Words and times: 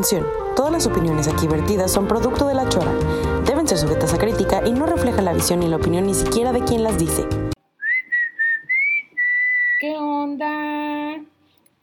Atención, 0.00 0.26
todas 0.56 0.72
las 0.72 0.86
opiniones 0.86 1.28
aquí 1.28 1.46
vertidas 1.46 1.92
son 1.92 2.08
producto 2.08 2.48
de 2.48 2.54
la 2.54 2.66
chora. 2.70 2.90
Deben 3.44 3.68
ser 3.68 3.76
sujetas 3.76 4.14
a 4.14 4.16
crítica 4.18 4.62
y 4.66 4.72
no 4.72 4.86
refleja 4.86 5.20
la 5.20 5.34
visión 5.34 5.60
ni 5.60 5.68
la 5.68 5.76
opinión 5.76 6.06
ni 6.06 6.14
siquiera 6.14 6.52
de 6.54 6.64
quien 6.64 6.82
las 6.82 6.96
dice. 6.98 7.26
¿Qué 9.78 9.94
onda? 9.98 11.20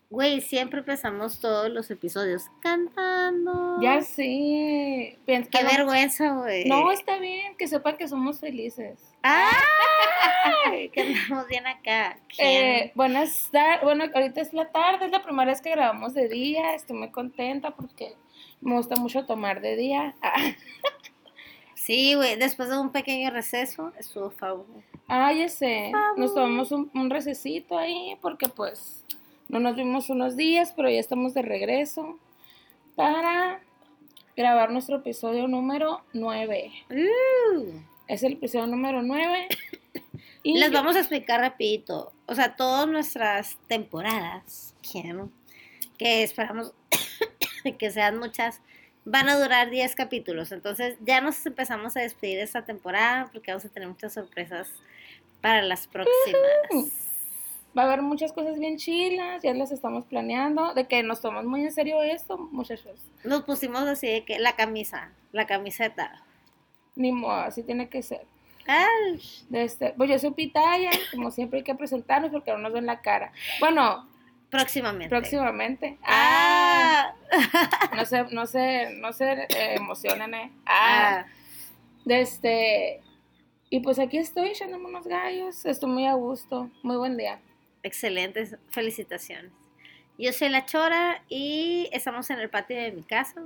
Güey, 0.10 0.42
siempre 0.42 0.80
empezamos 0.80 1.40
todos 1.40 1.70
los 1.70 1.92
episodios 1.92 2.46
cantando. 2.60 3.80
Ya 3.84 4.02
sé. 4.02 5.20
Pens- 5.28 5.50
Qué 5.52 5.64
vergüenza, 5.64 6.34
güey. 6.38 6.66
No, 6.66 6.92
está 6.92 7.20
bien, 7.20 7.56
que 7.56 7.68
sepan 7.68 7.98
que 7.98 8.08
somos 8.08 8.40
felices. 8.40 9.07
¡Ay! 9.22 10.90
que 10.94 11.02
andamos 11.02 11.48
bien 11.48 11.68
acá. 11.68 12.20
Eh, 12.38 12.92
buenas 12.96 13.50
tardes, 13.52 13.84
bueno, 13.84 14.06
ahorita 14.14 14.42
es 14.42 14.54
la 14.54 14.70
tarde, 14.72 15.06
es 15.06 15.12
la 15.12 15.24
primera 15.24 15.52
vez 15.52 15.62
que 15.62 15.72
grabamos 15.72 16.14
de 16.14 16.28
día, 16.28 16.74
estoy 16.76 16.98
muy 16.98 17.10
contenta 17.10 17.72
porque 17.72 18.16
me 18.62 18.76
gusta 18.76 18.96
mucho 18.96 19.26
tomar 19.26 19.62
de 19.62 19.76
día. 19.76 20.16
Ah, 20.22 20.34
Sí, 21.76 22.16
güey, 22.16 22.36
después 22.36 22.68
de 22.68 22.78
un 22.78 22.92
pequeño 22.92 23.30
receso, 23.30 23.94
estuvo 23.98 24.30
fabuloso. 24.30 24.84
ah, 25.08 25.32
ya 25.32 25.48
sé, 25.48 25.94
nos 26.18 26.34
tomamos 26.34 26.74
un, 26.74 26.92
un 26.94 27.10
recesito 27.10 27.78
ahí 27.78 28.18
porque 28.22 28.50
pues 28.50 29.06
no 29.48 29.60
nos 29.62 29.78
vimos 29.78 30.10
unos 30.10 30.36
días, 30.36 30.74
pero 30.76 30.90
ya 30.90 31.00
estamos 31.00 31.34
de 31.34 31.44
regreso 31.44 32.20
para 32.96 33.62
grabar 34.36 34.70
nuestro 34.72 34.98
episodio 34.98 35.48
número 35.48 36.02
9. 36.12 36.72
Uh, 36.90 37.72
Es 38.08 38.24
el 38.24 38.34
episodio 38.34 38.68
número 38.68 39.02
9. 39.02 39.48
Y 40.44 40.58
les 40.58 40.72
vamos 40.72 40.96
a 40.96 41.00
explicar 41.00 41.42
rapidito. 41.42 42.14
O 42.26 42.34
sea, 42.34 42.56
todas 42.56 42.88
nuestras 42.88 43.58
temporadas, 43.68 44.74
quiero, 44.82 45.30
que 45.98 46.24
esperamos 46.24 46.74
que 47.78 47.92
sean 47.92 48.18
muchas, 48.18 48.62
van 49.04 49.28
a 49.28 49.38
durar 49.38 49.70
10 49.70 49.94
capítulos. 49.96 50.54
Entonces 50.54 50.98
ya 51.02 51.20
nos 51.20 51.46
empezamos 51.46 51.98
a 51.98 52.00
despedir 52.00 52.38
de 52.38 52.44
esta 52.44 52.64
temporada 52.64 53.30
porque 53.34 53.52
vamos 53.52 53.66
a 53.66 53.70
tener 53.70 53.90
muchas 53.90 54.14
sorpresas 54.14 54.70
para 55.42 55.64
las 55.64 55.88
próximas. 55.88 56.94
Va 57.78 57.82
a 57.82 57.86
haber 57.88 58.02
muchas 58.02 58.32
cosas 58.32 58.58
bien 58.58 58.78
chilas, 58.78 59.44
ya 59.44 59.54
las 59.54 59.74
estamos 59.74 60.06
planeando, 60.06 60.74
de 60.74 60.88
que 60.88 61.04
nos 61.04 61.20
tomamos 61.20 61.46
muy 61.46 61.64
en 61.64 61.74
serio 61.74 62.02
esto, 62.04 62.38
muchachos. 62.38 63.02
Nos 63.26 63.44
pusimos 63.44 63.82
así 63.82 64.08
de 64.08 64.24
que 64.24 64.40
la 64.40 64.56
camisa, 64.56 65.12
la 65.34 65.46
camiseta. 65.46 66.24
Ni 66.98 67.12
modo, 67.12 67.36
así 67.36 67.64
tiene 67.64 67.88
que 67.88 68.02
ser. 68.02 68.26
Ay, 68.68 69.22
De 69.48 69.64
este, 69.64 69.94
pues 69.96 70.10
yo 70.10 70.20
soy 70.20 70.32
Pitaya, 70.32 70.92
como 71.12 71.32
siempre 71.32 71.60
hay 71.60 71.64
que 71.64 71.76
presentarnos 71.76 72.32
porque 72.32 72.52
no 72.52 72.58
nos 72.58 72.74
ven 72.74 72.86
la 72.86 73.00
cara. 73.02 73.32
Bueno, 73.62 74.06
próximamente. 74.50 75.08
próximamente. 75.08 75.98
Ah, 76.04 77.14
No 77.96 78.06
se, 78.06 78.24
no 78.26 78.46
se, 78.46 78.90
no 78.96 79.14
se 79.14 79.32
eh, 79.32 79.76
emocionen, 79.76 80.34
eh. 80.34 80.52
Ah, 80.66 81.24
ah, 81.24 81.26
este, 82.08 83.02
y 83.70 83.80
pues 83.80 84.00
aquí 84.00 84.18
estoy 84.18 84.50
echándome 84.50 84.86
unos 84.88 85.08
gallos, 85.08 85.66
estoy 85.66 85.90
muy 85.90 86.06
a 86.06 86.14
gusto, 86.14 86.70
muy 86.84 86.98
buen 86.98 87.16
día. 87.16 87.40
excelentes, 87.84 88.58
felicitaciones. 88.72 89.52
Yo 90.18 90.34
soy 90.34 90.50
la 90.50 90.66
Chora 90.66 91.22
y 91.30 91.88
estamos 91.94 92.30
en 92.32 92.40
el 92.40 92.50
patio 92.50 92.76
de 92.76 92.92
mi 92.92 93.04
casa. 93.04 93.44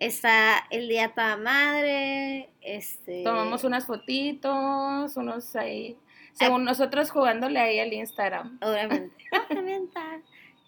Está 0.00 0.66
el 0.70 0.88
día 0.88 1.12
toda 1.14 1.36
madre. 1.36 2.48
Este, 2.62 3.22
Tomamos 3.22 3.64
unas 3.64 3.86
fotitos, 3.86 5.16
unos 5.16 5.54
ahí, 5.56 5.96
según 6.32 6.64
nosotros 6.64 7.10
jugándole 7.10 7.60
ahí 7.60 7.78
al 7.78 7.92
Instagram. 7.92 8.58
Obviamente. 8.62 9.14
obviamente. 9.50 10.00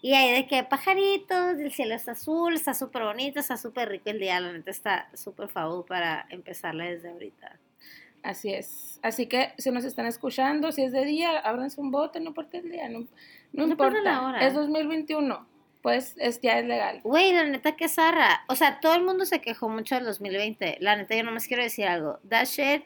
Y 0.01 0.13
hay 0.13 0.33
de 0.33 0.47
que 0.47 0.63
pajaritos, 0.63 1.57
el 1.59 1.71
cielo 1.71 1.95
está 1.95 2.11
azul, 2.11 2.53
está 2.53 2.73
súper 2.73 3.03
bonito, 3.03 3.39
está 3.39 3.57
súper 3.57 3.89
rico 3.89 4.09
el 4.09 4.19
día. 4.19 4.39
La 4.39 4.51
neta 4.51 4.69
está 4.69 5.09
súper 5.13 5.47
favor 5.49 5.85
para 5.85 6.27
empezarla 6.29 6.85
desde 6.85 7.09
ahorita. 7.09 7.57
Así 8.21 8.53
es. 8.53 8.99
Así 9.01 9.27
que 9.27 9.53
si 9.57 9.71
nos 9.71 9.83
están 9.83 10.05
escuchando, 10.05 10.71
si 10.71 10.83
es 10.83 10.91
de 10.91 11.05
día, 11.05 11.39
ábranse 11.39 11.81
un 11.81 11.91
bote, 11.91 12.19
no 12.19 12.27
importa 12.27 12.57
el 12.57 12.69
día, 12.69 12.87
no, 12.87 12.99
no 12.99 13.07
No 13.53 13.63
importa. 13.63 13.97
importa 13.97 14.01
la 14.01 14.27
hora. 14.27 14.45
Es 14.47 14.53
2021, 14.53 15.45
pues 15.83 16.15
es, 16.17 16.41
ya 16.41 16.57
es 16.57 16.65
legal. 16.65 17.01
Güey, 17.03 17.31
la 17.33 17.43
neta 17.43 17.75
que 17.75 17.87
zarra. 17.89 18.43
O 18.47 18.55
sea, 18.55 18.79
todo 18.79 18.95
el 18.95 19.03
mundo 19.03 19.25
se 19.25 19.41
quejó 19.41 19.69
mucho 19.69 19.93
del 19.95 20.05
2020. 20.05 20.77
La 20.79 20.95
neta, 20.95 21.15
yo 21.15 21.23
nomás 21.23 21.45
quiero 21.47 21.61
decir 21.61 21.85
algo. 21.85 22.19
That 22.29 22.45
shit 22.45 22.85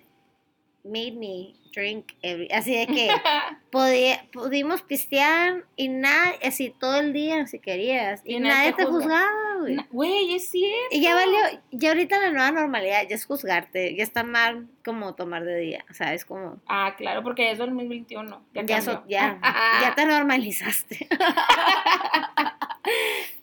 made 0.83 1.11
me 1.13 1.53
drink 1.75 2.13
every... 2.23 2.47
Así 2.51 2.75
de 2.75 2.87
que 2.87 3.09
podía, 3.71 4.25
pudimos 4.31 4.81
pistear 4.81 5.65
y 5.75 5.89
nada, 5.89 6.33
así 6.43 6.73
todo 6.79 6.99
el 6.99 7.13
día 7.13 7.45
si 7.45 7.59
querías. 7.59 8.21
Y, 8.25 8.35
Y 8.35 8.39
nadie 8.39 8.71
te 8.71 8.77
te 8.77 8.85
juzga. 8.85 9.03
juzgaba, 9.03 9.59
güey. 9.59 9.77
Güey, 9.91 10.35
es 10.35 10.49
cierto. 10.49 10.87
Y 10.91 11.01
ya 11.01 11.13
valió, 11.13 11.37
ya 11.71 11.89
ahorita 11.89 12.17
la 12.19 12.31
nueva 12.31 12.51
normalidad 12.51 13.01
ya 13.07 13.15
es 13.15 13.25
juzgarte, 13.25 13.95
ya 13.95 14.03
está 14.03 14.23
mal 14.23 14.67
como 14.83 15.13
tomar 15.13 15.43
de 15.43 15.57
día, 15.59 15.85
o 15.91 15.93
sea, 15.93 16.13
es 16.13 16.23
como, 16.25 16.61
Ah, 16.67 16.95
claro, 16.97 17.21
porque 17.21 17.43
ya 17.43 17.51
es 17.51 17.57
2021. 17.59 18.45
Ya, 18.53 18.61
ya, 18.63 18.81
so- 18.81 19.03
ya, 19.07 19.39
ya 19.81 19.93
te 19.93 20.05
normalizaste. 20.05 21.07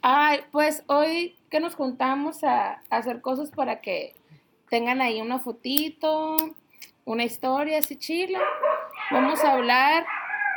Ay, 0.03 0.41
pues 0.53 0.83
hoy 0.87 1.37
que 1.51 1.61
nos 1.61 1.75
juntamos 1.75 2.45
a, 2.45 2.83
a 2.91 2.97
hacer 2.97 3.21
cosas 3.21 3.51
para 3.51 3.81
que 3.81 4.15
tengan 4.71 5.01
ahí 5.01 5.21
una 5.21 5.39
fotito, 5.39 6.37
una 7.05 7.25
historia 7.25 7.79
así 7.79 7.97
chila, 7.97 8.41
vamos 9.11 9.43
a 9.45 9.53
hablar 9.53 10.07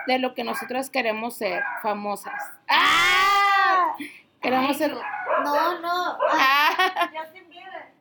de 0.08 0.20
lo 0.20 0.34
que 0.34 0.44
nosotras 0.44 0.90
queremos 0.90 1.36
ser, 1.36 1.62
famosas. 1.82 2.42
¡Ah! 2.70 3.96
Queremos 4.42 4.70
Ay, 4.72 4.76
ser... 4.76 4.94
No, 5.44 5.80
no. 5.82 6.18
¡Ah! 6.32 7.10
Justin 7.14 7.50
Bieber. 7.50 7.92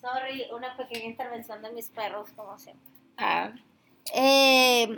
Sorry, 0.00 0.46
una 0.52 0.76
pequeña 0.76 1.04
intervención 1.04 1.60
de 1.62 1.70
mis 1.72 1.88
perros, 1.90 2.30
como 2.34 2.58
siempre. 2.58 2.84
Ah, 3.18 3.50
Eh, 4.14 4.88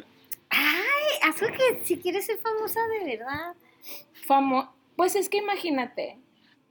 ay, 0.51 1.19
algo 1.23 1.57
que 1.57 1.85
si 1.85 1.99
quieres 1.99 2.27
ser 2.27 2.39
famosa 2.39 2.81
de 2.87 3.17
verdad. 3.17 3.55
famo- 4.27 4.71
Pues 4.97 5.17
es 5.17 5.29
que 5.29 5.39
imagínate 5.39 6.19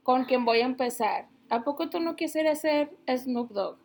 con 0.02 0.24
quién 0.24 0.44
voy 0.44 0.60
a 0.60 0.64
empezar. 0.66 1.26
¿A 1.48 1.62
poco 1.62 1.90
tú 1.90 2.00
no 2.00 2.16
quisieras 2.16 2.60
ser 2.60 2.90
Snoop 3.08 3.50
Dogg? 3.50 3.78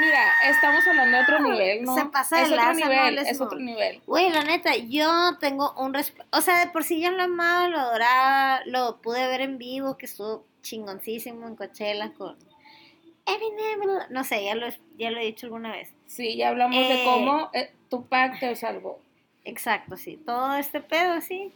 Mira, 0.00 0.24
estamos 0.48 0.86
hablando 0.86 1.18
de 1.18 1.22
otro 1.22 1.40
nivel, 1.40 1.84
¿no? 1.84 1.94
Se 1.94 2.06
pasa 2.06 2.36
de 2.38 2.42
es 2.44 2.52
otro 2.52 2.72
nivel, 2.74 3.18
El 3.18 3.26
es 3.26 3.40
otro 3.40 3.58
nivel. 3.58 4.00
Güey, 4.06 4.30
la 4.30 4.42
neta, 4.42 4.74
yo 4.74 5.36
tengo 5.38 5.74
un 5.76 5.92
respeto. 5.92 6.26
O 6.32 6.40
sea, 6.40 6.64
de 6.64 6.72
por 6.72 6.82
sí 6.82 7.00
yo 7.02 7.10
lo 7.10 7.24
amaba, 7.24 7.68
lo 7.68 7.78
adoraba, 7.78 8.62
lo 8.64 9.02
pude 9.02 9.26
ver 9.26 9.42
en 9.42 9.58
vivo, 9.58 9.98
que 9.98 10.06
estuvo 10.06 10.46
chingoncísimo 10.62 11.46
en 11.46 11.56
Coachella 11.56 12.10
con 12.14 12.38
Eminem. 13.26 13.80
No 14.08 14.24
sé, 14.24 14.44
ya 14.44 14.54
lo, 14.54 14.66
ya 14.96 15.10
lo 15.10 15.20
he 15.20 15.26
dicho 15.26 15.46
alguna 15.46 15.72
vez. 15.72 15.92
Sí, 16.06 16.36
ya 16.36 16.48
hablamos 16.48 16.74
de 16.74 17.02
Eh, 17.02 17.04
cómo 17.04 17.50
eh, 17.52 17.72
Tupac 17.90 18.40
te 18.40 18.56
salvó. 18.56 18.98
Exacto, 19.44 19.98
sí. 19.98 20.16
Todo 20.24 20.54
este 20.54 20.80
pedo, 20.80 21.20
sí. 21.20 21.52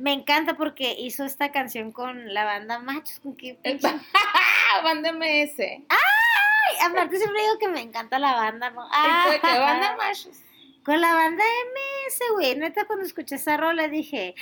Me 0.00 0.12
encanta 0.12 0.54
porque 0.56 0.94
hizo 0.98 1.24
esta 1.24 1.52
canción 1.52 1.92
con 1.92 2.32
la 2.32 2.44
banda 2.44 2.78
Machos. 2.78 3.20
Con 3.20 3.36
¡Ah! 3.84 4.80
Banda 4.82 5.12
MS. 5.12 5.58
Ay, 5.60 6.88
aparte 6.88 7.16
siempre 7.18 7.42
digo 7.42 7.58
que 7.58 7.68
me 7.68 7.80
encanta 7.80 8.18
la 8.18 8.32
banda, 8.34 8.70
¿no? 8.70 8.86
Ah, 8.90 9.26
¿De 9.30 9.40
qué 9.40 9.58
banda 9.58 9.96
machos? 9.96 10.38
Con 10.84 11.00
la 11.00 11.12
banda 11.12 11.42
MS, 11.44 12.18
güey. 12.34 12.56
Neta, 12.56 12.86
cuando 12.86 13.04
escuché 13.04 13.34
esa 13.34 13.56
rola 13.58 13.88
dije, 13.88 14.34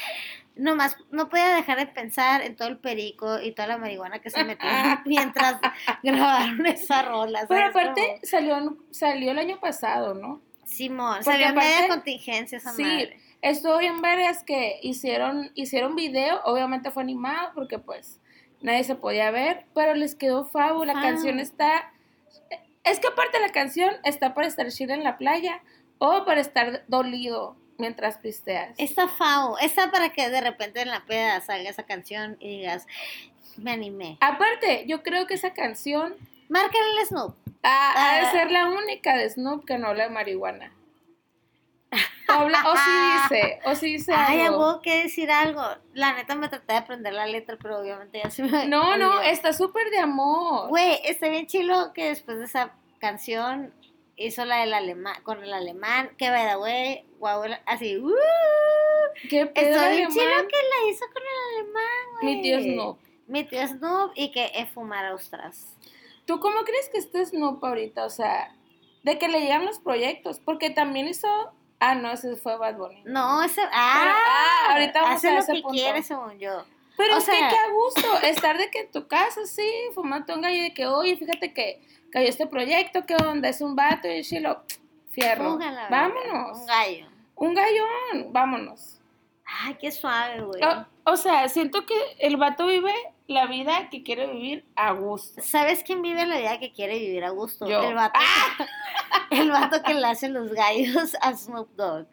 nomás 0.55 0.97
no 1.11 1.29
podía 1.29 1.49
dejar 1.57 1.79
de 1.79 1.87
pensar 1.87 2.43
en 2.43 2.55
todo 2.55 2.69
el 2.69 2.79
perico 2.79 3.41
y 3.41 3.53
toda 3.53 3.67
la 3.69 3.79
marihuana 3.79 4.21
que 4.21 4.31
se 4.31 4.45
metió 4.45 4.69
mientras 5.07 5.57
grabaron 6.05 6.67
esa 6.67 7.03
rola. 7.03 7.47
Pero 7.49 7.67
aparte 7.69 8.21
salió, 8.23 8.77
salió 8.93 9.33
el 9.33 9.39
año 9.41 9.59
pasado, 9.59 10.15
¿no? 10.15 10.41
Simón, 10.65 11.17
Porque 11.25 11.33
salió 11.33 11.47
en 11.49 11.55
media 11.57 11.77
aparte- 11.79 11.89
contingencia 11.89 12.59
esa 12.59 12.73
Sí, 12.75 12.83
madre. 12.83 13.21
Estuvo 13.43 13.79
bien 13.79 14.01
vergas 14.03 14.43
que 14.45 14.79
hicieron, 14.83 15.51
hicieron 15.55 15.95
video, 15.97 16.41
obviamente 16.45 16.91
fue 16.91 17.03
animado 17.03 17.51
porque 17.55 17.79
pues 17.79 18.21
nadie 18.61 18.85
se 18.85 18.95
podía 18.95 19.31
ver, 19.31 19.67
pero 19.75 19.95
les 19.95 20.15
quedó 20.15 20.45
fabo, 20.45 20.85
la 20.85 20.95
canción 20.95 21.39
está... 21.39 21.93
Es 22.85 23.01
que 23.01 23.09
aparte 23.09 23.39
la 23.41 23.51
canción 23.51 23.95
está 24.05 24.35
para 24.35 24.47
estar 24.47 24.69
chida 24.71 24.95
en 24.95 25.05
la 25.05 25.19
playa 25.19 25.61
o 25.99 26.25
para 26.25 26.41
estar 26.41 26.85
dolido 26.89 27.57
mientras 27.77 28.19
pisteas. 28.19 28.75
Está 28.79 29.09
fao. 29.09 29.59
Está 29.59 29.91
para 29.91 30.09
que 30.11 30.31
de 30.31 30.41
repente 30.41 30.81
en 30.81 30.89
la 30.89 31.05
peda 31.05 31.41
salga 31.41 31.69
esa 31.71 31.83
canción 31.85 32.37
y 32.41 32.59
digas, 32.59 32.87
me 33.57 33.73
animé. 33.73 34.17
Aparte, 34.21 34.85
yo 34.87 35.03
creo 35.03 35.27
que 35.27 35.35
esa 35.35 35.53
canción 35.53 36.15
Márcale 36.49 36.85
el 37.01 37.07
Snoop. 37.07 37.35
ha, 37.63 38.15
ha 38.15 38.21
de 38.21 38.27
Ah. 38.27 38.31
ser 38.33 38.51
la 38.51 38.67
única 38.69 39.17
de 39.17 39.29
Snoop 39.29 39.65
que 39.67 39.77
no 39.77 39.89
habla 39.89 40.05
de 40.05 40.11
marihuana. 40.11 40.73
O, 42.29 42.33
habla- 42.33 42.63
o 42.71 42.77
sí 42.77 43.35
dice, 43.37 43.61
o 43.65 43.75
sí 43.75 43.87
dice 43.93 44.13
Ay, 44.15 44.41
algo. 44.43 44.59
hubo 44.59 44.83
que 44.83 45.05
decir 45.05 45.31
algo. 45.31 45.63
La 45.95 46.13
neta 46.13 46.35
me 46.35 46.49
traté 46.49 46.73
de 46.75 46.79
aprender 46.79 47.13
la 47.15 47.27
letra, 47.27 47.57
pero 47.61 47.79
obviamente 47.81 48.21
ya 48.23 48.31
se 48.31 48.43
me 48.43 48.67
No, 48.67 48.97
no, 48.99 49.07
olvidó. 49.17 49.23
está 49.23 49.53
súper 49.55 49.89
de 49.91 49.99
amor. 49.99 50.69
Güey, 50.69 51.01
está 51.05 51.29
bien 51.29 51.47
chilo 51.47 51.93
que 51.95 52.09
después 52.09 52.39
de 52.39 52.45
esa 52.45 52.75
canción 52.99 53.73
hizo 54.17 54.45
la 54.45 54.57
del 54.59 54.75
alemán, 54.75 55.17
con 55.23 55.43
el 55.43 55.53
alemán, 55.55 56.11
que 56.19 56.29
by 56.29 56.49
the 56.51 56.57
way, 56.59 57.07
guau, 57.19 57.43
así, 57.67 57.97
uh, 57.97 58.11
¿Qué 59.31 59.47
pedo 59.47 59.69
está 59.77 59.89
bien 59.91 60.09
chilo 60.11 60.25
que 60.49 60.57
la 60.57 60.91
hizo 60.91 61.05
con 61.13 61.23
el 61.23 61.55
alemán, 61.65 62.05
güey. 62.21 62.37
Mi 62.37 62.43
tío 62.43 62.61
Snoop. 62.61 62.99
Mi 63.27 63.45
tío 63.45 63.67
Snoop 63.67 64.13
y 64.15 64.33
que 64.33 64.51
es 64.55 64.69
fumar 64.71 65.13
ostras. 65.13 65.75
¿Tú 66.27 66.41
cómo 66.41 66.61
crees 66.65 66.89
que 66.91 66.99
esté 66.99 67.25
Snoop 67.25 67.65
ahorita? 67.65 68.05
O 68.05 68.11
sea, 68.11 68.55
de 69.03 69.19
que 69.19 69.29
le 69.29 69.41
llegan 69.41 69.65
los 69.65 69.79
proyectos, 69.79 70.41
porque 70.41 70.69
también 70.71 71.09
hizo... 71.09 71.29
Ah, 71.81 71.95
no, 71.95 72.11
ese 72.13 72.37
fue 72.37 72.57
Bad 72.57 72.77
Bunny. 72.77 73.03
No, 73.05 73.43
ese. 73.43 73.61
Pero, 73.61 73.71
Ah, 73.73 74.15
ah, 74.17 74.73
ahorita 74.73 75.01
vamos 75.03 75.17
hace 75.17 75.29
a 75.29 75.33
lo 75.35 75.39
ese 75.39 75.53
que 75.55 75.61
punto. 75.63 75.75
quiere, 75.77 76.03
según 76.03 76.39
yo. 76.39 76.65
Pero 76.97 77.15
O 77.15 77.19
es 77.19 77.25
que 77.27 77.31
qué 77.31 77.45
a 77.57 77.71
gusto 77.71 78.21
estar 78.23 78.59
de 78.59 78.71
que 78.71 78.81
en 78.81 78.91
tu 78.91 79.07
casa, 79.07 79.47
sí, 79.47 79.71
fumando 79.95 80.35
un 80.35 80.41
gallo 80.43 80.61
de 80.63 80.75
que, 80.75 80.87
oye, 80.87 81.17
fíjate 81.17 81.53
que 81.55 81.81
cayó 82.11 82.29
este 82.29 82.47
proyecto, 82.49 83.07
¿qué 83.07 83.15
onda? 83.15 83.49
Es 83.49 83.61
un 83.61 83.77
vato 83.77 84.09
y 84.09 84.25
chilo, 84.25 84.63
fierro. 85.13 85.53
Fuga 85.53 85.71
la 85.71 85.89
verga, 85.89 86.09
Vámonos. 86.09 86.59
Un 86.59 86.67
gallo. 86.67 87.07
Un 87.37 87.55
gallón, 87.55 88.33
vámonos. 88.33 88.99
Ay, 89.45 89.77
qué 89.81 89.93
suave, 89.93 90.41
güey. 90.43 90.61
O, 90.65 91.13
o 91.13 91.17
sea, 91.17 91.49
siento 91.49 91.87
que 91.87 91.95
el 92.19 92.37
vato 92.37 92.67
vive 92.67 92.93
la 93.29 93.47
vida 93.47 93.89
que 93.91 94.03
quiere 94.03 94.27
vivir 94.27 94.65
a 94.75 94.91
gusto. 94.93 95.41
¿Sabes 95.43 95.85
quién 95.85 96.03
vive 96.03 96.27
la 96.27 96.39
vida 96.39 96.59
que 96.59 96.73
quiere 96.73 96.99
vivir 96.99 97.25
a 97.25 97.31
gusto? 97.31 97.69
Yo. 97.69 97.83
El 97.83 97.95
vato, 97.95 98.19
el 99.31 99.51
vato 99.51 99.83
que 99.85 99.95
le 99.95 100.07
hace 100.07 100.29
los 100.29 100.51
gallos 100.53 101.17
a 101.21 101.35
Snoop 101.37 101.69
Dogg. 101.77 102.07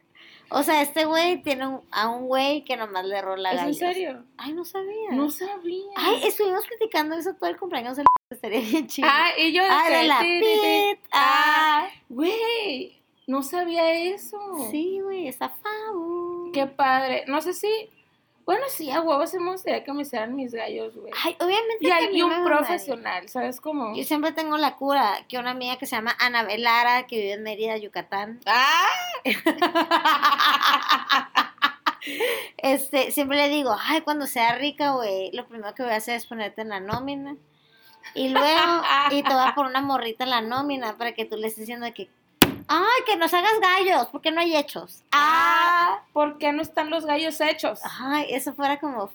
O 0.52 0.62
sea, 0.62 0.82
este 0.84 1.06
güey 1.06 1.42
tiene 1.42 1.66
un- 1.68 1.82
a 1.92 2.08
un 2.10 2.28
güey 2.28 2.64
que 2.64 2.78
nomás 2.78 3.04
le 3.06 3.20
rola 3.22 3.50
¿Es 3.52 3.56
en 3.60 3.66
gallos. 3.66 3.78
serio? 3.80 4.24
Ay, 4.38 4.54
no 4.54 4.64
sabía. 4.64 5.12
No 5.12 5.32
sabía. 5.32 5.86
Ay, 5.96 6.22
estuvimos 6.24 6.64
platicando 6.68 7.16
eso 7.16 7.34
todo 7.34 7.50
el 7.50 7.58
cumpleaños 7.58 7.98
del 7.98 8.06
estaría 8.30 8.60
bien 8.60 8.86
chido. 8.88 9.08
Ah, 9.12 9.30
y 9.38 9.54
yo 9.54 9.64
Ah, 9.68 9.90
de 9.90 10.04
la 10.04 10.20
pit. 10.20 11.00
Ah, 11.12 11.88
Güey, 12.10 13.02
no 13.28 13.42
sabía 13.42 13.92
eso. 13.94 14.38
sí, 14.70 15.00
güey, 15.02 15.28
está 15.28 15.50
fabu. 15.50 16.52
Qué 16.54 16.68
padre. 16.68 17.24
No 17.28 17.42
sé 17.42 17.54
si. 17.54 17.90
Bueno, 18.46 18.64
sí, 18.70 18.92
a 18.92 19.02
huevos 19.02 19.32
se 19.32 19.40
me 19.40 19.52
gustaría 19.52 19.84
que 19.84 19.92
me 19.92 20.04
hicieran 20.04 20.36
mis 20.36 20.54
gallos, 20.54 20.96
güey. 20.96 21.12
Ay, 21.24 21.36
obviamente 21.40 21.78
Y, 21.80 21.90
hay, 21.90 22.22
un 22.22 22.46
profesional, 22.46 23.28
¿sabes 23.28 23.60
cómo? 23.60 23.96
Yo 23.96 24.04
siempre 24.04 24.34
tengo 24.34 24.58
la 24.58 24.76
cura 24.76 25.26
que 25.28 25.40
una 25.40 25.52
amiga 25.52 25.78
que 25.78 25.88
se 25.88 25.96
llama 25.96 26.16
Ana 26.20 26.44
Velara, 26.44 27.08
que 27.08 27.18
vive 27.18 27.34
en 27.34 27.44
Mérida, 27.44 27.76
Yucatán, 27.78 28.40
¡Ah! 28.46 28.86
este, 32.58 33.10
siempre 33.12 33.38
le 33.38 33.50
digo, 33.50 33.76
ay, 33.80 34.02
cuando 34.02 34.28
sea 34.28 34.56
rica, 34.56 34.92
güey, 34.92 35.32
lo 35.32 35.48
primero 35.48 35.74
que 35.74 35.82
voy 35.82 35.94
a 35.94 35.98
hacer 35.98 36.16
es 36.16 36.28
ponerte 36.28 36.62
en 36.62 36.70
la 36.70 36.80
nómina. 36.80 37.36
Y 38.14 38.30
luego, 38.30 38.84
y 39.10 39.24
te 39.24 39.34
voy 39.34 39.44
a 39.44 39.56
poner 39.56 39.72
una 39.72 39.82
morrita 39.82 40.24
en 40.24 40.30
la 40.30 40.42
nómina 40.42 40.98
para 40.98 41.14
que 41.14 41.26
tú 41.26 41.36
le 41.36 41.48
estés 41.48 41.62
diciendo 41.62 41.88
que, 41.96 42.10
ay, 42.68 43.04
que 43.06 43.16
nos 43.18 43.34
hagas 43.34 43.60
gallos, 43.60 44.08
porque 44.12 44.32
no 44.32 44.42
hay 44.42 44.56
hechos. 44.56 45.04
Ah, 45.12 46.02
¿Por 46.14 46.38
qué 46.38 46.52
no 46.52 46.62
están 46.62 46.90
los 46.90 47.06
gallos 47.06 47.40
hechos? 47.42 47.80
ay, 48.00 48.28
eso 48.30 48.54
fuera 48.54 48.80
como, 48.80 49.10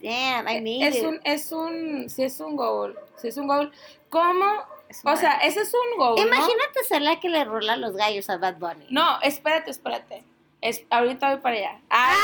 damn, 0.00 0.48
I 0.48 0.60
need 0.60 0.86
Es 0.88 0.96
it. 0.96 1.04
un, 1.04 1.20
es 1.24 1.52
un, 1.52 2.08
sí 2.10 2.22
es 2.24 2.40
un 2.40 2.56
goal, 2.56 2.98
sí 3.16 3.28
es 3.28 3.36
un 3.36 3.46
goal. 3.46 3.72
¿Cómo? 4.10 4.44
O 5.04 5.16
sea, 5.16 5.38
ese 5.38 5.60
es 5.62 5.72
un 5.74 5.98
goal, 5.98 6.14
¿no? 6.16 6.26
Imagínate 6.26 6.84
ser 6.88 7.02
la 7.02 7.18
que 7.18 7.28
le 7.28 7.44
rola 7.44 7.76
los 7.76 7.96
gallos 7.96 8.30
a 8.30 8.36
Bad 8.36 8.56
Bunny. 8.58 8.86
No, 8.90 9.20
espérate, 9.22 9.70
espérate. 9.70 10.22
Es, 10.60 10.82
ahorita 10.90 11.30
voy 11.30 11.40
para 11.40 11.56
allá. 11.56 11.80
Ah, 11.90 12.14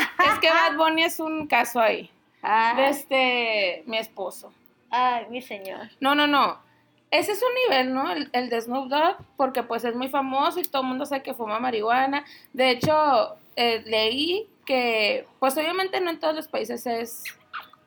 es, 0.00 0.06
que, 0.24 0.30
es 0.32 0.38
que 0.38 0.50
Bad 0.50 0.76
Bunny 0.76 1.02
es 1.04 1.18
un 1.20 1.46
caso 1.48 1.80
ahí. 1.80 2.10
Ah, 2.42 2.74
De 2.76 2.88
este, 2.88 3.82
mi 3.86 3.98
esposo. 3.98 4.52
ay, 4.90 5.26
mi 5.28 5.42
señor. 5.42 5.88
No, 6.00 6.14
no, 6.14 6.26
no. 6.28 6.62
Ese 7.10 7.32
es 7.32 7.42
un 7.42 7.54
nivel, 7.68 7.94
¿no? 7.94 8.10
El, 8.10 8.28
el 8.32 8.50
de 8.50 8.60
Snoop 8.60 8.88
Dogg, 8.88 9.16
porque 9.36 9.62
pues 9.62 9.84
es 9.84 9.94
muy 9.94 10.08
famoso 10.08 10.58
y 10.58 10.64
todo 10.64 10.82
el 10.82 10.88
mundo 10.88 11.06
sabe 11.06 11.22
que 11.22 11.34
fuma 11.34 11.60
marihuana. 11.60 12.24
De 12.52 12.70
hecho, 12.70 13.36
eh, 13.56 13.82
leí 13.86 14.48
que, 14.64 15.26
pues 15.38 15.56
obviamente 15.56 16.00
no 16.00 16.10
en 16.10 16.18
todos 16.18 16.34
los 16.34 16.48
países 16.48 16.86
es 16.86 17.24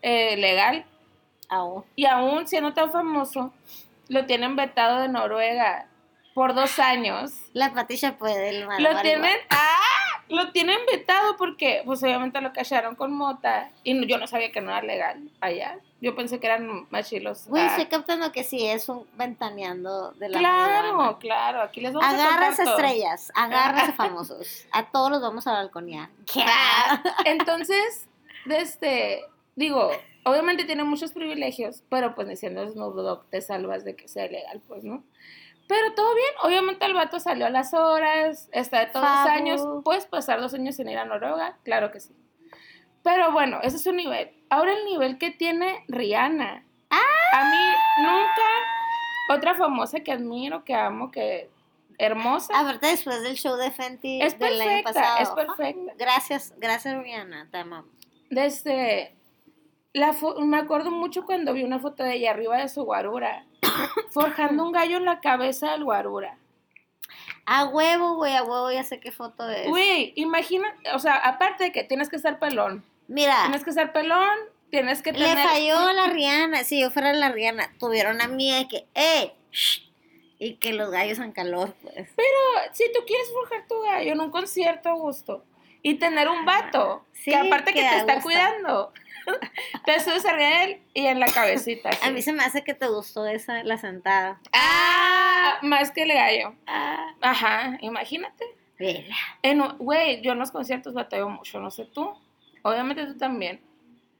eh, 0.02 0.38
legal. 0.38 0.86
Aún. 1.50 1.84
Y 1.96 2.06
aún 2.06 2.48
siendo 2.48 2.74
tan 2.74 2.92
famoso, 2.92 3.54
lo 4.10 4.26
tienen 4.26 4.56
vetado 4.56 5.00
de 5.00 5.08
Noruega 5.08 5.88
por 6.34 6.54
dos 6.54 6.80
años. 6.80 7.32
La 7.54 7.74
Patricia 7.74 8.18
puede, 8.18 8.50
el 8.50 8.62
Lo 8.80 9.02
tienen, 9.02 9.38
ah, 9.50 10.24
lo 10.30 10.52
tienen 10.52 10.80
vetado 10.92 11.36
porque, 11.38 11.82
pues 11.86 12.04
obviamente 12.04 12.42
lo 12.42 12.54
cacharon 12.54 12.96
con 12.96 13.14
mota 13.14 13.72
y 13.84 14.06
yo 14.08 14.18
no 14.18 14.28
sabía 14.28 14.52
que 14.52 14.62
no 14.62 14.72
era 14.72 14.82
legal 14.82 15.30
allá. 15.42 15.80
Yo 16.00 16.16
pensé 16.16 16.40
que 16.40 16.46
eran 16.46 16.86
machilos. 16.92 17.48
Güey, 17.48 17.64
ah. 17.64 17.68
estoy 17.68 17.86
captando 17.88 18.32
que 18.32 18.44
sí 18.44 18.66
es 18.68 18.88
un 18.88 19.08
ventaneando 19.18 20.12
de 20.12 20.30
la 20.30 20.38
Claro, 20.38 20.84
marihuana. 20.98 21.18
claro, 21.18 21.62
aquí 21.62 21.82
les 21.82 21.94
vamos 21.94 22.08
a 22.08 22.12
Agarras 22.14 22.56
contar 22.58 22.66
todo. 22.66 22.78
estrellas, 22.78 23.32
agarras 23.34 23.90
a 23.90 23.94
famosos. 23.94 24.68
A 24.72 24.92
todos 24.92 25.10
los 25.10 25.22
vamos 25.22 25.48
a 25.48 25.54
balconear. 25.54 26.10
Ah, 26.46 27.02
Entonces, 27.26 28.08
este, 28.46 29.24
digo, 29.56 29.90
obviamente 30.24 30.66
tiene 30.66 30.84
muchos 30.84 31.14
privilegios, 31.14 31.82
pero 31.90 32.14
pues 32.14 32.28
ni 32.28 32.36
siendo 32.36 32.68
Snoop 32.70 32.96
Dogg 32.96 33.26
te 33.32 33.42
salvas 33.42 33.84
de 33.84 33.96
que 33.96 34.08
sea 34.08 34.26
ilegal, 34.28 34.62
pues, 34.68 34.84
¿no? 34.84 35.04
Pero 35.68 35.94
todo 35.96 36.14
bien, 36.14 36.30
obviamente 36.44 36.86
el 36.86 36.94
vato 36.94 37.20
salió 37.20 37.46
a 37.46 37.50
las 37.50 37.74
horas, 37.74 38.48
está 38.54 38.80
de 38.82 38.86
todos 38.86 39.04
los 39.06 39.28
años, 39.28 39.62
puedes 39.84 40.06
pasar 40.06 40.40
dos 40.40 40.54
años 40.54 40.76
sin 40.76 40.88
ir 40.90 40.98
a 40.98 41.04
Noruega, 41.06 41.58
claro 41.64 41.92
que 41.92 42.00
sí. 42.00 42.16
Pero 43.08 43.32
bueno, 43.32 43.60
ese 43.64 43.78
es 43.78 43.84
su 43.84 43.94
nivel. 43.94 44.30
Ahora 44.50 44.74
el 44.74 44.84
nivel 44.84 45.18
que 45.18 45.32
tiene 45.32 45.86
Rihanna. 45.88 46.66
A 46.90 47.44
mí 47.46 48.04
nunca, 48.04 49.34
otra 49.34 49.56
famosa 49.56 50.02
que 50.02 50.12
admiro, 50.12 50.66
que 50.66 50.76
amo, 50.76 51.10
que 51.10 51.50
hermosa. 51.98 52.60
Aparte 52.60 52.88
después 52.88 53.24
del 53.24 53.38
show 53.38 53.56
de 53.56 53.72
Fenty 53.72 54.22
Es 54.22 54.38
del 54.38 54.60
año 54.60 54.84
perfecta, 54.84 54.94
pasado. 54.94 55.20
es 55.22 55.30
perfecta. 55.30 55.94
Gracias, 55.98 56.54
gracias 56.58 57.02
Rihanna, 57.02 57.48
te 57.50 57.60
amamos. 57.60 57.90
Desde 58.30 59.16
la 59.94 60.14
me 60.40 60.58
acuerdo 60.58 60.92
mucho 60.92 61.26
cuando 61.26 61.54
vi 61.54 61.64
una 61.64 61.80
foto 61.80 62.04
de 62.04 62.16
ella 62.16 62.32
arriba 62.32 62.58
de 62.58 62.68
su 62.68 62.84
guarura, 62.84 63.46
forjando 64.12 64.66
un 64.66 64.74
gallo 64.74 64.98
en 64.98 65.06
la 65.06 65.22
cabeza 65.22 65.72
del 65.72 65.86
guarura. 65.86 66.38
A 67.46 67.68
huevo, 67.68 68.16
güey, 68.16 68.36
a 68.36 68.44
huevo, 68.44 68.70
ya 68.70 68.84
sé 68.84 69.00
qué 69.00 69.14
foto 69.14 69.50
es. 69.50 69.70
Güey, 69.70 70.12
imagina, 70.18 70.68
o 70.94 71.00
sea, 71.00 71.16
aparte 71.16 71.64
de 71.64 71.72
que 71.72 71.86
tienes 71.86 72.10
que 72.10 72.18
estar 72.18 72.40
pelón, 72.40 72.84
Mira, 73.08 73.42
tienes 73.44 73.64
que 73.64 73.70
estar 73.70 73.94
pelón, 73.94 74.38
tienes 74.70 75.02
que 75.02 75.12
le 75.14 75.20
tener 75.20 75.48
falló 75.48 75.92
la 75.94 76.08
Rihanna. 76.08 76.64
Si 76.64 76.80
yo 76.82 76.90
fuera 76.92 77.14
la 77.14 77.30
Rihanna, 77.30 77.72
tuvieron 77.80 78.22
a 78.22 78.28
mí 78.28 78.52
de 78.52 78.68
que, 78.68 78.88
¡eh! 78.96 79.34
shh", 79.52 79.82
Y 80.40 80.56
que 80.56 80.74
los 80.74 80.92
gallos 80.92 81.20
en 81.20 81.32
calor, 81.32 81.74
pues. 81.82 81.96
Pero 82.16 82.74
si 82.74 82.92
tú 82.94 83.00
quieres 83.08 83.32
forjar 83.32 83.66
tu 83.68 83.82
gallo 83.82 84.12
en 84.14 84.22
un 84.22 84.30
concierto 84.32 84.90
a 84.90 84.94
gusto 84.94 85.44
y 85.82 85.96
tener 85.96 86.28
un 86.30 86.46
vato 86.46 87.06
Sí, 87.14 87.32
que 87.32 87.38
aparte 87.38 87.74
que 87.74 87.80
que 87.80 87.86
te 87.88 87.96
a 87.96 87.98
está 87.98 88.14
gusto. 88.16 88.28
cuidando, 88.28 88.94
te 89.86 90.00
subes 90.00 90.24
de 90.24 90.64
él 90.64 90.82
y 90.94 91.08
en 91.08 91.20
la 91.20 91.28
cabecita. 91.28 91.90
A 92.04 92.10
mí 92.12 92.22
se 92.22 92.34
me 92.34 92.44
hace 92.44 92.64
que 92.64 92.74
te 92.74 92.88
gustó 92.88 93.26
esa, 93.26 93.64
la 93.64 93.78
sentada. 93.78 94.40
Ah, 94.54 95.58
más 95.64 95.92
que 95.92 96.04
el 96.04 96.14
gallo. 96.14 96.56
Ah, 96.68 97.14
Ajá, 97.22 97.78
imagínate. 97.82 98.46
vela. 98.78 99.16
Güey, 99.80 100.22
yo 100.22 100.34
en 100.34 100.40
los 100.40 100.52
conciertos 100.52 100.94
batallo 100.94 101.30
mucho, 101.30 101.60
no 101.60 101.72
sé 101.72 101.86
tú. 101.86 102.14
Obviamente 102.68 103.06
tú 103.06 103.18
también. 103.18 103.62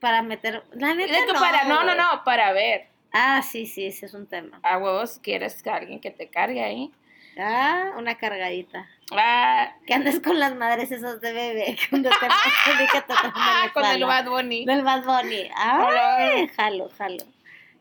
Para 0.00 0.22
meter. 0.22 0.64
La 0.72 0.94
neta, 0.94 1.12
no, 1.26 1.38
para, 1.38 1.64
no, 1.64 1.84
no, 1.84 1.94
no, 1.94 2.24
para 2.24 2.52
ver. 2.52 2.86
Ah, 3.12 3.42
sí, 3.42 3.66
sí, 3.66 3.86
ese 3.86 4.06
es 4.06 4.14
un 4.14 4.26
tema. 4.26 4.58
A 4.62 4.78
huevos 4.78 5.18
quieres 5.22 5.62
que 5.62 5.68
alguien 5.68 6.00
que 6.00 6.10
te 6.10 6.28
cargue 6.28 6.64
ahí. 6.64 6.90
Ah, 7.38 7.92
una 7.98 8.16
cargadita. 8.16 8.88
Ah, 9.12 9.74
Que 9.86 9.92
andes 9.92 10.20
con 10.20 10.38
las 10.38 10.54
madres 10.56 10.90
esas 10.90 11.20
de 11.20 11.32
bebé. 11.32 11.76
Cuando 11.90 12.08
te 12.08 12.16
que 12.92 13.04
ah, 13.10 13.70
con 13.74 13.84
el. 13.84 14.04
Bad 14.04 14.30
Bunny. 14.30 14.64
Del 14.64 14.82
Bad 14.82 15.04
Bunny. 15.04 15.50
Ay, 15.54 16.48
jalo, 16.48 16.88
jalo. 16.96 17.24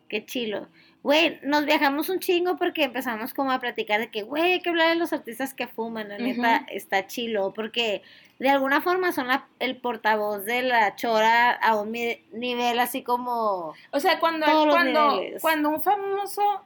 Qué 0.09 0.25
chilo. 0.25 0.67
Güey, 1.04 1.39
nos 1.44 1.66
viajamos 1.66 2.10
un 2.10 2.20
chingo 2.20 2.58
porque 2.58 2.84
empezamos 2.84 3.34
como 3.34 3.51
a 3.51 3.60
platicar 3.60 4.00
de 4.00 4.12
que, 4.12 4.24
güey, 4.24 4.54
hay 4.54 4.60
que 4.62 4.70
hablar 4.70 4.89
de 4.89 4.96
los 4.96 5.13
artistas 5.13 5.54
que 5.54 5.68
fuman. 5.68 6.10
La 6.10 6.18
neta, 6.18 6.66
está 6.70 7.08
chilo 7.08 7.54
porque 7.54 8.01
de 8.39 8.50
alguna 8.50 8.82
forma 8.82 9.13
son 9.13 9.27
la- 9.30 9.48
el 9.60 9.77
portavoz 9.77 10.44
de 10.44 10.63
la 10.63 10.96
chora 10.96 11.51
a 11.51 11.80
un 11.80 11.92
nivel 11.94 12.80
así 12.80 13.04
como... 13.04 13.74
O 13.92 14.00
sea, 14.01 14.20
cuando, 14.20 14.46
cuando, 14.70 15.22
cuando 15.39 15.70
un 15.70 15.82
famoso 15.82 16.62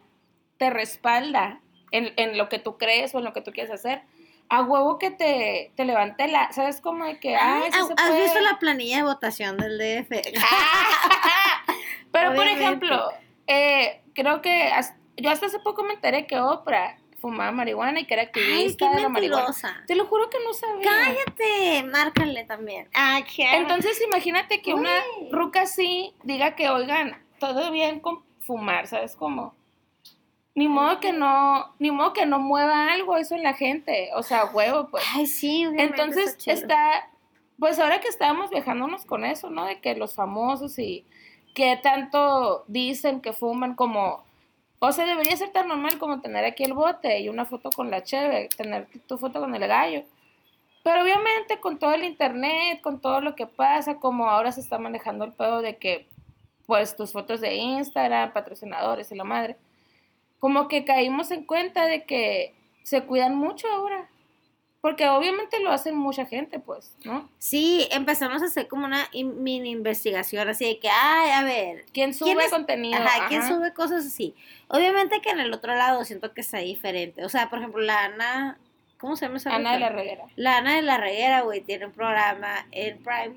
te 0.57 0.69
respalda 0.71 1.59
en, 1.91 2.11
en 2.15 2.37
lo 2.37 2.49
que 2.49 2.57
tú 2.57 2.77
crees 2.77 3.13
o 3.13 3.19
en 3.19 3.25
lo 3.25 3.33
que 3.33 3.41
tú 3.41 3.51
quieres 3.51 3.71
hacer, 3.71 4.01
a 4.49 4.63
huevo 4.63 4.97
que 4.97 5.11
te, 5.11 5.71
te 5.75 5.85
levante 5.85 6.27
la, 6.27 6.51
¿sabes? 6.51 6.81
Como 6.81 7.05
de 7.05 7.19
que, 7.19 7.35
ay, 7.35 7.63
sí 7.71 7.79
¿Has 7.79 7.87
puede. 8.09 8.23
visto 8.23 8.39
la 8.39 8.57
planilla 8.59 8.97
de 8.97 9.03
votación 9.03 9.57
del 9.57 9.77
DF? 9.77 10.09
Pero, 12.11 12.33
por 12.35 12.47
ejemplo, 12.47 13.11
eh, 13.47 14.00
creo 14.13 14.41
que 14.41 14.63
as- 14.63 14.95
yo 15.17 15.29
hasta 15.29 15.45
hace 15.47 15.59
poco 15.59 15.83
me 15.83 15.93
enteré 15.93 16.25
que 16.27 16.39
Oprah 16.39 16.97
fumaba 17.19 17.51
marihuana 17.51 17.99
y 17.99 18.05
que 18.05 18.15
era 18.15 18.23
Ay, 18.23 18.27
activista 18.29 18.89
qué 18.89 18.95
de 18.95 19.01
la 19.03 19.09
marihuana. 19.09 19.53
Te 19.85 19.95
lo 19.95 20.05
juro 20.07 20.29
que 20.29 20.37
no 20.43 20.53
sabía. 20.53 20.89
Cállate, 20.89 21.83
márcale 21.83 22.43
también. 22.45 22.87
Qué... 23.35 23.55
Entonces, 23.57 24.01
imagínate 24.05 24.61
que 24.61 24.73
una 24.73 24.91
ruca 25.31 25.61
así 25.61 26.13
diga 26.23 26.55
que, 26.55 26.69
oigan, 26.69 27.23
todo 27.39 27.71
bien 27.71 27.99
con 27.99 28.23
fumar, 28.41 28.87
¿sabes 28.87 29.15
cómo? 29.15 29.55
Ni 30.53 30.67
modo 30.67 30.99
que 30.99 31.13
no, 31.13 31.73
ni 31.79 31.91
modo 31.91 32.11
que 32.11 32.25
no 32.25 32.39
mueva 32.39 32.91
algo 32.91 33.15
eso 33.15 33.35
en 33.35 33.43
la 33.43 33.53
gente, 33.53 34.09
o 34.15 34.23
sea, 34.23 34.45
huevo, 34.45 34.89
pues. 34.89 35.03
Ay, 35.15 35.25
sí, 35.27 35.63
Entonces 35.77 36.35
está, 36.45 37.09
pues 37.57 37.79
ahora 37.79 38.01
que 38.01 38.09
estábamos 38.09 38.49
viajándonos 38.49 39.05
con 39.05 39.23
eso, 39.23 39.49
¿no? 39.49 39.65
De 39.65 39.79
que 39.79 39.95
los 39.95 40.13
famosos 40.15 40.77
y 40.79 41.05
qué 41.53 41.79
tanto 41.81 42.63
dicen 42.67 43.21
que 43.21 43.33
fuman 43.33 43.75
como... 43.75 44.23
O 44.79 44.91
sea, 44.91 45.05
debería 45.05 45.37
ser 45.37 45.51
tan 45.51 45.67
normal 45.67 45.99
como 45.99 46.21
tener 46.21 46.43
aquí 46.43 46.63
el 46.63 46.73
bote 46.73 47.19
y 47.19 47.29
una 47.29 47.45
foto 47.45 47.69
con 47.69 47.91
la 47.91 48.03
cheve, 48.03 48.49
tener 48.57 48.87
tu 49.07 49.17
foto 49.17 49.39
con 49.39 49.53
el 49.53 49.67
gallo. 49.67 50.03
Pero 50.83 51.03
obviamente 51.03 51.59
con 51.59 51.77
todo 51.77 51.93
el 51.93 52.03
internet, 52.03 52.81
con 52.81 52.99
todo 52.99 53.21
lo 53.21 53.35
que 53.35 53.45
pasa, 53.45 53.97
como 53.97 54.29
ahora 54.29 54.51
se 54.51 54.61
está 54.61 54.79
manejando 54.79 55.25
el 55.25 55.33
pedo 55.33 55.61
de 55.61 55.77
que, 55.77 56.07
pues, 56.65 56.95
tus 56.95 57.11
fotos 57.11 57.41
de 57.41 57.55
Instagram, 57.55 58.33
patrocinadores 58.33 59.11
y 59.11 59.15
la 59.15 59.23
madre, 59.23 59.57
como 60.39 60.67
que 60.67 60.83
caímos 60.85 61.29
en 61.29 61.45
cuenta 61.45 61.85
de 61.85 62.05
que 62.05 62.55
se 62.83 63.03
cuidan 63.03 63.35
mucho 63.35 63.67
ahora. 63.67 64.09
Porque 64.81 65.07
obviamente 65.07 65.59
lo 65.61 65.71
hacen 65.71 65.95
mucha 65.95 66.25
gente, 66.25 66.57
pues, 66.59 66.97
¿no? 67.05 67.29
Sí, 67.37 67.87
empezamos 67.91 68.41
a 68.41 68.45
hacer 68.45 68.67
como 68.67 68.85
una 68.85 69.07
in- 69.11 69.43
mini 69.43 69.69
investigación, 69.69 70.49
así 70.49 70.65
de 70.65 70.79
que, 70.79 70.89
ay, 70.89 71.29
a 71.31 71.43
ver, 71.43 71.85
¿Quién 71.93 72.15
sube 72.15 72.43
es- 72.45 72.49
contenido? 72.51 72.97
Ajá, 72.99 73.27
¿quién 73.27 73.41
Ajá. 73.41 73.53
sube 73.55 73.73
cosas 73.73 74.05
así? 74.07 74.33
Obviamente 74.69 75.21
que 75.21 75.29
en 75.29 75.39
el 75.39 75.53
otro 75.53 75.75
lado 75.75 76.03
siento 76.03 76.33
que 76.33 76.41
está 76.41 76.57
diferente. 76.57 77.23
O 77.23 77.29
sea, 77.29 77.49
por 77.51 77.59
ejemplo, 77.59 77.79
la 77.81 78.05
Ana, 78.05 78.57
¿cómo 78.97 79.15
se 79.15 79.25
llama 79.27 79.37
esa 79.37 79.53
Ana 79.55 79.73
de 79.73 79.79
la? 79.81 79.89
Reguera. 79.89 80.25
La 80.35 80.57
Ana 80.57 80.75
de 80.75 80.81
la 80.81 80.97
Reguera, 80.97 81.41
güey, 81.41 81.61
tiene 81.61 81.85
un 81.85 81.91
programa 81.91 82.65
en 82.71 82.97
Prime. 83.03 83.35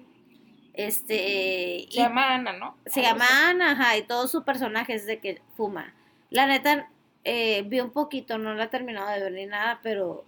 Este. 0.73 1.15
Se 1.15 1.87
y 1.89 1.89
llama 1.91 2.35
Ana, 2.35 2.53
¿no? 2.55 2.77
se 2.87 3.03
llama. 3.03 3.27
Ana, 3.49 3.73
ajá, 3.73 3.97
y 3.97 4.03
todo 4.03 4.27
su 4.29 4.45
personaje 4.45 4.95
es 4.95 5.07
de 5.07 5.19
que 5.21 5.41
fuma. 5.57 5.95
La 6.31 6.47
neta, 6.47 6.89
eh, 7.23 7.63
vi 7.67 7.81
un 7.81 7.91
poquito, 7.91 8.39
no 8.39 8.55
la 8.55 8.65
he 8.65 8.69
terminado 8.69 9.09
de 9.11 9.21
ver 9.21 9.33
ni 9.33 9.47
nada, 9.47 9.79
pero 9.83 10.25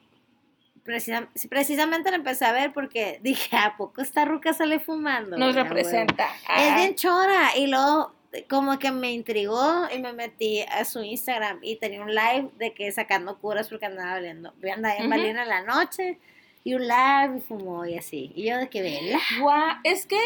precisa- 0.86 1.28
precisamente 1.50 2.10
la 2.10 2.16
empecé 2.16 2.44
a 2.44 2.52
ver 2.52 2.72
porque 2.72 3.18
dije, 3.22 3.56
¿a 3.56 3.76
poco 3.76 4.00
esta 4.00 4.24
ruca 4.24 4.52
sale 4.54 4.78
fumando? 4.80 5.36
Nos 5.36 5.54
güey? 5.54 5.58
A 5.60 5.62
huevo". 5.64 5.74
representa. 5.74 6.24
Es 6.24 6.70
Ah, 6.72 6.76
bien 6.76 6.94
chora. 6.94 7.56
Y 7.56 7.66
luego, 7.66 8.14
como 8.48 8.78
que 8.78 8.90
me 8.92 9.12
intrigó 9.12 9.88
y 9.94 9.98
me 9.98 10.12
metí 10.12 10.60
a 10.62 10.84
su 10.84 11.02
Instagram 11.02 11.58
y 11.62 11.76
tenía 11.76 12.00
un 12.02 12.14
live 12.14 12.50
de 12.58 12.72
que 12.74 12.90
sacando 12.92 13.38
curas 13.38 13.68
porque 13.68 13.86
andaba 13.86 14.12
valiendo. 14.12 14.52
Andaba 14.72 14.96
en. 14.96 15.10
Balina 15.10 15.42
en 15.42 15.48
la 15.48 15.62
noche 15.62 16.18
y 16.64 16.74
un 16.74 16.82
live 16.82 17.38
y 17.38 17.40
fumó 17.40 17.84
y 17.86 17.96
así. 17.96 18.32
Y 18.34 18.48
yo 18.48 18.58
de 18.58 18.68
que 18.68 18.82
vela. 18.82 19.18
guau, 19.40 19.76
es 19.84 20.06
que 20.06 20.18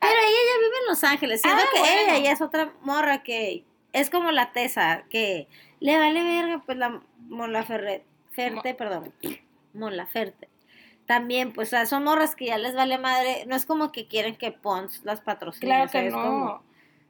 Pero 0.00 0.12
ella 0.14 0.38
ya 0.48 0.58
vive 0.64 0.76
en 0.82 0.86
Los 0.88 1.04
Ángeles. 1.04 1.42
Ah, 1.44 1.60
que 1.72 1.78
bueno. 1.80 1.94
ella 2.08 2.18
ya 2.18 2.32
es 2.32 2.40
otra 2.40 2.72
morra 2.82 3.22
que 3.22 3.64
es 3.92 4.08
como 4.10 4.30
la 4.32 4.52
Tesa, 4.52 5.04
que 5.10 5.46
le 5.80 5.98
vale 5.98 6.22
verga, 6.24 6.62
pues 6.64 6.78
la 6.78 7.02
Mola 7.28 7.62
Ferret, 7.62 8.02
Ferte, 8.30 8.72
perdón, 8.74 9.12
Mola 9.74 10.06
Ferte. 10.06 10.48
También, 11.06 11.52
pues, 11.52 11.68
o 11.68 11.70
sea, 11.70 11.86
son 11.86 12.04
morras 12.04 12.36
que 12.36 12.46
ya 12.46 12.58
les 12.58 12.74
vale 12.74 12.96
madre. 12.98 13.44
No 13.46 13.56
es 13.56 13.66
como 13.66 13.90
que 13.92 14.06
quieren 14.06 14.36
que 14.36 14.52
Pons 14.52 15.02
las 15.04 15.20
patrocine. 15.20 15.66
Claro 15.66 15.90
que 15.90 16.02
no. 16.10 16.22
como- 16.22 16.62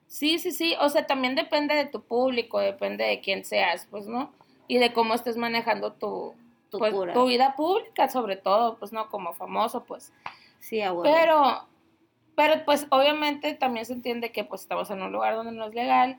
Sí, 0.06 0.38
sí, 0.38 0.52
sí. 0.52 0.74
O 0.80 0.88
sea, 0.88 1.06
también 1.06 1.34
depende 1.34 1.74
de 1.74 1.86
tu 1.86 2.02
público, 2.02 2.58
depende 2.60 3.04
de 3.04 3.20
quién 3.20 3.44
seas, 3.44 3.86
pues, 3.90 4.06
¿no? 4.06 4.30
Y 4.68 4.78
de 4.78 4.92
cómo 4.92 5.14
estés 5.14 5.36
manejando 5.36 5.92
tu, 5.92 6.34
Tu 6.70 6.78
pues, 6.78 6.94
tu 7.14 7.26
vida 7.26 7.54
pública, 7.56 8.08
sobre 8.08 8.36
todo, 8.36 8.78
pues, 8.78 8.92
¿no? 8.92 9.08
Como 9.10 9.34
famoso, 9.34 9.84
pues. 9.84 10.12
Sí, 10.58 10.80
a 10.80 10.92
huevo. 10.92 11.02
Pero, 11.02 11.66
pero, 12.34 12.64
pues, 12.64 12.86
obviamente 12.90 13.54
también 13.54 13.84
se 13.86 13.92
entiende 13.92 14.32
que, 14.32 14.44
pues, 14.44 14.62
estamos 14.62 14.90
en 14.90 15.02
un 15.02 15.12
lugar 15.12 15.34
donde 15.34 15.52
no 15.52 15.66
es 15.66 15.74
legal 15.74 16.18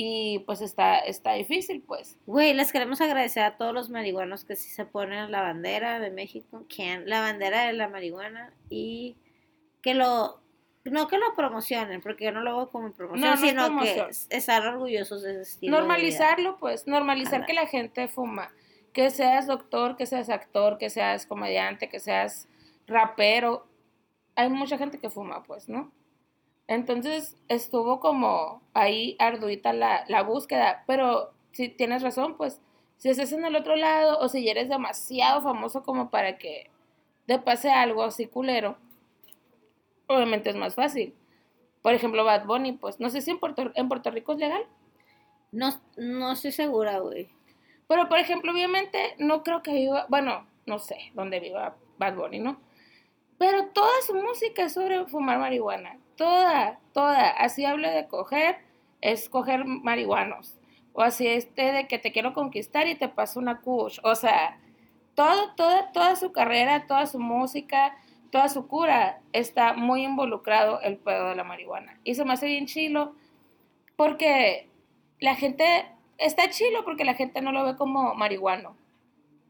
y, 0.00 0.38
pues, 0.46 0.60
está, 0.60 0.98
está 1.00 1.32
difícil, 1.32 1.82
pues. 1.82 2.16
Güey, 2.24 2.54
les 2.54 2.70
queremos 2.70 3.00
agradecer 3.00 3.42
a 3.42 3.56
todos 3.56 3.74
los 3.74 3.90
marihuanos 3.90 4.44
que 4.44 4.54
sí 4.54 4.68
se 4.70 4.84
ponen 4.84 5.32
la 5.32 5.42
bandera 5.42 5.98
de 5.98 6.12
México, 6.12 6.64
que 6.68 7.00
la 7.04 7.20
bandera 7.20 7.64
de 7.66 7.72
la 7.72 7.88
marihuana 7.88 8.54
y 8.70 9.16
que 9.82 9.94
lo, 9.94 10.40
no 10.84 11.08
que 11.08 11.18
lo 11.18 11.34
promocionen, 11.34 12.00
porque 12.00 12.26
yo 12.26 12.30
no 12.32 12.42
lo 12.42 12.56
veo 12.56 12.70
como 12.70 12.92
promoción, 12.92 13.28
No, 13.28 13.34
no 13.34 13.40
sino 13.44 13.64
promoción. 13.64 14.04
que 14.06 14.10
es- 14.12 14.26
estar 14.30 14.64
orgullosos 14.64 15.22
de 15.22 15.32
ese 15.32 15.42
estilo. 15.42 15.74
de. 15.74 15.80
Normalizarlo, 15.80 16.58
pues, 16.58 16.86
normalizar 16.86 17.34
Anda. 17.34 17.46
que 17.46 17.54
la 17.54 17.66
gente 17.66 18.06
fuma. 18.06 18.52
Que 18.92 19.10
seas 19.10 19.48
doctor, 19.48 19.96
que 19.96 20.06
seas 20.06 20.28
actor, 20.30 20.78
que 20.78 20.90
seas 20.90 21.26
comediante, 21.26 21.88
que 21.88 21.98
seas 21.98 22.48
rapero. 22.86 23.66
Hay 24.36 24.48
mucha 24.48 24.78
gente 24.78 25.00
que 25.00 25.10
fuma, 25.10 25.42
pues, 25.42 25.68
¿no? 25.68 25.90
Entonces 26.68 27.36
estuvo 27.48 27.98
como 27.98 28.62
ahí 28.74 29.16
arduita 29.18 29.72
la, 29.72 30.04
la 30.06 30.22
búsqueda, 30.22 30.84
pero 30.86 31.32
si 31.52 31.68
tienes 31.70 32.02
razón, 32.02 32.36
pues, 32.36 32.60
si 32.98 33.08
estás 33.08 33.32
en 33.32 33.44
el 33.44 33.56
otro 33.56 33.74
lado 33.74 34.18
o 34.20 34.28
si 34.28 34.44
ya 34.44 34.52
eres 34.52 34.68
demasiado 34.68 35.40
famoso 35.40 35.82
como 35.82 36.10
para 36.10 36.36
que 36.38 36.70
te 37.26 37.38
pase 37.38 37.70
algo 37.70 38.02
así 38.02 38.26
culero, 38.26 38.76
obviamente 40.08 40.50
es 40.50 40.56
más 40.56 40.74
fácil. 40.74 41.14
Por 41.82 41.94
ejemplo, 41.94 42.24
Bad 42.24 42.44
Bunny, 42.44 42.72
pues, 42.72 43.00
no 43.00 43.08
sé 43.08 43.22
si 43.22 43.30
en 43.30 43.38
Puerto, 43.38 43.70
en 43.74 43.88
Puerto 43.88 44.10
Rico 44.10 44.32
es 44.32 44.38
legal. 44.38 44.66
No, 45.52 45.70
no 45.96 46.32
estoy 46.32 46.52
segura, 46.52 46.98
güey. 46.98 47.30
Pero, 47.86 48.08
por 48.10 48.18
ejemplo, 48.18 48.52
obviamente, 48.52 49.14
no 49.18 49.42
creo 49.42 49.62
que 49.62 49.72
viva, 49.72 50.06
bueno, 50.10 50.46
no 50.66 50.78
sé 50.78 50.98
dónde 51.14 51.40
viva 51.40 51.76
Bad 51.96 52.14
Bunny, 52.14 52.40
¿no? 52.40 52.60
Pero 53.38 53.68
toda 53.68 53.92
su 54.06 54.14
música 54.14 54.64
es 54.64 54.74
sobre 54.74 55.06
fumar 55.06 55.38
marihuana. 55.38 55.98
Toda, 56.18 56.80
toda. 56.92 57.30
Así 57.30 57.64
habla 57.64 57.92
de 57.92 58.08
coger, 58.08 58.58
es 59.00 59.28
coger 59.28 59.64
marihuanos. 59.64 60.58
O 60.92 61.02
así 61.02 61.28
este 61.28 61.70
de 61.70 61.86
que 61.86 61.98
te 61.98 62.10
quiero 62.10 62.34
conquistar 62.34 62.88
y 62.88 62.96
te 62.96 63.08
paso 63.08 63.38
una 63.38 63.60
kush. 63.60 64.00
O 64.02 64.16
sea, 64.16 64.58
todo, 65.14 65.54
toda, 65.54 65.92
toda 65.92 66.16
su 66.16 66.32
carrera, 66.32 66.88
toda 66.88 67.06
su 67.06 67.20
música, 67.20 67.96
toda 68.32 68.48
su 68.48 68.66
cura 68.66 69.20
está 69.32 69.74
muy 69.74 70.02
involucrado 70.02 70.80
el 70.80 70.96
pedo 70.96 71.28
de 71.28 71.36
la 71.36 71.44
marihuana. 71.44 72.00
Y 72.02 72.16
se 72.16 72.24
me 72.24 72.32
hace 72.32 72.46
bien 72.46 72.66
chilo 72.66 73.14
porque 73.94 74.68
la 75.20 75.36
gente 75.36 75.86
está 76.18 76.50
chilo 76.50 76.84
porque 76.84 77.04
la 77.04 77.14
gente 77.14 77.40
no 77.42 77.52
lo 77.52 77.64
ve 77.64 77.76
como 77.76 78.14
marihuano, 78.16 78.76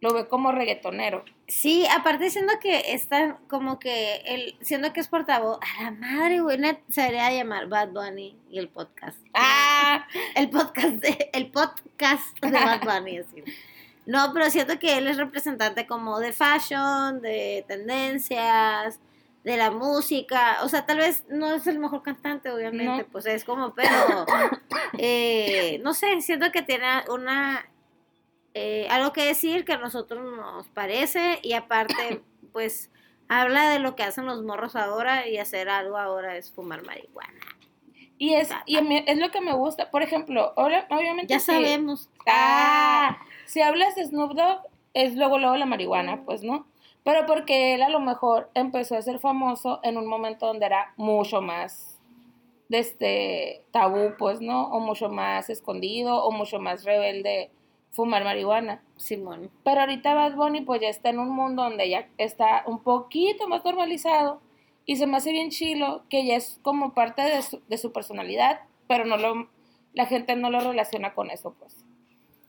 lo 0.01 0.13
ve 0.15 0.29
como 0.29 0.53
reggaetonero. 0.53 1.25
Sí, 1.47 1.87
aparte 1.87 2.31
siendo 2.31 2.53
que 2.61 2.93
está 2.93 3.39
como 3.49 3.79
que 3.79 4.17
el, 4.27 4.57
siendo 4.61 4.93
que 4.93 5.01
es 5.01 5.09
portavoz, 5.09 5.59
a 5.79 5.85
la 5.85 5.91
madre, 5.93 6.41
güey, 6.41 6.59
se 6.89 7.01
debería 7.03 7.33
llamar 7.33 7.69
Bad 7.69 7.89
Bunny 7.91 8.37
y 8.51 8.59
el 8.59 8.69
podcast. 8.69 9.19
Ah, 9.35 10.07
El 10.35 10.51
podcast 10.51 10.97
de, 10.97 11.31
el 11.33 11.51
podcast 11.51 12.39
de 12.41 12.51
Bad 12.51 12.83
Bunny, 12.83 13.19
así. 13.21 13.43
No, 14.07 14.33
pero 14.33 14.49
siento 14.51 14.79
que 14.79 14.97
él 14.99 15.07
es 15.07 15.17
representante 15.19 15.87
como 15.87 16.19
de 16.21 16.33
fashion, 16.33 17.21
de 17.21 17.65
tendencias, 17.69 19.01
de 19.45 19.57
la 19.59 19.71
música. 19.71 20.59
O 20.63 20.69
sea, 20.69 20.87
tal 20.87 20.99
vez 20.99 21.25
no 21.29 21.55
es 21.55 21.67
el 21.67 21.79
mejor 21.79 22.03
cantante, 22.03 22.51
obviamente, 22.51 23.03
No. 23.03 23.07
pues 23.11 23.27
es 23.27 23.45
como, 23.45 23.75
pero 23.75 24.25
eh, 24.99 25.81
no 25.83 25.93
sé, 25.95 26.21
siento 26.21 26.51
que 26.53 26.63
tiene 26.63 26.87
una 27.11 27.67
eh, 28.59 28.89
algo 28.91 29.13
que 29.13 29.25
decir 29.25 29.65
que 29.65 29.73
a 29.73 29.79
nosotros 29.79 30.25
nos 30.37 30.69
parece 30.69 31.39
y 31.43 31.53
aparte, 31.55 32.23
pues 32.53 32.91
habla 33.29 33.71
de 33.71 33.79
lo 33.79 33.95
que 33.97 34.03
hacen 34.05 34.27
los 34.27 34.43
morros 34.43 34.75
ahora 34.77 35.29
y 35.29 35.39
hacer 35.39 35.69
algo 35.69 35.97
ahora 35.99 36.37
es 36.37 36.51
fumar 36.53 36.83
marihuana. 36.85 37.41
y 38.19 38.35
es, 38.35 38.51
y 38.67 38.77
a 38.77 38.83
mí 38.83 39.05
es 39.07 39.19
lo 39.19 39.31
que 39.31 39.41
me 39.41 39.53
gusta. 39.53 39.91
Por 39.91 40.03
ejemplo, 40.03 40.53
obvia- 40.57 40.87
obviamente. 40.91 41.33
Ya 41.33 41.39
si- 41.41 41.47
sabemos. 41.53 42.09
Ah, 42.27 43.19
si 43.47 43.61
hablas 43.61 43.95
de 43.95 44.05
Snoop 44.07 44.33
Dogg, 44.33 44.63
es 44.95 45.15
luego, 45.15 45.39
luego 45.39 45.57
la 45.57 45.67
marihuana, 45.67 46.23
pues, 46.25 46.43
¿no? 46.43 46.67
Pero 47.05 47.27
porque 47.27 47.75
él 47.75 47.83
a 47.83 47.89
lo 47.91 48.01
mejor 48.01 48.51
empezó 48.55 48.97
a 48.97 49.03
ser 49.03 49.19
famoso 49.21 49.81
en 49.83 49.97
un 49.97 50.07
momento 50.07 50.47
donde 50.47 50.67
era 50.67 50.93
mucho 50.97 51.41
más 51.41 51.99
de 52.69 52.81
este 52.81 53.65
tabú, 53.71 54.15
pues, 54.19 54.41
¿no? 54.41 54.69
O 54.69 54.81
mucho 54.81 55.09
más 55.09 55.49
escondido, 55.49 56.23
o 56.25 56.31
mucho 56.33 56.59
más 56.59 56.85
rebelde 56.85 57.51
fumar 57.93 58.25
marihuana. 58.25 58.83
Simón. 58.97 59.51
Pero 59.65 59.81
ahorita 59.81 60.15
Bad 60.15 60.35
Bunny 60.35 60.63
pues 60.63 60.81
ya 60.81 60.89
está 60.89 61.11
en 61.11 61.19
un 61.21 61.31
mundo 61.31 61.63
donde 61.63 61.89
ya 61.89 62.09
está 62.19 62.65
un 62.67 62.83
poquito 62.83 63.47
más 63.49 63.65
normalizado 63.65 64.41
y 64.85 64.97
se 64.97 65.07
me 65.07 65.17
hace 65.19 65.31
bien 65.33 65.51
chilo 65.51 66.03
que 66.09 66.25
ya 66.27 66.35
es 66.37 66.59
como 66.63 66.95
parte 66.95 67.23
de 67.23 67.43
su, 67.43 67.61
de 67.69 67.79
su 67.79 67.93
personalidad, 67.93 68.61
pero 68.89 69.05
no 69.05 69.17
lo, 69.17 69.49
la 69.95 70.07
gente 70.07 70.35
no 70.37 70.51
lo 70.51 70.61
relaciona 70.61 71.15
con 71.15 71.31
eso 71.31 71.55
pues. 71.59 71.85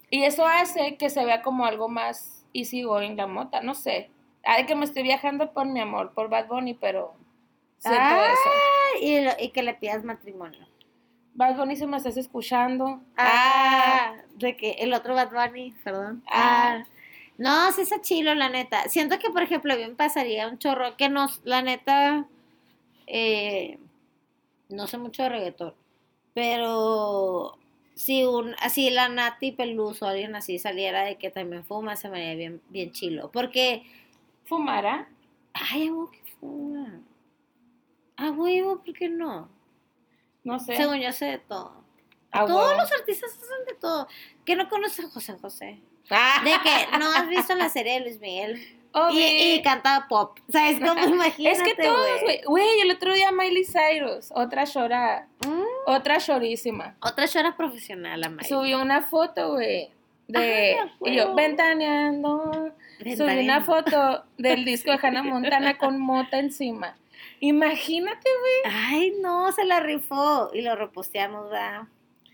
Y 0.09 0.23
eso 0.23 0.45
hace 0.45 0.97
que 0.97 1.09
se 1.11 1.23
vea 1.25 1.41
como 1.43 1.65
algo 1.65 1.87
más 1.87 2.45
easy 2.53 2.81
going 2.81 3.15
la 3.15 3.27
mota, 3.27 3.61
no 3.61 3.75
sé. 3.75 4.09
Ay, 4.43 4.65
que 4.65 4.73
me 4.75 4.85
estoy 4.85 5.03
viajando 5.03 5.53
por 5.53 5.67
mi 5.67 5.79
amor, 5.81 6.13
por 6.13 6.29
Bad 6.29 6.47
Bunny, 6.47 6.73
pero 6.73 7.13
siento 7.77 8.01
Ah. 8.01 8.25
eso. 8.33 9.01
Y, 9.05 9.19
lo- 9.21 9.33
y 9.39 9.49
que 9.49 9.61
le 9.61 9.75
pidas 9.75 10.03
matrimonio. 10.03 10.65
Bad 11.33 11.57
Bunny, 11.57 11.75
si 11.75 11.85
me 11.85 11.97
estás 11.97 12.17
escuchando. 12.17 13.01
Ah, 13.17 14.15
de 14.35 14.57
que 14.57 14.71
el 14.79 14.93
otro 14.93 15.15
Bad 15.15 15.31
Bunny, 15.31 15.73
perdón. 15.83 16.23
Ah. 16.27 16.83
Ah. 16.83 16.85
No, 17.37 17.71
sí 17.71 17.81
está 17.83 18.01
chilo, 18.01 18.35
la 18.35 18.49
neta. 18.49 18.83
Siento 18.89 19.17
que, 19.17 19.29
por 19.29 19.41
ejemplo, 19.43 19.75
bien 19.77 19.95
pasaría 19.95 20.47
un 20.49 20.57
chorro 20.59 20.97
que 20.97 21.07
nos, 21.07 21.39
la 21.45 21.61
neta, 21.61 22.27
eh, 23.07 23.79
no 24.67 24.87
sé 24.87 24.97
mucho 24.97 25.23
de 25.23 25.29
reggaetón, 25.29 25.73
pero 26.33 27.57
si 27.95 28.25
un, 28.25 28.55
así 28.61 28.89
la 28.89 29.07
Nati 29.07 29.53
Peluso, 29.53 30.05
alguien 30.05 30.35
así 30.35 30.59
saliera 30.59 31.03
de 31.03 31.17
que 31.17 31.31
también 31.31 31.63
fuma, 31.63 31.95
se 31.95 32.09
me 32.09 32.17
haría 32.21 32.35
bien, 32.35 32.61
bien 32.69 32.91
chilo. 32.91 33.31
Porque, 33.31 33.83
¿Fumara? 34.45 35.07
ay, 35.53 35.87
a 35.89 36.11
que 36.11 36.31
fuma. 36.39 37.01
A 38.17 38.31
huevo, 38.31 38.83
¿por 38.83 38.93
qué 38.93 39.09
no? 39.09 39.49
No 40.43 40.59
sé. 40.59 40.75
Según 40.75 40.99
yo 40.99 41.11
sé 41.11 41.25
de 41.25 41.37
todo. 41.39 41.83
Ah, 42.31 42.45
Todos 42.45 42.77
los 42.77 42.91
artistas 42.91 43.31
hacen 43.31 43.65
de 43.67 43.73
todo. 43.73 44.07
¿Qué 44.45 44.55
no 44.55 44.69
conoces 44.69 45.05
a 45.05 45.09
José 45.09 45.35
José? 45.41 45.79
Ah, 46.11 46.41
De 46.43 46.51
que 46.63 46.97
no 46.97 47.11
has 47.11 47.27
visto 47.27 47.55
la 47.55 47.69
serie 47.69 47.93
de 47.93 47.99
Luis 48.01 48.19
Miguel. 48.19 48.59
obvio. 48.93 49.19
Y, 49.19 49.53
y 49.53 49.61
canta 49.63 50.05
pop. 50.07 50.37
¿Sabes 50.49 50.79
cómo? 50.79 51.03
Imagínate, 51.07 51.51
Es 51.51 51.61
que 51.63 51.75
todos, 51.83 52.21
güey. 52.23 52.41
Güey, 52.45 52.79
el 52.81 52.91
otro 52.91 53.13
día 53.13 53.31
Miley 53.31 53.65
Cyrus, 53.65 54.31
otra 54.33 54.65
chora, 54.65 55.27
Mm, 55.45 55.63
otra 55.87 56.17
chorísima. 56.19 56.95
Otra 57.01 57.27
chora 57.27 57.55
profesional, 57.57 58.21
la 58.21 58.29
Maya. 58.29 58.47
Subió 58.47 58.81
una 58.81 59.01
foto, 59.01 59.53
güey, 59.53 59.89
de 60.27 60.77
Ah, 60.79 60.91
y 61.05 61.15
yo 61.15 61.33
ventaneando. 61.33 62.71
Subí 62.99 63.39
una 63.43 63.61
foto 63.63 64.23
del 64.37 64.65
disco 64.65 64.91
de 64.91 64.99
Hannah 65.01 65.23
Montana 65.23 65.77
con 65.77 65.99
mota 65.99 66.37
encima. 66.39 66.95
Imagínate, 67.39 68.29
güey. 68.39 68.75
Ay, 68.75 69.13
no, 69.21 69.51
se 69.51 69.65
la 69.65 69.79
rifó. 69.79 70.49
Y 70.53 70.61
lo 70.61 70.75
reposteamos, 70.75 71.49
¿verdad? 71.49 71.83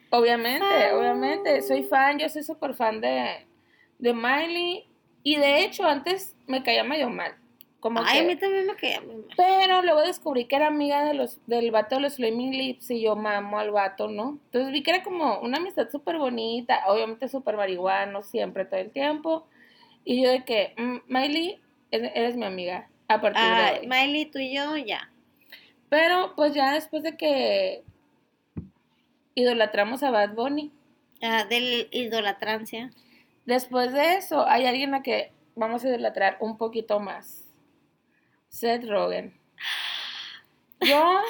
Obviamente, 0.10 0.65
Fan. 0.65 0.96
obviamente. 0.98 1.62
Soy 1.62 1.84
fan, 1.84 2.20
yo 2.20 2.30
soy 2.30 2.44
súper 2.44 2.74
fan 2.74 3.01
de, 3.01 3.46
de 4.00 4.13
Miley. 4.13 4.88
Y 5.24 5.38
de 5.38 5.63
hecho, 5.63 5.86
antes 5.86 6.36
me 6.48 6.63
caía 6.63 6.84
medio 6.84 7.10
mal. 7.10 7.36
Como 7.80 8.01
Ay, 8.04 8.20
a 8.20 8.24
mí 8.24 8.36
también 8.36 8.65
me 8.65 8.75
quedé 8.75 9.00
muy 9.01 9.15
mal. 9.18 9.25
Pero 9.38 9.82
luego 9.84 10.01
descubrí 10.01 10.46
que 10.46 10.56
era 10.56 10.68
amiga 10.68 11.04
de 11.04 11.13
los, 11.13 11.39
del 11.46 11.70
vato 11.70 11.96
de 11.96 12.01
los 12.01 12.15
Flaming 12.15 12.51
Lips 12.51 12.89
y 12.89 13.01
yo 13.01 13.15
mamo 13.15 13.60
al 13.60 13.70
vato, 13.70 14.08
¿no? 14.08 14.39
Entonces 14.46 14.72
vi 14.72 14.82
que 14.82 14.92
era 14.92 15.04
como 15.04 15.39
una 15.42 15.58
amistad 15.58 15.89
súper 15.92 16.18
bonita, 16.18 16.82
obviamente 16.88 17.27
súper 17.27 17.58
marihuano, 17.58 18.24
siempre, 18.24 18.65
todo 18.65 18.80
el 18.80 18.89
tiempo. 18.89 19.46
Y 20.04 20.24
yo 20.24 20.32
de 20.32 20.44
que, 20.44 20.74
mm, 20.77 20.98
Miley, 21.08 21.62
eres, 21.92 22.12
eres 22.15 22.36
mi 22.36 22.46
amiga 22.46 22.89
a 23.08 23.22
partir 23.22 23.42
de 23.42 23.48
Ay, 23.50 23.78
hoy. 23.82 23.88
Miley, 23.88 24.26
tú 24.26 24.40
y 24.40 24.56
yo, 24.56 24.76
ya. 24.78 25.10
Pero 25.90 26.34
pues 26.36 26.54
ya 26.54 26.74
después 26.74 27.04
de 27.04 27.16
que 27.18 27.84
idolatramos 29.36 30.04
a 30.04 30.12
Bad 30.12 30.34
Bunny, 30.34 30.72
Ah, 31.22 31.46
del 31.46 31.88
idolatrancia. 31.92 32.92
después 33.46 33.94
de 33.94 34.16
eso 34.16 34.46
hay 34.48 34.66
alguien 34.66 34.94
a 34.94 35.02
que 35.02 35.32
vamos 35.56 35.84
a 35.84 35.88
idolatrar 35.90 36.38
un 36.40 36.58
poquito 36.58 37.00
más. 37.00 37.46
Seth 38.50 38.86
Rogen. 38.88 39.34
Yo 40.82 41.22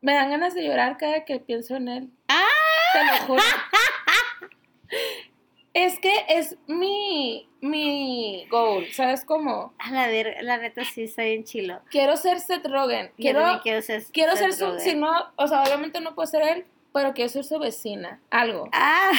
me 0.00 0.14
dan 0.14 0.30
ganas 0.30 0.54
de 0.54 0.64
llorar 0.66 0.96
cada 0.98 1.24
que 1.24 1.38
pienso 1.40 1.76
en 1.76 1.88
él. 1.88 2.10
¡Ah! 2.28 2.44
Te 2.92 3.04
lo 3.04 3.26
juro. 3.26 3.42
Es 5.74 6.00
que 6.00 6.24
es 6.28 6.56
mi, 6.66 7.48
mi 7.60 8.46
goal, 8.50 8.86
¿sabes 8.92 9.24
cómo? 9.24 9.74
A 9.78 9.90
la 9.90 10.06
ver, 10.08 10.36
la 10.42 10.56
neta 10.58 10.84
sí 10.84 11.04
está 11.04 11.22
bien 11.24 11.44
chilo. 11.44 11.80
Quiero 11.90 12.16
ser 12.16 12.40
Seth 12.40 12.66
Rogen. 12.66 13.12
Quiero, 13.16 13.60
quiero 13.62 13.82
ser, 13.82 14.02
quiero 14.12 14.34
ser 14.36 14.52
su, 14.54 14.78
si 14.80 14.94
no, 14.94 15.12
o 15.36 15.46
sea, 15.46 15.62
obviamente 15.62 16.00
no 16.00 16.14
puedo 16.14 16.26
ser 16.26 16.42
él, 16.42 16.66
pero 16.92 17.12
quiero 17.12 17.28
ser 17.30 17.44
su 17.44 17.58
vecina, 17.58 18.20
algo. 18.30 18.68
Ah, 18.72 19.12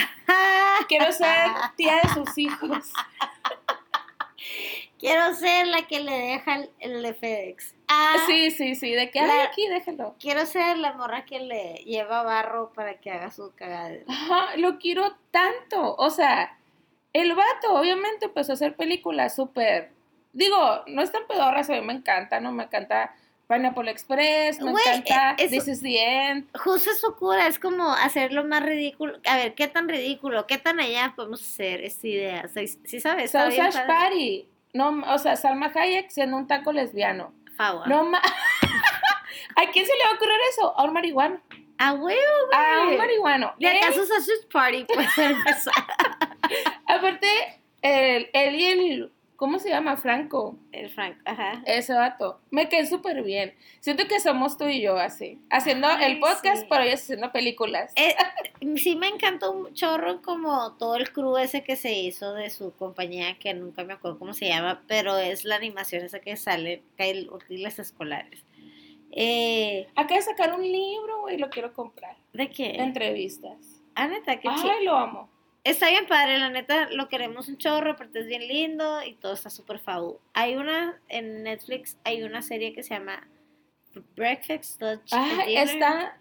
Quiero 0.88 1.12
ser 1.12 1.50
tía 1.78 2.00
de 2.04 2.10
sus 2.10 2.38
hijos. 2.38 2.92
quiero 5.00 5.34
ser 5.36 5.68
la 5.68 5.84
que 5.88 6.00
le 6.00 6.12
deja 6.12 6.56
el, 6.56 6.70
el 6.80 7.02
de 7.04 7.14
FedEx. 7.14 7.76
Ah, 7.90 8.16
Sí, 8.28 8.52
sí, 8.52 8.76
sí, 8.76 8.92
de 8.94 9.10
que, 9.10 9.22
La- 9.22 9.44
aquí, 9.44 9.68
déjalo. 9.68 10.16
Quiero 10.20 10.46
ser 10.46 10.78
la 10.78 10.94
morra 10.94 11.26
que 11.26 11.40
le 11.40 11.74
lleva 11.86 12.24
barro 12.24 12.72
para 12.74 13.00
que 13.00 13.12
haga 13.12 13.32
su 13.32 13.52
cagadero. 13.56 14.06
Ajá, 14.08 14.56
lo 14.58 14.78
quiero 14.78 15.16
tanto. 15.32 15.96
O 15.98 16.10
sea, 16.12 16.58
el 17.14 17.34
vato 17.34 17.74
obviamente 17.74 18.26
empezó 18.28 18.52
a 18.52 18.56
hacer 18.56 18.76
películas 18.76 19.36
súper. 19.36 19.92
Digo, 20.34 20.84
no 20.88 21.02
es 21.02 21.12
tan 21.12 21.26
pedorras, 21.28 21.70
a 21.70 21.74
mí 21.74 21.82
me 21.82 21.94
encanta, 21.94 22.40
¿no? 22.40 22.52
Me 22.52 22.66
encanta 22.66 23.16
Pineapple 23.48 23.90
Express, 23.90 24.62
me 24.62 24.70
encanta 24.70 25.32
eh, 25.32 25.46
eso- 25.46 25.50
This 25.56 25.68
is 25.68 25.82
the 25.82 26.28
End. 26.28 26.46
Justo 26.56 26.92
su 26.94 27.16
cura 27.16 27.48
es 27.48 27.58
como 27.58 27.92
hacerlo 27.92 28.44
más 28.44 28.62
ridículo. 28.64 29.18
A 29.26 29.38
ver, 29.38 29.56
¿qué 29.56 29.68
tan 29.68 29.90
ridículo? 29.90 30.46
¿Qué 30.46 30.60
tan 30.60 30.80
allá 30.80 31.14
podemos 31.16 31.42
hacer 31.42 31.84
esta 31.84 32.08
idea? 32.08 32.48
¿Sí, 32.50 32.68
sí 32.68 33.00
sabes? 33.00 33.32
Sausage. 33.32 33.88
Party. 33.88 34.48
No, 34.72 35.02
o 35.12 35.18
sea, 35.18 35.36
Salma 35.36 35.72
Hayek 35.74 36.12
siendo 36.12 36.38
un 36.38 36.46
taco 36.46 36.72
lesbiano. 36.72 37.34
Favor. 37.60 37.86
No 37.90 38.06
ma- 38.06 38.22
¿A 39.58 39.66
quién 39.74 39.86
se 39.86 39.92
le 39.98 40.04
va 40.06 40.12
a 40.12 40.14
ocurrir 40.14 40.38
eso? 40.50 40.74
A 40.80 40.84
un 40.86 40.94
marihuano. 40.94 41.42
A 41.78 41.92
huevo, 41.94 42.54
A 42.54 42.84
un 42.88 42.98
marihuano. 42.98 43.54
¿De 43.60 43.70
Él- 43.70 43.78
acaso 43.84 44.06
Sausage 44.06 44.48
Party 44.52 44.78
empezar? 44.88 45.34
aparte, 46.88 47.28
el- 47.82 48.30
él 48.32 48.56
y 48.56 48.66
el. 48.66 49.14
¿Cómo 49.40 49.58
se 49.58 49.70
llama? 49.70 49.96
Franco. 49.96 50.58
El 50.74 50.90
Frank, 50.90 51.16
ajá. 51.24 51.64
Ese 51.66 51.94
vato. 51.94 52.42
Me 52.52 52.68
cae 52.68 52.86
súper 52.86 53.24
bien. 53.24 53.56
Siento 53.80 54.06
que 54.06 54.20
somos 54.20 54.58
tú 54.58 54.68
y 54.68 54.82
yo 54.82 54.98
así. 54.98 55.40
Haciendo 55.50 55.88
Ay, 55.88 56.12
el 56.12 56.20
podcast, 56.20 56.64
sí. 56.64 56.68
pero 56.70 56.84
ellos 56.84 57.00
haciendo 57.00 57.32
películas. 57.32 57.94
Eh, 57.96 58.14
sí 58.76 58.98
me 58.98 59.08
encantó 59.08 59.54
un 59.54 59.74
chorro 59.74 60.22
como 60.22 60.74
todo 60.74 60.98
el 60.98 61.14
crew 61.14 61.38
ese 61.38 61.64
que 61.64 61.78
se 61.78 61.94
hizo 61.94 62.34
de 62.34 62.50
su 62.50 62.74
compañía, 62.76 63.40
que 63.40 63.54
nunca 63.54 63.86
me 63.86 63.94
acuerdo 63.94 64.20
cómo 64.20 64.34
se 64.34 64.50
llama, 64.50 64.84
pero 64.90 65.18
es 65.18 65.46
la 65.46 65.56
animación 65.56 66.04
esa 66.04 66.20
que 66.20 66.36
sale, 66.36 66.84
Kyle 66.98 67.30
útiles 67.32 67.80
escolares. 67.80 68.44
Eh, 69.12 69.88
Acá 69.96 70.16
de 70.16 70.22
sacar 70.22 70.54
un 70.54 70.64
libro, 70.64 71.22
güey, 71.22 71.38
lo 71.38 71.50
quiero 71.50 71.72
comprar. 71.72 72.18
¿De 72.34 72.50
qué? 72.50 72.76
Entrevistas. 72.76 73.82
Ah, 73.96 74.10
neta, 74.10 74.38
qué. 74.38 74.50
Ay, 74.50 74.84
lo 74.84 74.98
amo. 74.98 75.30
Está 75.64 75.90
bien 75.90 76.08
padre, 76.08 76.40
la 76.40 76.50
neta, 76.50 76.90
lo 76.92 77.10
queremos 77.10 77.48
un 77.50 77.58
chorro, 77.58 77.96
porque 77.96 78.20
es 78.20 78.28
bien 78.28 78.48
lindo 78.48 79.04
y 79.04 79.16
todo 79.16 79.34
está 79.34 79.50
súper 79.50 79.80
fabu. 79.80 80.20
Hay 80.34 80.56
una, 80.56 81.00
en 81.10 81.44
Netflix, 81.44 81.98
hay 82.04 82.24
una 82.24 82.42
serie 82.42 82.74
que 82.74 82.82
se 82.82 82.94
llama 82.94 83.28
Breakfast, 84.16 84.82
Ay, 85.12 85.48
Dinner. 85.48 85.68
está. 85.68 86.18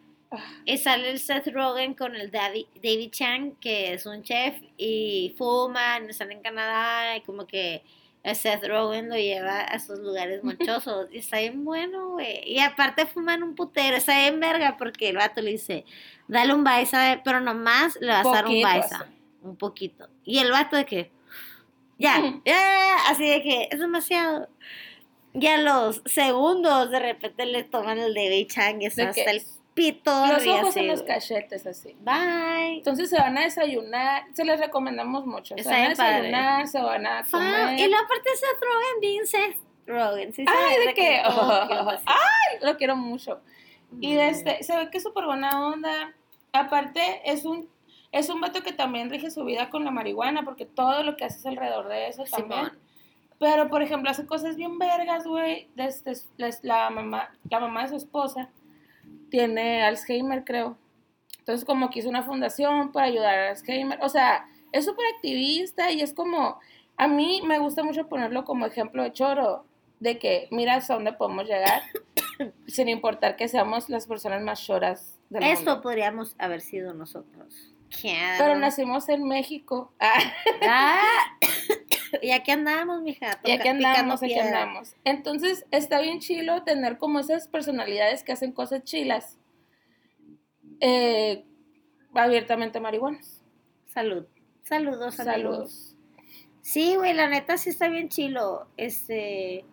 Y 0.64 0.76
sale 0.76 1.10
el 1.10 1.20
Seth 1.20 1.46
Rogen 1.48 1.94
con 1.94 2.14
el 2.14 2.30
David, 2.30 2.66
David 2.74 3.10
Chang, 3.10 3.54
que 3.60 3.94
es 3.94 4.04
un 4.04 4.22
chef, 4.22 4.54
y 4.76 5.34
fuman, 5.38 6.10
están 6.10 6.32
en 6.32 6.42
Canadá, 6.42 7.16
y 7.16 7.22
como 7.22 7.46
que 7.46 7.82
el 8.22 8.36
Seth 8.36 8.66
Rogen 8.66 9.08
lo 9.08 9.14
lleva 9.14 9.60
a 9.60 9.76
esos 9.76 10.00
lugares 10.00 10.42
monchosos. 10.44 11.08
y 11.10 11.18
está 11.18 11.38
bien 11.38 11.64
bueno, 11.64 12.10
güey. 12.10 12.42
Y 12.44 12.58
aparte 12.58 13.06
fuman 13.06 13.42
un 13.42 13.54
putero, 13.54 13.96
está 13.96 14.18
bien 14.18 14.38
verga, 14.40 14.76
porque 14.76 15.08
el 15.08 15.16
vato 15.16 15.40
le 15.40 15.52
dice, 15.52 15.86
dale 16.26 16.52
un 16.52 16.64
baisa, 16.64 17.22
pero 17.24 17.40
nomás 17.40 17.96
le 18.00 18.08
vas 18.08 18.26
a 18.26 18.30
dar 18.30 18.46
un 18.46 18.60
baisa. 18.60 19.06
Un 19.42 19.56
poquito. 19.56 20.08
Y 20.24 20.38
el 20.38 20.50
vato 20.50 20.76
de 20.76 20.84
que, 20.84 21.10
ya, 21.98 22.40
ya, 22.44 22.96
así 23.08 23.28
de 23.28 23.42
que 23.42 23.68
es 23.70 23.78
demasiado. 23.78 24.48
Y 25.34 25.46
a 25.46 25.58
los 25.58 26.02
segundos 26.06 26.90
de 26.90 26.98
repente 26.98 27.46
le 27.46 27.64
toman 27.64 27.98
el 27.98 28.14
David 28.14 28.48
Chang 28.48 28.82
y 28.82 28.86
está 28.86 29.02
De 29.02 29.08
hasta 29.08 29.30
el 29.30 29.42
pito. 29.74 30.26
Los 30.26 30.46
ojos 30.46 30.70
así, 30.70 30.80
en 30.80 30.88
los 30.88 31.02
cachetes, 31.02 31.66
así. 31.66 31.96
Bye. 32.00 32.78
Entonces 32.78 33.10
se 33.10 33.16
van 33.16 33.38
a 33.38 33.42
desayunar, 33.42 34.24
se 34.32 34.44
les 34.44 34.58
recomendamos 34.58 35.24
mucho. 35.26 35.54
Se 35.56 35.68
van 35.68 35.92
a 35.92 35.94
padre. 35.94 36.16
desayunar, 36.16 36.66
se 36.66 36.80
van 36.80 37.06
a 37.06 37.22
comer. 37.30 37.78
Y 37.78 37.88
luego 37.88 38.04
aparte 38.04 38.30
Seth 38.34 38.60
Rogen, 38.60 39.00
bien 39.00 39.26
Seth 39.26 39.56
Rogen. 39.86 40.32
¿sí 40.32 40.44
Ay, 40.46 40.86
de 40.86 40.94
que. 40.94 41.18
así. 41.24 42.04
Ay, 42.06 42.58
lo 42.62 42.76
quiero 42.76 42.96
mucho. 42.96 43.40
Y 44.00 44.16
este, 44.16 44.62
se 44.62 44.76
ve 44.76 44.90
que 44.90 44.98
es 44.98 45.04
súper 45.04 45.24
buena 45.24 45.66
onda. 45.66 46.12
Aparte, 46.52 47.22
es 47.24 47.44
un, 47.44 47.68
es 48.12 48.28
un 48.30 48.40
vato 48.40 48.62
que 48.62 48.72
también 48.72 49.10
rige 49.10 49.30
su 49.30 49.44
vida 49.44 49.70
con 49.70 49.84
la 49.84 49.90
marihuana, 49.90 50.42
porque 50.44 50.64
todo 50.66 51.02
lo 51.02 51.16
que 51.16 51.24
hace 51.24 51.38
es 51.38 51.46
alrededor 51.46 51.88
de 51.88 52.08
eso 52.08 52.24
también. 52.24 52.66
Simón. 52.66 52.78
Pero, 53.38 53.68
por 53.68 53.82
ejemplo, 53.82 54.10
hace 54.10 54.26
cosas 54.26 54.56
bien 54.56 54.78
vergas, 54.78 55.24
güey. 55.26 55.68
Desde 55.76 56.14
les- 56.38 56.64
la, 56.64 56.90
mamá, 56.90 57.30
la 57.48 57.60
mamá 57.60 57.82
de 57.82 57.88
su 57.90 57.96
esposa 57.96 58.50
tiene 59.30 59.82
Alzheimer, 59.82 60.44
creo. 60.44 60.76
Entonces, 61.38 61.64
como 61.64 61.88
que 61.90 62.00
hizo 62.00 62.08
una 62.08 62.22
fundación 62.24 62.90
para 62.92 63.06
ayudar 63.06 63.38
a 63.38 63.48
Alzheimer. 63.50 63.98
O 64.02 64.08
sea, 64.08 64.46
es 64.72 64.84
súper 64.84 65.04
activista 65.16 65.90
y 65.92 66.00
es 66.00 66.12
como... 66.14 66.58
A 66.96 67.06
mí 67.06 67.42
me 67.46 67.60
gusta 67.60 67.84
mucho 67.84 68.08
ponerlo 68.08 68.44
como 68.44 68.66
ejemplo 68.66 69.04
de 69.04 69.12
choro, 69.12 69.64
de 70.00 70.18
que 70.18 70.48
mira 70.50 70.74
hasta 70.74 70.94
dónde 70.94 71.12
podemos 71.12 71.44
llegar, 71.46 71.82
sin 72.66 72.88
importar 72.88 73.36
que 73.36 73.46
seamos 73.46 73.88
las 73.88 74.08
personas 74.08 74.42
más 74.42 74.60
choras 74.60 75.16
del 75.30 75.44
Esto 75.44 75.70
mundo. 75.70 75.82
podríamos 75.82 76.34
haber 76.38 76.60
sido 76.60 76.94
nosotros. 76.94 77.72
Pero 78.38 78.56
nacimos 78.56 79.08
en 79.08 79.24
México. 79.24 79.92
Ah. 80.00 80.20
Ah, 80.62 81.38
y 82.22 82.30
aquí 82.30 82.50
andamos, 82.50 83.02
mija. 83.02 83.26
Y 83.26 83.30
toca- 83.30 83.38
aquí 83.54 83.58
picando 83.58 83.88
andamos, 83.88 84.22
aquí 84.22 84.38
andamos. 84.38 84.94
Entonces, 85.04 85.66
está 85.70 86.00
bien 86.00 86.20
chilo 86.20 86.62
tener 86.64 86.98
como 86.98 87.20
esas 87.20 87.48
personalidades 87.48 88.22
que 88.24 88.32
hacen 88.32 88.52
cosas 88.52 88.82
chilas, 88.84 89.38
eh, 90.80 91.44
abiertamente 92.14 92.80
marihuanas. 92.80 93.42
Salud. 93.86 94.26
Saludos, 94.62 95.18
amigos. 95.20 95.34
Saludos. 95.34 95.94
Sí, 96.62 96.96
güey, 96.96 97.14
la 97.14 97.28
neta 97.28 97.56
sí 97.56 97.70
está 97.70 97.88
bien 97.88 98.08
chilo. 98.08 98.68
Este. 98.76 99.64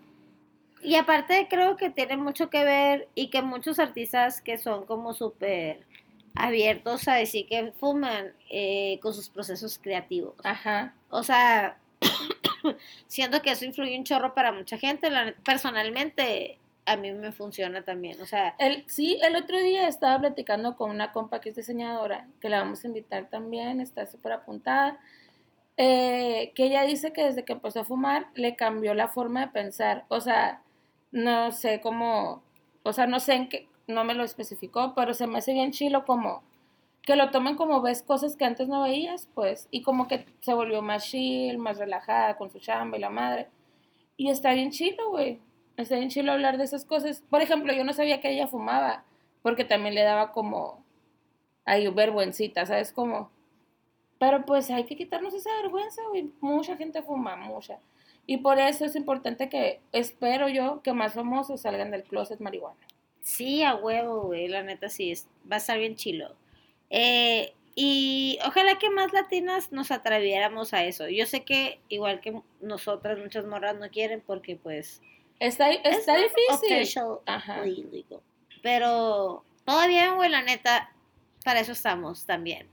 Y 0.82 0.96
aparte 0.96 1.48
creo 1.50 1.76
que 1.78 1.90
tiene 1.90 2.16
mucho 2.18 2.50
que 2.50 2.64
ver 2.64 3.10
y 3.16 3.30
que 3.30 3.42
muchos 3.42 3.80
artistas 3.80 4.42
que 4.42 4.58
son 4.58 4.86
como 4.86 5.14
súper 5.14 5.86
abiertos 6.36 7.08
a 7.08 7.16
decir 7.16 7.48
que 7.48 7.72
fuman 7.74 8.34
eh, 8.50 9.00
con 9.02 9.14
sus 9.14 9.30
procesos 9.30 9.80
creativos. 9.80 10.36
Ajá. 10.44 10.94
O 11.10 11.24
sea, 11.24 11.78
siento 13.08 13.42
que 13.42 13.52
eso 13.52 13.66
influye 13.66 13.98
un 13.98 14.04
chorro 14.04 14.34
para 14.34 14.52
mucha 14.52 14.78
gente. 14.78 15.10
Personalmente, 15.44 16.60
a 16.86 16.98
mí 16.98 17.12
me 17.12 17.32
funciona 17.32 17.84
también. 17.84 18.22
O 18.22 18.26
sea, 18.26 18.56
El, 18.60 18.84
sí, 18.88 19.20
el 19.24 19.36
otro 19.36 19.58
día 19.58 19.88
estaba 19.88 20.20
platicando 20.20 20.76
con 20.76 20.92
una 20.92 21.12
compa 21.12 21.42
que 21.42 21.50
es 21.50 21.56
diseñadora, 21.56 22.28
que 22.40 22.50
la 22.50 22.60
vamos 22.60 22.84
a 22.84 22.88
invitar 22.88 23.30
también, 23.30 23.82
está 23.82 24.06
súper 24.06 24.34
apuntada, 24.34 25.00
eh, 25.78 26.52
que 26.56 26.66
ella 26.66 26.84
dice 26.84 27.12
que 27.12 27.26
desde 27.26 27.44
que 27.44 27.54
empezó 27.54 27.82
a 27.82 27.86
fumar 27.86 28.28
le 28.36 28.56
cambió 28.56 28.94
la 28.94 29.08
forma 29.08 29.42
de 29.42 29.48
pensar. 29.52 30.06
O 30.10 30.22
sea, 30.22 30.62
no 31.12 31.52
sé 31.52 31.82
cómo, 31.82 32.44
o 32.84 32.94
sea, 32.94 33.08
no 33.08 33.20
sé 33.20 33.34
en 33.34 33.50
qué, 33.50 33.68
no 33.88 34.04
me 34.04 34.14
lo 34.14 34.24
especificó, 34.24 34.94
pero 34.96 35.14
se 35.14 35.28
me 35.28 35.40
hace 35.40 35.54
bien 35.54 35.72
chilo 35.72 36.06
como 36.06 36.44
que 37.06 37.16
lo 37.16 37.30
tomen 37.30 37.56
como 37.56 37.82
ves 37.82 38.02
cosas 38.02 38.36
que 38.36 38.46
antes 38.46 38.68
no 38.68 38.82
veías, 38.84 39.30
pues, 39.36 39.68
y 39.70 39.84
como 39.84 40.08
que 40.08 40.26
se 40.42 40.54
volvió 40.54 40.82
más 40.82 41.06
chill, 41.06 41.60
más 41.60 41.78
relajada 41.78 42.36
con 42.36 42.50
su 42.50 42.60
chamba 42.60 42.98
y 42.98 43.02
la 43.02 43.12
madre. 43.12 43.48
Y 44.18 44.30
está 44.30 44.54
bien 44.54 44.72
chilo, 44.72 45.12
güey. 45.12 45.40
Está 45.78 45.98
bien 45.98 46.10
chilo 46.10 46.32
hablar 46.32 46.58
de 46.58 46.64
esas 46.64 46.86
cosas. 46.86 47.22
Por 47.30 47.42
ejemplo, 47.42 47.74
yo 47.74 47.84
no 47.84 47.94
sabía 47.94 48.22
que 48.22 48.32
ella 48.32 48.48
fumaba, 48.48 49.04
porque 49.44 49.66
también 49.66 49.94
le 49.94 50.04
daba 50.04 50.32
como 50.32 50.84
ahí 51.66 51.88
vergüencita, 51.88 52.66
¿sabes? 52.66 52.92
Como, 52.92 53.30
pero 54.18 54.46
pues 54.46 54.70
hay 54.72 54.86
que 54.86 54.96
quitarnos 54.98 55.34
esa 55.34 55.52
vergüenza, 55.62 56.02
güey. 56.10 56.32
Mucha 56.42 56.76
gente 56.78 57.04
fuma, 57.04 57.36
mucha. 57.36 57.80
Y 58.26 58.38
por 58.38 58.58
eso 58.58 58.86
es 58.86 58.96
importante 58.96 59.50
que, 59.50 59.82
espero 59.92 60.50
yo, 60.50 60.82
que 60.82 60.94
más 60.94 61.14
famosos 61.14 61.62
salgan 61.62 61.92
del 61.92 62.04
closet 62.04 62.40
marihuana. 62.40 62.85
Sí, 63.26 63.64
a 63.64 63.76
huevo, 63.76 64.22
güey, 64.22 64.48
la 64.48 64.62
neta 64.62 64.88
sí, 64.88 65.12
es, 65.12 65.28
va 65.52 65.56
a 65.56 65.58
estar 65.58 65.80
bien 65.80 65.96
chilo. 65.96 66.36
Eh, 66.92 67.54
y 67.74 68.38
ojalá 68.46 68.78
que 68.78 68.90
más 68.92 69.12
latinas 69.14 69.72
nos 69.72 69.90
atreviéramos 69.92 70.74
a 70.74 70.86
eso. 70.86 71.10
Yo 71.10 71.26
sé 71.26 71.44
que 71.44 71.80
igual 71.90 72.22
que 72.22 72.40
nosotras, 72.62 73.18
muchas 73.18 73.46
morras 73.46 73.76
no 73.78 73.90
quieren 73.90 74.22
porque 74.26 74.56
pues... 74.56 75.02
Está, 75.40 75.72
está 75.72 76.18
es 76.18 76.34
difícil. 76.36 76.78
officially 76.78 77.18
Ajá. 77.26 77.64
Pero 78.62 79.44
bien, 79.88 80.16
güey, 80.16 80.30
la 80.30 80.44
neta, 80.44 80.94
para 81.44 81.60
eso 81.60 81.72
estamos 81.72 82.26
también. 82.26 82.70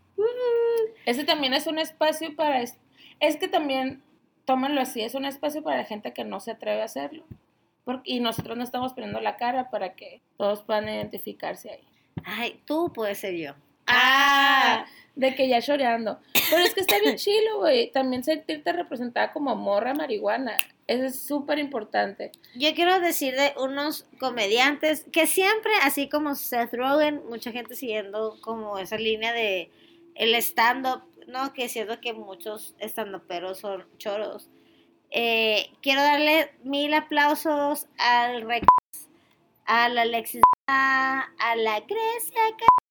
Ese 1.06 1.24
también 1.24 1.54
es 1.54 1.66
un 1.66 1.78
espacio 1.78 2.36
para... 2.36 2.60
Es, 2.60 2.76
es 3.20 3.38
que 3.38 3.48
también, 3.48 4.02
tómenlo 4.44 4.82
así, 4.82 5.00
es 5.00 5.14
un 5.14 5.24
espacio 5.24 5.62
para 5.62 5.78
la 5.78 5.84
gente 5.84 6.12
que 6.12 6.24
no 6.24 6.40
se 6.40 6.50
atreve 6.50 6.82
a 6.82 6.84
hacerlo. 6.84 7.24
Porque, 7.84 8.12
y 8.12 8.20
nosotros 8.20 8.56
no 8.56 8.64
estamos 8.64 8.92
poniendo 8.92 9.20
la 9.20 9.36
cara 9.36 9.70
para 9.70 9.94
que 9.94 10.22
todos 10.36 10.62
puedan 10.62 10.88
identificarse 10.88 11.70
ahí. 11.70 11.88
Ay, 12.24 12.60
tú 12.66 12.92
puedes 12.92 13.18
ser 13.18 13.34
yo. 13.36 13.54
Ah, 13.86 14.86
de 15.14 15.34
que 15.34 15.48
ya 15.48 15.60
choreando. 15.60 16.18
Pero 16.50 16.62
es 16.62 16.74
que 16.74 16.80
está 16.80 16.98
bien 17.00 17.16
chilo, 17.16 17.58
güey. 17.58 17.90
También 17.90 18.24
sentirte 18.24 18.72
representada 18.72 19.32
como 19.32 19.54
morra 19.56 19.94
marihuana. 19.94 20.56
Eso 20.86 21.04
es 21.04 21.20
súper 21.20 21.58
importante. 21.58 22.32
Yo 22.54 22.74
quiero 22.74 23.00
decir 23.00 23.34
de 23.34 23.54
unos 23.58 24.06
comediantes 24.18 25.06
que 25.12 25.26
siempre, 25.26 25.72
así 25.82 26.08
como 26.08 26.34
Seth 26.34 26.74
Rogen, 26.74 27.22
mucha 27.28 27.52
gente 27.52 27.74
siguiendo 27.74 28.36
como 28.40 28.78
esa 28.78 28.96
línea 28.96 29.32
de 29.32 29.70
el 30.14 30.34
stand-up, 30.36 31.02
¿no? 31.26 31.52
Que 31.52 31.68
siento 31.68 32.00
que 32.00 32.12
muchos 32.12 32.74
stand-uperos 32.80 33.58
son 33.60 33.86
choros. 33.98 34.48
Eh, 35.14 35.70
quiero 35.82 36.00
darle 36.02 36.52
mil 36.64 36.92
aplausos 36.94 37.86
al 37.98 38.42
Rex, 38.42 38.66
a 39.66 39.88
la 39.90 40.02
Alexis, 40.02 40.40
a 40.66 41.28
la 41.56 41.80
Grecia. 41.80 42.40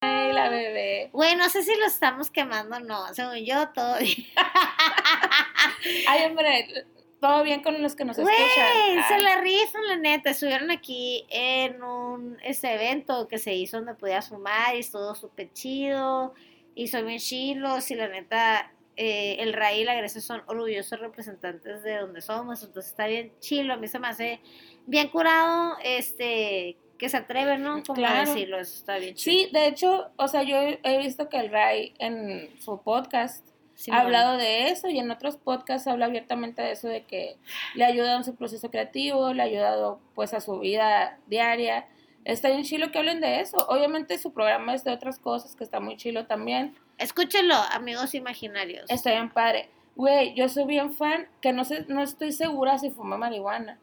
Ay, 0.02 0.32
la 0.34 0.50
bebé. 0.50 1.10
Güey, 1.14 1.36
no 1.36 1.50
sé 1.50 1.64
si 1.64 1.76
lo 1.76 1.86
estamos 1.86 2.30
quemando 2.30 2.78
o 2.78 2.80
no. 2.80 3.14
Según 3.14 3.44
yo, 3.46 3.70
todo 3.70 3.98
bien. 4.00 4.26
Ay, 6.08 6.26
hombre, 6.26 6.86
todo 7.20 7.44
bien 7.44 7.62
con 7.64 7.82
los 7.82 7.96
que 7.96 8.06
nos 8.06 8.18
Güey, 8.18 8.36
escuchan. 8.36 9.08
se 9.08 9.14
Ay, 9.16 9.22
la 9.22 9.42
rifan, 9.42 9.88
la 9.88 9.96
neta. 9.98 10.30
Estuvieron 10.32 10.72
aquí 10.72 11.26
en 11.30 11.82
un 11.84 12.38
ese 12.44 12.74
evento 12.74 13.28
que 13.28 13.38
se 13.38 13.54
hizo 13.54 13.78
donde 13.78 13.94
podías 13.96 14.30
fumar 14.30 14.76
y 14.76 14.80
estuvo 14.80 15.14
súper 15.16 15.52
chido. 15.54 16.34
Y 16.76 16.88
son 16.88 17.06
bien 17.06 17.20
chilos 17.20 17.90
y 17.92 17.96
la 17.96 18.08
neta, 18.08 18.72
eh, 18.98 19.38
el 19.40 19.54
Ray 19.54 19.82
y 19.82 19.84
la 19.84 19.96
Grecia 19.96 20.22
son 20.22 20.44
orgullosos 20.48 21.00
representantes 21.00 21.84
de 21.84 21.98
donde 21.98 22.22
somos. 22.22 22.62
Entonces 22.64 22.92
está 22.92 23.08
bien 23.08 23.32
chilo. 23.40 23.74
A 23.74 23.78
mí 23.78 23.88
se 23.88 24.00
me 24.00 24.08
hace 24.08 24.40
bien 24.86 25.08
curado 25.10 25.78
este 25.84 26.78
que 26.98 27.10
se 27.10 27.18
atreven, 27.18 27.64
¿no? 27.64 27.82
Como 27.84 27.94
a 28.06 28.10
Claro. 28.12 28.30
decirlo, 28.30 28.60
eso 28.60 28.76
está 28.76 28.98
bien. 29.00 29.18
Sí, 29.18 29.50
de 29.52 29.66
hecho, 29.68 30.12
o 30.18 30.28
sea, 30.28 30.44
yo 30.44 30.56
he 30.84 30.98
visto 31.00 31.30
que 31.30 31.38
el 31.40 31.50
Ray 31.50 31.94
en 32.00 32.50
su 32.62 32.82
podcast 32.82 33.46
Sí, 33.74 33.90
ha 33.90 34.02
hablado 34.02 34.38
de 34.38 34.68
eso 34.68 34.90
y 34.90 35.00
en 35.00 35.10
otros 35.10 35.38
podcasts 35.38 35.88
habla 35.88 36.06
abiertamente 36.06 36.62
de 36.62 36.74
eso, 36.74 36.88
de 36.88 37.04
que 37.06 37.38
le 37.74 37.84
ha 37.84 37.88
ayudado 37.88 38.18
en 38.18 38.24
su 38.24 38.36
proceso 38.36 38.70
creativo, 38.70 39.34
le 39.34 39.42
ha 39.42 39.46
ayudado 39.46 40.00
pues 40.14 40.36
a 40.36 40.42
su 40.42 40.60
vida 40.60 41.18
diaria. 41.26 41.88
Está 42.26 42.50
bien 42.50 42.64
chilo 42.64 42.92
que 42.92 43.00
hablen 43.00 43.20
de 43.20 43.40
eso. 43.42 43.58
Obviamente 43.68 44.18
su 44.18 44.32
programa 44.34 44.74
es 44.74 44.84
de 44.84 44.92
otras 44.92 45.18
cosas, 45.20 45.56
que 45.56 45.64
está 45.64 45.80
muy 45.80 45.98
chilo 45.98 46.26
también. 46.28 46.76
Escúchenlo, 46.98 47.56
amigos 47.56 48.14
imaginarios. 48.14 48.90
Está 48.90 49.12
bien 49.12 49.30
padre. 49.30 49.70
Güey, 49.96 50.34
yo 50.36 50.48
soy 50.48 50.66
bien 50.66 50.94
fan, 50.94 51.28
que 51.42 51.52
no 51.52 51.66
sé, 51.66 51.86
no 51.88 52.02
estoy 52.02 52.32
segura 52.32 52.78
si 52.78 52.92
fuma 52.92 53.18
marihuana, 53.18 53.80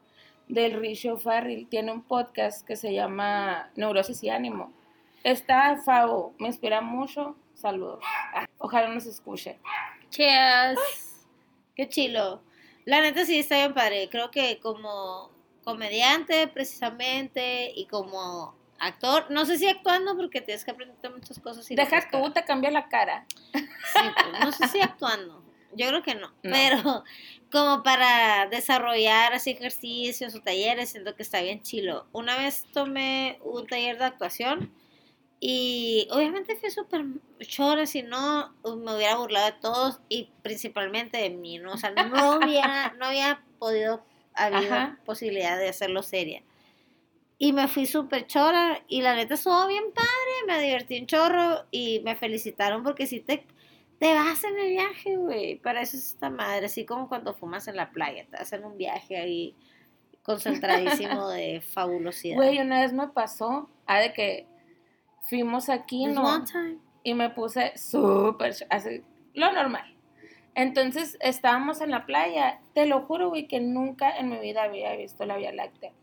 del 0.47 0.79
Richo 0.79 1.17
Farrell. 1.17 1.67
Tiene 1.67 1.91
un 1.91 2.01
podcast 2.01 2.65
que 2.65 2.75
se 2.75 2.93
llama 2.93 3.69
Neurosis 3.75 4.23
y 4.23 4.29
Ánimo. 4.29 4.71
Está 5.23 5.77
Favo, 5.83 6.33
me 6.39 6.47
inspira 6.47 6.81
mucho. 6.81 7.35
Saludos. 7.53 7.99
Ah, 8.33 8.47
Ojalá 8.57 8.87
nos 8.87 9.05
escuche. 9.05 9.59
Cheers. 10.09 10.79
Qué 11.75 11.89
chilo. 11.89 12.41
La 12.85 13.01
neta 13.01 13.25
sí 13.25 13.37
está 13.37 13.57
bien 13.57 13.73
padre. 13.73 14.07
Creo 14.09 14.31
que 14.31 14.59
como 14.59 15.29
comediante 15.63 16.47
precisamente 16.47 17.71
y 17.75 17.85
como 17.85 18.55
actor, 18.79 19.25
no 19.29 19.45
sé 19.45 19.57
si 19.57 19.67
actuando 19.67 20.15
porque 20.15 20.41
tienes 20.41 20.63
que 20.63 20.71
aprender 20.71 21.11
muchas 21.11 21.39
cosas. 21.39 21.69
Y 21.69 21.75
Deja 21.75 22.09
tú, 22.09 22.31
te 22.31 22.43
cambia 22.45 22.71
la 22.71 22.87
cara. 22.87 23.25
Sí, 23.53 23.61
pues, 23.93 24.45
no 24.45 24.51
sé 24.51 24.67
si 24.67 24.81
actuando. 24.81 25.43
Yo 25.73 25.87
creo 25.87 26.03
que 26.03 26.15
no. 26.15 26.27
No. 26.27 26.35
Pero 26.41 27.03
como 27.51 27.83
para 27.83 28.47
desarrollar 28.47 29.33
así 29.33 29.51
ejercicios 29.51 30.35
o 30.35 30.41
talleres, 30.41 30.89
siento 30.89 31.15
que 31.15 31.23
está 31.23 31.41
bien 31.41 31.61
chilo. 31.61 32.07
Una 32.11 32.37
vez 32.37 32.65
tomé 32.71 33.39
un 33.43 33.67
taller 33.67 33.97
de 33.97 34.05
actuación 34.05 34.73
y 35.39 36.07
obviamente 36.11 36.57
fui 36.57 36.69
súper 36.69 37.05
chora, 37.39 37.85
si 37.85 38.03
no 38.03 38.53
me 38.63 38.95
hubiera 38.95 39.15
burlado 39.15 39.45
de 39.45 39.53
todos 39.53 40.01
y 40.09 40.29
principalmente 40.41 41.17
de 41.17 41.29
mí, 41.29 41.59
¿no? 41.59 41.73
O 41.73 41.77
sea, 41.77 41.91
no 41.91 42.37
hubiera, 42.37 42.93
no 42.99 43.05
había 43.05 43.41
podido, 43.57 44.03
habido 44.33 44.73
Ajá. 44.73 44.99
posibilidad 45.05 45.57
de 45.57 45.69
hacerlo 45.69 46.03
seria. 46.03 46.43
Y 47.37 47.53
me 47.53 47.67
fui 47.67 47.85
súper 47.85 48.27
chora 48.27 48.83
y 48.87 49.01
la 49.01 49.15
neta 49.15 49.35
estuvo 49.35 49.65
bien 49.67 49.85
padre, 49.93 50.09
me 50.45 50.61
divertí 50.61 50.99
un 50.99 51.07
chorro 51.07 51.65
y 51.71 52.01
me 52.03 52.17
felicitaron 52.17 52.83
porque 52.83 53.07
si 53.07 53.21
te, 53.21 53.45
te 53.97 54.13
vas 54.13 54.43
en 54.43 54.59
el 54.59 54.69
viaje, 54.71 55.15
güey. 55.15 55.55
Para 55.55 55.81
eso 55.81 55.95
es 55.95 56.07
esta 56.07 56.29
madre, 56.29 56.65
así 56.65 56.85
como 56.85 57.07
cuando 57.07 57.33
fumas 57.33 57.67
en 57.69 57.77
la 57.77 57.91
playa, 57.91 58.25
te 58.29 58.37
hacen 58.37 58.65
un 58.65 58.77
viaje 58.77 59.15
ahí 59.15 59.55
concentradísimo 60.23 61.29
de 61.29 61.61
fabulosidad. 61.61 62.35
Güey, 62.35 62.59
una 62.59 62.81
vez 62.81 62.91
me 62.91 63.07
pasó, 63.07 63.69
ah, 63.85 63.99
de 63.99 64.11
que 64.11 64.45
fuimos 65.23 65.69
aquí, 65.69 66.07
¿no? 66.07 66.23
one 66.23 66.45
time. 66.45 66.77
y 67.03 67.13
me 67.13 67.29
puse 67.29 67.77
súper, 67.77 68.53
así, 68.69 69.01
lo 69.33 69.51
normal. 69.53 69.95
Entonces 70.61 71.17
estábamos 71.21 71.79
en 71.79 71.89
la 71.89 72.05
playa, 72.05 72.59
te 72.73 72.85
lo 72.85 73.03
juro, 73.03 73.29
güey, 73.29 73.47
que 73.47 73.61
nunca 73.61 74.09
en 74.17 74.27
mi 74.29 74.39
vida 74.39 74.63
había 74.63 74.93
visto 74.97 75.25
la 75.25 75.37
Vía 75.37 75.53
Láctea. 75.53 75.93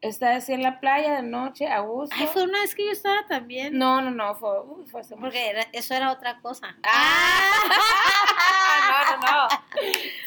Estaba 0.00 0.36
así 0.36 0.54
en 0.54 0.62
la 0.62 0.80
playa 0.80 1.16
de 1.16 1.22
noche, 1.22 1.68
a 1.68 1.80
gusto. 1.80 2.16
Ay, 2.18 2.26
fue 2.32 2.44
una 2.44 2.58
vez 2.60 2.74
que 2.74 2.86
yo 2.86 2.90
estaba 2.90 3.26
también. 3.28 3.76
No, 3.76 4.00
no, 4.00 4.10
no, 4.10 4.34
fue, 4.34 4.62
uy, 4.62 4.86
fue 4.86 5.02
hace 5.02 5.14
mucho. 5.14 5.26
Porque 5.26 5.50
era- 5.50 5.66
eso 5.72 5.92
era 5.94 6.10
otra 6.10 6.40
cosa. 6.40 6.74
Ah, 6.82 7.50
no, 9.20 9.20
no, 9.20 9.30
no. 9.30 9.48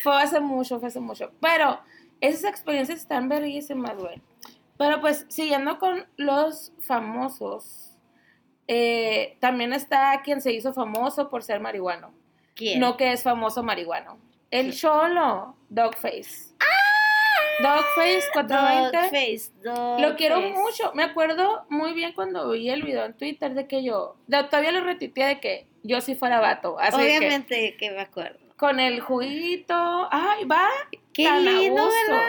Fue 0.04 0.22
hace 0.22 0.40
mucho, 0.40 0.80
fue 0.80 0.90
hace 0.90 1.00
mucho. 1.00 1.32
Pero 1.42 1.80
esas 2.22 2.44
experiencias 2.44 3.00
están 3.00 3.28
verguísimas, 3.30 3.98
güey. 3.98 4.22
Pero 4.78 5.02
pues, 5.02 5.26
siguiendo 5.28 5.80
con 5.80 6.06
los 6.18 6.72
famosos, 6.82 7.98
eh, 8.68 9.38
también 9.42 9.74
está 9.74 10.22
quien 10.24 10.40
se 10.40 10.52
hizo 10.54 10.72
famoso 10.72 11.30
por 11.32 11.42
ser 11.42 11.60
marihuano. 11.60 12.14
¿Quién? 12.56 12.80
No 12.80 12.98
que 12.98 13.12
es 13.12 13.22
famoso 13.24 13.62
marihuano. 13.64 14.18
El 14.50 14.74
Cholo, 14.74 15.56
Dogface. 15.70 16.56
Dogface 17.62 18.24
420. 18.34 18.98
Dogface, 18.98 20.02
Lo 20.02 20.16
quiero 20.16 20.36
Dogface. 20.42 20.60
mucho. 20.62 20.92
Me 20.94 21.04
acuerdo 21.04 21.66
muy 21.70 21.94
bien 21.94 22.14
cuando 22.14 22.50
vi 22.52 22.70
el 22.70 22.84
video 22.84 23.06
en 23.06 23.14
Twitter 23.14 23.54
de 23.54 23.68
que 23.68 23.84
yo, 23.84 24.18
de- 24.28 24.44
todavía 24.46 24.72
lo 24.74 24.82
retuiteé 24.84 25.26
de 25.28 25.40
que 25.40 25.68
yo 25.84 26.02
si 26.02 26.16
fuera 26.16 26.40
vato. 26.42 26.78
Así 26.80 26.96
Obviamente 26.96 27.76
que 27.78 27.92
me 27.92 28.02
acuerdo. 28.02 28.40
con 28.58 28.80
el 28.80 29.00
juguito, 29.00 30.08
ay, 30.12 30.44
va. 30.46 30.68
Qué 31.14 31.24
tan 31.26 31.48
a 31.48 31.52
lindo, 31.52 31.82
gusto. 31.84 31.98
¿verdad? 32.10 32.24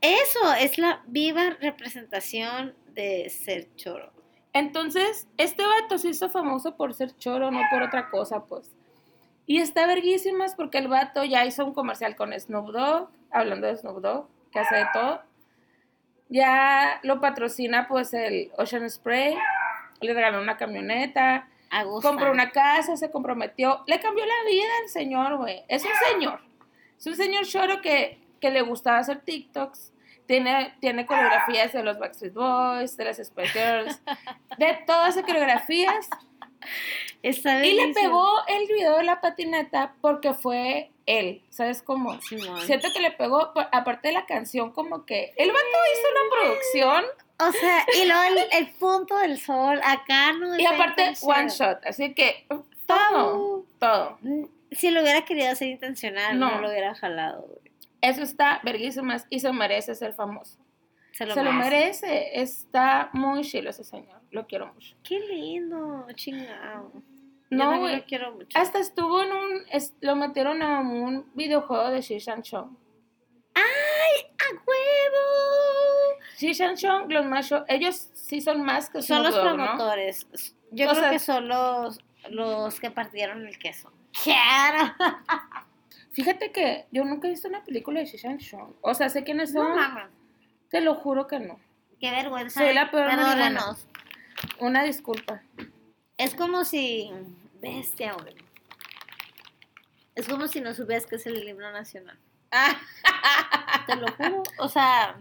Eso 0.00 0.52
es 0.54 0.78
la 0.78 1.02
viva 1.06 1.50
representación 1.60 2.74
de 2.94 3.28
ser 3.28 3.74
choro. 3.76 4.12
Entonces, 4.52 5.28
este 5.36 5.64
vato 5.64 5.98
se 5.98 6.08
hizo 6.08 6.28
famoso 6.30 6.76
por 6.76 6.94
ser 6.94 7.16
choro, 7.16 7.50
no 7.50 7.60
por 7.72 7.82
otra 7.82 8.08
cosa, 8.08 8.44
pues. 8.44 8.70
Y 9.50 9.58
está 9.58 9.84
verguísimas 9.88 10.54
porque 10.54 10.78
el 10.78 10.86
vato 10.86 11.24
ya 11.24 11.44
hizo 11.44 11.66
un 11.66 11.74
comercial 11.74 12.14
con 12.14 12.32
Snoop 12.32 12.70
Dogg, 12.70 13.08
hablando 13.32 13.66
de 13.66 13.76
Snoop 13.76 14.00
Dogg, 14.00 14.28
que 14.52 14.60
hace 14.60 14.76
de 14.76 14.86
todo. 14.92 15.22
Ya 16.28 17.00
lo 17.02 17.20
patrocina 17.20 17.88
pues 17.88 18.14
el 18.14 18.52
Ocean 18.58 18.88
Spray, 18.88 19.36
le 20.02 20.14
regaló 20.14 20.40
una 20.40 20.56
camioneta, 20.56 21.48
compró 22.00 22.30
una 22.30 22.52
casa, 22.52 22.96
se 22.96 23.10
comprometió, 23.10 23.82
le 23.88 23.98
cambió 23.98 24.24
la 24.24 24.48
vida 24.48 24.68
al 24.84 24.88
señor, 24.88 25.36
güey. 25.38 25.64
Es 25.66 25.84
un 25.84 25.90
señor. 26.12 26.40
Es 26.96 27.06
un 27.08 27.16
señor 27.16 27.44
choro 27.44 27.80
que, 27.80 28.20
que 28.40 28.52
le 28.52 28.62
gustaba 28.62 28.98
hacer 28.98 29.22
TikToks. 29.22 29.92
Tiene, 30.26 30.76
tiene 30.78 31.06
coreografías 31.06 31.72
de 31.72 31.82
los 31.82 31.98
Backstreet 31.98 32.34
Boys, 32.34 32.96
de 32.96 33.04
las 33.04 33.16
Spice 33.16 33.48
Girls, 33.48 34.00
de 34.58 34.78
todas 34.86 35.16
esas 35.16 35.24
coreografías. 35.26 36.08
Está 37.22 37.64
Y 37.64 37.74
le 37.74 37.92
pegó 37.94 38.26
el 38.48 38.66
video 38.66 38.96
de 38.98 39.04
la 39.04 39.20
patineta 39.20 39.94
porque 40.00 40.32
fue 40.34 40.90
él, 41.06 41.42
¿sabes 41.50 41.82
cómo? 41.82 42.18
Siento 42.64 42.88
que 42.94 43.00
le 43.00 43.10
pegó, 43.10 43.52
pa- 43.52 43.68
aparte 43.72 44.08
de 44.08 44.14
la 44.14 44.26
canción, 44.26 44.72
como 44.72 45.04
que 45.04 45.32
el 45.36 45.48
vato 45.50 45.60
hizo 45.94 46.08
una 46.10 46.40
producción 46.40 47.04
O 47.48 47.52
sea, 47.52 47.84
y 48.00 48.06
luego 48.06 48.22
el, 48.22 48.58
el 48.66 48.72
punto 48.74 49.18
del 49.18 49.38
sol 49.38 49.80
acá 49.84 50.32
no 50.32 50.58
y 50.58 50.64
aparte 50.66 51.12
one 51.22 51.48
shot, 51.48 51.84
así 51.84 52.14
que 52.14 52.46
todo, 52.86 53.64
todo. 53.78 54.18
Si 54.72 54.90
lo 54.90 55.02
hubiera 55.02 55.24
querido 55.24 55.50
hacer 55.50 55.68
intencional, 55.68 56.38
no, 56.38 56.50
No. 56.52 56.60
lo 56.60 56.68
hubiera 56.70 56.94
jalado. 56.94 57.46
Eso 58.02 58.22
está 58.22 58.60
verguísimas 58.62 59.26
y 59.30 59.40
se 59.40 59.52
merece 59.52 59.94
ser 59.94 60.14
famoso. 60.14 60.58
Se 61.12 61.26
lo, 61.26 61.34
se 61.34 61.42
lo 61.42 61.52
merece. 61.52 62.40
está 62.40 63.10
muy 63.12 63.42
chilo 63.42 63.70
ese 63.70 63.84
señor, 63.84 64.20
lo 64.30 64.46
quiero 64.46 64.72
mucho. 64.72 64.96
Qué 65.02 65.18
lindo, 65.20 66.06
chingado. 66.14 66.92
Yo 67.50 67.58
No, 67.58 67.78
güey, 67.80 67.96
lo 67.96 68.04
quiero 68.04 68.32
mucho. 68.32 68.56
hasta 68.58 68.78
estuvo 68.78 69.22
en 69.22 69.32
un, 69.32 69.62
es- 69.72 69.94
lo 70.00 70.14
metieron 70.16 70.62
a 70.62 70.80
un 70.80 71.30
videojuego 71.34 71.90
de 71.90 72.00
Shishan 72.00 72.42
Chong. 72.42 72.76
¡A 73.54 74.52
huevo! 74.52 76.20
Shishan 76.38 76.76
Chong, 76.76 77.10
los 77.12 77.26
más 77.26 77.48
show- 77.48 77.64
ellos 77.68 78.08
sí 78.14 78.40
son 78.40 78.62
más 78.64 78.88
que 78.90 79.02
Son 79.02 79.22
los 79.22 79.34
¿no? 79.34 79.42
promotores. 79.42 80.26
Yo 80.70 80.86
O 80.86 80.90
creo 80.90 81.02
sea- 81.02 81.10
que 81.10 81.18
son 81.18 81.48
los, 81.48 81.98
los 82.30 82.80
que 82.80 82.90
partieron 82.90 83.46
el 83.46 83.58
queso. 83.58 83.92
¡Claro! 84.22 84.94
Fíjate 86.12 86.50
que 86.52 86.86
yo 86.90 87.04
nunca 87.04 87.28
he 87.28 87.30
visto 87.30 87.48
una 87.48 87.62
película 87.64 88.00
de 88.00 88.06
Shishan 88.06 88.38
Chong. 88.38 88.74
O 88.80 88.94
sea, 88.94 89.08
sé 89.08 89.22
quiénes 89.24 89.52
No 89.52 89.62
son, 89.62 89.76
mames. 89.76 90.06
Te 90.70 90.80
lo 90.80 90.94
juro 90.94 91.26
que 91.26 91.40
no. 91.40 91.58
Qué 92.00 92.10
vergüenza. 92.10 92.60
Soy 92.60 92.74
la 92.74 92.90
peor 92.90 93.10
Perdónanos. 93.10 93.86
Una 94.58 94.82
disculpa. 94.82 95.42
Es 96.16 96.34
como 96.34 96.64
si. 96.64 97.10
Bestia, 97.60 98.14
güey. 98.14 98.34
Es 100.14 100.28
como 100.28 100.48
si 100.48 100.60
no 100.60 100.74
supieras 100.74 101.06
que 101.06 101.16
es 101.16 101.26
el 101.26 101.46
himno 101.46 101.70
nacional. 101.72 102.18
Te 103.86 103.96
lo 103.96 104.10
juro. 104.12 104.42
O 104.58 104.68
sea. 104.68 105.16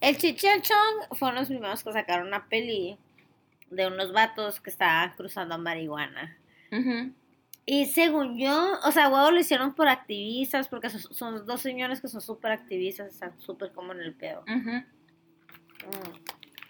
El 0.00 0.18
Chichachón 0.18 0.94
fueron 1.12 1.36
los 1.36 1.48
primeros 1.48 1.82
que 1.82 1.92
sacaron 1.92 2.26
una 2.26 2.46
peli 2.48 2.98
de 3.70 3.86
unos 3.86 4.12
vatos 4.12 4.60
que 4.60 4.68
estaban 4.68 5.14
cruzando 5.14 5.56
marihuana. 5.56 6.36
Ujú. 6.70 7.12
Y 7.66 7.86
según 7.86 8.36
yo, 8.38 8.78
o 8.84 8.92
sea, 8.92 9.08
huevo 9.08 9.30
lo 9.30 9.40
hicieron 9.40 9.74
por 9.74 9.88
activistas, 9.88 10.68
porque 10.68 10.90
son, 10.90 11.00
son 11.14 11.46
dos 11.46 11.60
señores 11.62 12.00
que 12.00 12.08
son 12.08 12.20
súper 12.20 12.52
activistas, 12.52 13.14
están 13.14 13.40
súper 13.40 13.72
como 13.72 13.92
en 13.92 14.00
el 14.00 14.14
pedo. 14.14 14.42
Ujú. 14.42 14.70
Mm. 14.70 14.84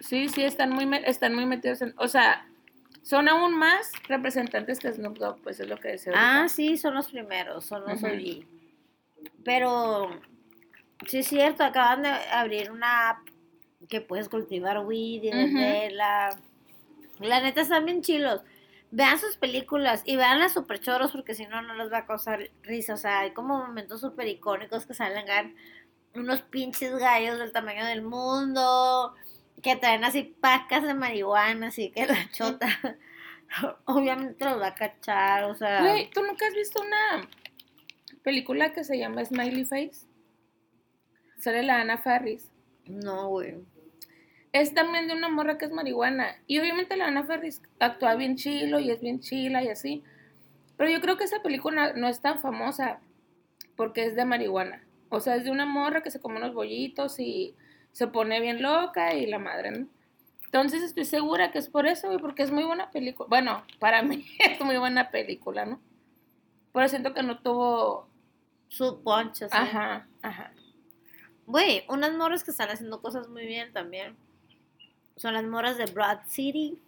Sí, 0.00 0.28
sí, 0.28 0.44
están 0.44 0.70
muy, 0.70 0.88
están 1.04 1.35
muy 1.35 1.46
metidos 1.46 1.83
en... 1.83 1.94
O 1.96 2.09
sea, 2.09 2.46
son 3.02 3.28
aún 3.28 3.57
más 3.57 3.92
representantes 4.09 4.78
que 4.78 4.92
Snoop 4.92 5.18
Dogg, 5.18 5.40
pues 5.42 5.59
es 5.61 5.68
lo 5.68 5.78
que 5.78 5.88
decía. 5.88 6.12
Ah, 6.14 6.37
ahorita. 6.38 6.54
sí, 6.54 6.76
son 6.76 6.94
los 6.94 7.09
primeros, 7.11 7.64
son 7.64 7.85
los 7.85 8.02
Ujú. 8.02 8.12
OG. 8.12 8.44
Pero, 9.44 10.20
sí 11.09 11.18
es 11.18 11.26
cierto, 11.26 11.64
acaban 11.64 12.02
de 12.02 12.09
abrir 12.09 12.70
una 12.70 13.11
app 13.11 13.18
que 13.88 14.00
puedes 14.00 14.28
cultivar 14.28 14.78
weed 14.87 15.22
y 15.24 15.30
venderla. 15.30 16.30
La 17.20 17.40
neta 17.40 17.62
están 17.62 17.85
bien 17.85 18.02
chilos. 18.02 18.42
Vean 18.96 19.18
sus 19.18 19.37
películas 19.37 20.02
y 20.04 20.14
vean 20.16 20.38
las 20.38 20.52
super 20.54 20.78
choros 20.80 21.11
porque 21.11 21.35
si 21.35 21.46
no, 21.46 21.62
no 21.62 21.74
les 21.74 21.92
va 21.92 21.98
a 21.98 22.07
causar 22.07 22.48
risa. 22.62 22.94
O 22.94 22.96
sea, 22.96 23.20
hay 23.20 23.33
como 23.33 23.59
momentos 23.59 24.00
súper 24.00 24.28
icónicos 24.28 24.87
que 24.87 24.94
salen 24.94 25.26
gan- 25.26 25.54
unos 26.14 26.42
pinches 26.42 26.94
gallos 26.96 27.38
del 27.38 27.50
tamaño 27.50 27.85
del 27.87 28.02
mundo 28.02 29.14
que 29.62 29.74
traen 29.76 30.04
así 30.04 30.22
pacas 30.40 30.85
de 30.85 30.94
marihuana, 30.94 31.68
así 31.68 31.90
que 31.90 32.07
la 32.07 32.30
chota 32.30 32.68
obviamente 33.87 34.44
los 34.44 34.61
va 34.61 34.68
a 34.68 34.74
cachar, 34.74 35.44
o 35.44 35.54
sea... 35.57 35.80
Güey, 35.80 36.11
¿tú 36.11 36.22
nunca 36.22 36.46
has 36.46 36.54
visto 36.54 36.80
una 36.83 37.28
película 38.22 38.72
que 38.72 38.85
se 38.85 38.98
llama 38.98 39.24
Smiley 39.24 39.64
Face? 39.64 40.07
Sale 41.38 41.62
la 41.62 41.80
Ana 41.80 41.98
Farris. 41.98 42.50
No, 42.87 43.28
güey. 43.28 43.57
Es 44.54 44.72
también 44.72 45.08
de 45.08 45.14
una 45.14 45.28
morra 45.28 45.58
que 45.58 45.64
es 45.64 45.72
marihuana. 45.72 46.36
Y 46.46 46.60
obviamente 46.60 46.96
la 46.96 47.08
Ana 47.08 47.24
Farris 47.24 47.60
actúa 47.80 48.14
bien 48.14 48.36
chilo 48.36 48.78
y 48.78 48.88
es 48.88 49.00
bien 49.00 49.18
chila 49.18 49.64
y 49.64 49.68
así. 49.68 50.04
Pero 50.76 50.88
yo 50.88 51.00
creo 51.00 51.16
que 51.16 51.24
esa 51.24 51.42
película 51.42 51.92
no 51.94 52.06
es 52.06 52.20
tan 52.20 52.38
famosa 52.38 53.00
porque 53.74 54.06
es 54.06 54.14
de 54.14 54.24
marihuana. 54.24 54.84
O 55.08 55.18
sea, 55.18 55.34
es 55.34 55.42
de 55.42 55.50
una 55.50 55.66
morra 55.66 56.04
que 56.04 56.12
se 56.12 56.20
come 56.20 56.36
unos 56.36 56.54
bollitos 56.54 57.18
y 57.18 57.56
se 57.90 58.06
pone 58.06 58.40
bien 58.40 58.62
loca 58.62 59.12
y 59.14 59.26
la 59.26 59.40
madre, 59.40 59.72
¿no? 59.72 59.88
Entonces 60.44 60.84
estoy 60.84 61.04
segura 61.04 61.50
que 61.50 61.58
es 61.58 61.68
por 61.68 61.88
eso, 61.88 62.06
güey, 62.06 62.20
porque 62.20 62.44
es 62.44 62.52
muy 62.52 62.62
buena 62.62 62.92
película. 62.92 63.26
Bueno, 63.28 63.64
para 63.80 64.02
mí 64.02 64.24
es 64.38 64.60
muy 64.60 64.78
buena 64.78 65.10
película, 65.10 65.66
¿no? 65.66 65.80
Pero 66.72 66.88
siento 66.88 67.12
que 67.12 67.24
no 67.24 67.40
tuvo... 67.40 68.08
Su 68.68 69.02
poncho, 69.02 69.48
sí. 69.48 69.56
Ajá, 69.56 70.06
ajá. 70.22 70.52
Güey, 71.46 71.84
unas 71.88 72.14
morras 72.14 72.44
que 72.44 72.52
están 72.52 72.70
haciendo 72.70 73.02
cosas 73.02 73.28
muy 73.28 73.46
bien 73.46 73.72
también. 73.72 74.16
Son 75.16 75.35
las 75.35 75.44
morras 75.44 75.79
de 75.79 75.87
Broad 75.87 76.20
City. 76.27 76.79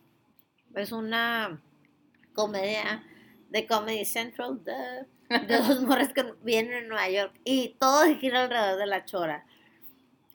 Es 0.75 0.93
una 0.93 1.61
comedia 2.35 3.05
de 3.51 3.67
Comedy 3.67 4.05
Central 4.05 4.63
de, 4.65 5.07
de 5.39 5.57
dos 5.59 5.83
morras 5.83 6.13
que 6.13 6.25
vienen 6.43 6.75
en 6.75 6.89
Nueva 6.89 7.09
York. 7.09 7.33
Y 7.45 7.77
todo 7.79 8.05
gira 8.19 8.45
alrededor 8.45 8.79
de 8.79 8.87
la 8.87 9.05
chora. 9.05 9.47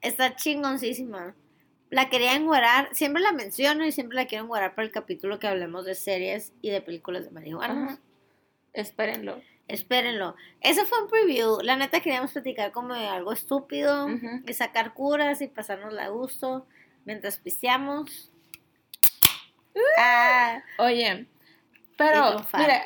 Está 0.01 0.35
chingoncísima. 0.35 1.35
La 1.89 2.09
quería 2.09 2.35
enguarar, 2.35 2.89
siempre 2.93 3.21
la 3.21 3.33
menciono 3.33 3.85
y 3.85 3.91
siempre 3.91 4.15
la 4.15 4.25
quiero 4.25 4.45
enguarar 4.45 4.75
para 4.75 4.85
el 4.85 4.93
capítulo 4.93 5.39
que 5.39 5.47
hablemos 5.47 5.83
de 5.85 5.93
series 5.93 6.53
y 6.61 6.69
de 6.69 6.81
películas 6.81 7.25
de 7.25 7.31
marihuana. 7.31 7.85
Ajá. 7.85 7.99
Espérenlo. 8.73 9.41
Espérenlo. 9.67 10.35
Eso 10.61 10.85
fue 10.85 11.01
un 11.03 11.09
preview. 11.09 11.59
La 11.61 11.75
neta 11.75 12.01
queríamos 12.01 12.31
platicar 12.31 12.71
como 12.71 12.93
de 12.93 13.07
algo 13.07 13.31
estúpido 13.31 14.07
y 14.45 14.53
sacar 14.53 14.93
curas 14.93 15.41
y 15.41 15.47
pasarnos 15.47 15.97
a 15.97 16.07
gusto 16.09 16.65
mientras 17.05 17.37
pisteamos. 17.37 18.31
Ah, 19.97 20.61
Oye, 20.79 21.11
Y 21.11 21.27
pero 21.97 22.37
mira, 22.57 22.81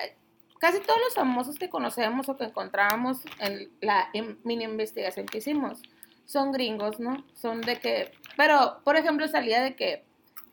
casi 0.59 0.79
todos 0.81 0.99
los 0.99 1.15
famosos 1.15 1.57
que 1.57 1.69
conocemos 1.69 2.29
o 2.29 2.37
que 2.37 2.45
encontrábamos 2.45 3.21
en 3.39 3.71
la 3.81 4.09
in- 4.13 4.39
mini 4.43 4.65
investigación 4.65 5.25
que 5.25 5.39
hicimos 5.39 5.81
son 6.25 6.51
gringos, 6.51 6.99
¿no? 6.99 7.23
Son 7.33 7.61
de 7.61 7.79
que, 7.79 8.11
pero 8.37 8.81
por 8.83 8.97
ejemplo 8.97 9.27
salía 9.27 9.61
de 9.63 9.75
que 9.75 10.03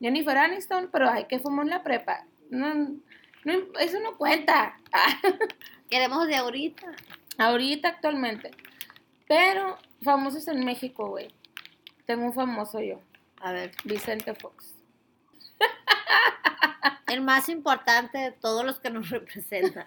Jennifer 0.00 0.36
Aniston, 0.36 0.88
pero 0.92 1.08
hay 1.10 1.24
que 1.26 1.38
fumó 1.38 1.62
en 1.62 1.70
la 1.70 1.82
prepa. 1.82 2.24
No, 2.50 2.74
no, 3.44 3.52
eso 3.80 3.98
no 4.00 4.16
cuenta. 4.16 4.78
Ah, 4.92 5.18
queremos 5.90 6.26
de 6.28 6.36
ahorita. 6.36 6.86
ahorita 7.38 7.88
actualmente. 7.88 8.50
Pero 9.28 9.78
famosos 10.02 10.46
en 10.48 10.64
México, 10.64 11.08
güey. 11.08 11.28
Tengo 12.04 12.24
un 12.26 12.32
famoso 12.34 12.80
yo, 12.80 13.00
A 13.42 13.52
ver, 13.52 13.72
Vicente 13.84 14.34
Fox. 14.34 14.74
el 17.08 17.20
más 17.20 17.48
importante 17.48 18.18
de 18.18 18.32
todos 18.32 18.64
los 18.64 18.80
que 18.80 18.90
nos 18.90 19.10
representan. 19.10 19.84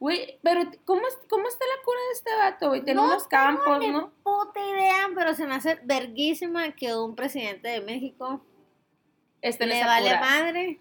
Güey, 0.00 0.38
pero 0.42 0.62
¿cómo, 0.84 1.02
¿cómo 1.28 1.48
está 1.48 1.64
la 1.66 1.82
cura 1.84 1.98
de 2.06 2.12
este 2.12 2.30
vato, 2.36 2.68
güey? 2.68 2.82
Tiene 2.84 3.00
No 3.00 3.06
unos 3.08 3.28
tengo 3.28 3.42
campos, 3.44 3.78
ni 3.80 3.90
¿no? 3.90 4.12
Puta 4.22 4.60
idea, 4.60 5.08
pero 5.14 5.34
se 5.34 5.44
me 5.46 5.56
hace 5.56 5.80
verguísima 5.82 6.70
que 6.72 6.94
un 6.94 7.16
presidente 7.16 7.68
de 7.68 7.80
México 7.80 8.40
Este 9.42 9.66
le 9.66 9.82
vale 9.84 10.08
cura. 10.10 10.20
madre 10.20 10.80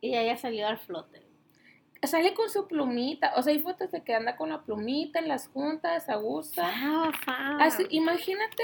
y 0.00 0.14
haya 0.14 0.38
salido 0.38 0.68
al 0.68 0.78
flote. 0.78 1.22
Sale 2.02 2.32
con 2.34 2.48
su 2.48 2.66
plumita. 2.66 3.32
O 3.36 3.42
sea, 3.42 3.52
hay 3.52 3.58
fotos 3.60 3.90
de 3.90 4.02
que 4.02 4.14
anda 4.14 4.36
con 4.36 4.48
la 4.50 4.62
plumita 4.62 5.18
en 5.18 5.28
las 5.28 5.48
juntas, 5.48 6.08
a 6.08 6.16
gusto. 6.16 6.62
Ah, 6.64 7.10
fa. 7.24 7.56
Así, 7.58 7.84
imagínate, 7.90 8.62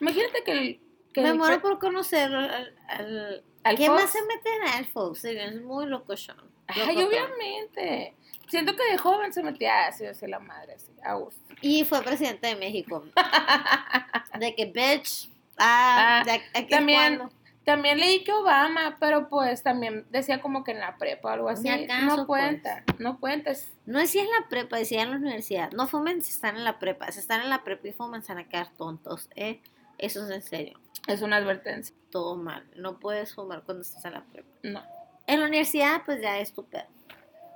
imagínate 0.00 0.42
que 0.44 0.52
el... 0.52 0.80
Que 1.12 1.22
Me 1.22 1.30
el 1.30 1.38
muero 1.38 1.60
por 1.62 1.78
conocer 1.78 2.32
al, 2.34 2.74
al- 2.88 3.44
al 3.64 3.76
¿Qué 3.76 3.86
Fox. 3.86 4.02
más 4.02 4.10
se 4.12 4.22
mete 4.22 4.48
en 4.56 4.68
Al 4.74 4.84
Fox? 4.86 5.20
Sí, 5.20 5.28
Es 5.30 5.60
muy 5.62 5.86
locochón. 5.86 6.36
Ay, 6.66 7.02
obviamente. 7.02 8.14
Siento 8.48 8.76
que 8.76 8.84
de 8.92 8.98
joven 8.98 9.32
se 9.32 9.42
metía 9.42 9.86
ácido 9.86 10.10
así 10.10 10.26
la 10.26 10.38
madre, 10.38 10.74
así, 10.74 10.92
a 11.02 11.14
gusto. 11.14 11.40
Y 11.62 11.84
fue 11.84 12.02
presidente 12.02 12.46
de 12.48 12.56
México. 12.56 13.04
de 14.38 14.54
que, 14.54 14.66
bitch. 14.66 15.30
Ah, 15.56 16.20
Ah, 16.20 16.24
de 16.24 16.32
aquí 16.32 16.68
también- 16.68 17.16
cuando. 17.18 17.38
También 17.64 17.98
leí 17.98 18.24
que 18.24 18.32
Obama, 18.32 18.96
pero 18.98 19.28
pues 19.28 19.62
también 19.62 20.06
decía 20.08 20.40
como 20.40 20.64
que 20.64 20.70
en 20.70 20.80
la 20.80 20.96
prepa 20.96 21.28
o 21.28 21.32
algo 21.32 21.48
así. 21.50 21.68
Acaso, 21.68 22.06
no 22.06 22.26
pues. 22.26 22.26
cuenta, 22.26 22.82
no 22.98 23.20
cuenta. 23.20 23.50
es- 23.50 23.70
No 23.84 23.98
decía 23.98 24.22
en 24.22 24.30
la 24.30 24.48
prepa, 24.48 24.78
decía 24.78 25.02
en 25.02 25.10
la 25.10 25.16
universidad. 25.18 25.70
No 25.72 25.86
fumen 25.86 26.22
si 26.22 26.30
están 26.32 26.56
en 26.56 26.64
la 26.64 26.78
prepa. 26.78 27.12
Si 27.12 27.18
están 27.20 27.42
en 27.42 27.50
la 27.50 27.64
prepa 27.64 27.88
y 27.88 27.92
fuman, 27.92 28.22
se 28.22 28.32
van 28.32 28.44
a 28.44 28.48
quedar 28.48 28.70
tontos, 28.78 29.28
¿eh? 29.36 29.60
Eso 29.98 30.24
es 30.24 30.30
en 30.30 30.42
serio. 30.42 30.78
Es 31.06 31.22
una 31.22 31.36
advertencia. 31.36 31.94
Todo 32.10 32.36
mal. 32.36 32.64
No 32.76 32.98
puedes 32.98 33.34
fumar 33.34 33.62
cuando 33.64 33.82
estás 33.82 34.04
en 34.04 34.14
la 34.14 34.24
prepa. 34.24 34.48
No. 34.62 34.82
En 35.26 35.40
la 35.40 35.46
universidad, 35.46 36.02
pues 36.06 36.22
ya 36.22 36.38
es 36.38 36.52
tu 36.52 36.64
pedo. 36.64 36.86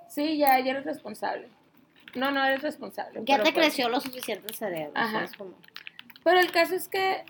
Sí, 0.08 0.36
ya, 0.36 0.58
ya 0.60 0.72
eres 0.72 0.84
responsable. 0.84 1.48
No, 2.14 2.30
no 2.30 2.44
eres 2.44 2.60
responsable. 2.62 3.20
Ya 3.24 3.36
te 3.38 3.52
pues- 3.52 3.54
creció 3.54 3.88
lo 3.88 4.00
suficiente 4.00 4.46
el 4.48 4.54
cerebro. 4.54 4.92
Ajá. 4.94 5.26
Pero 6.24 6.38
el 6.38 6.50
caso 6.52 6.74
es 6.74 6.88
que 6.88 7.24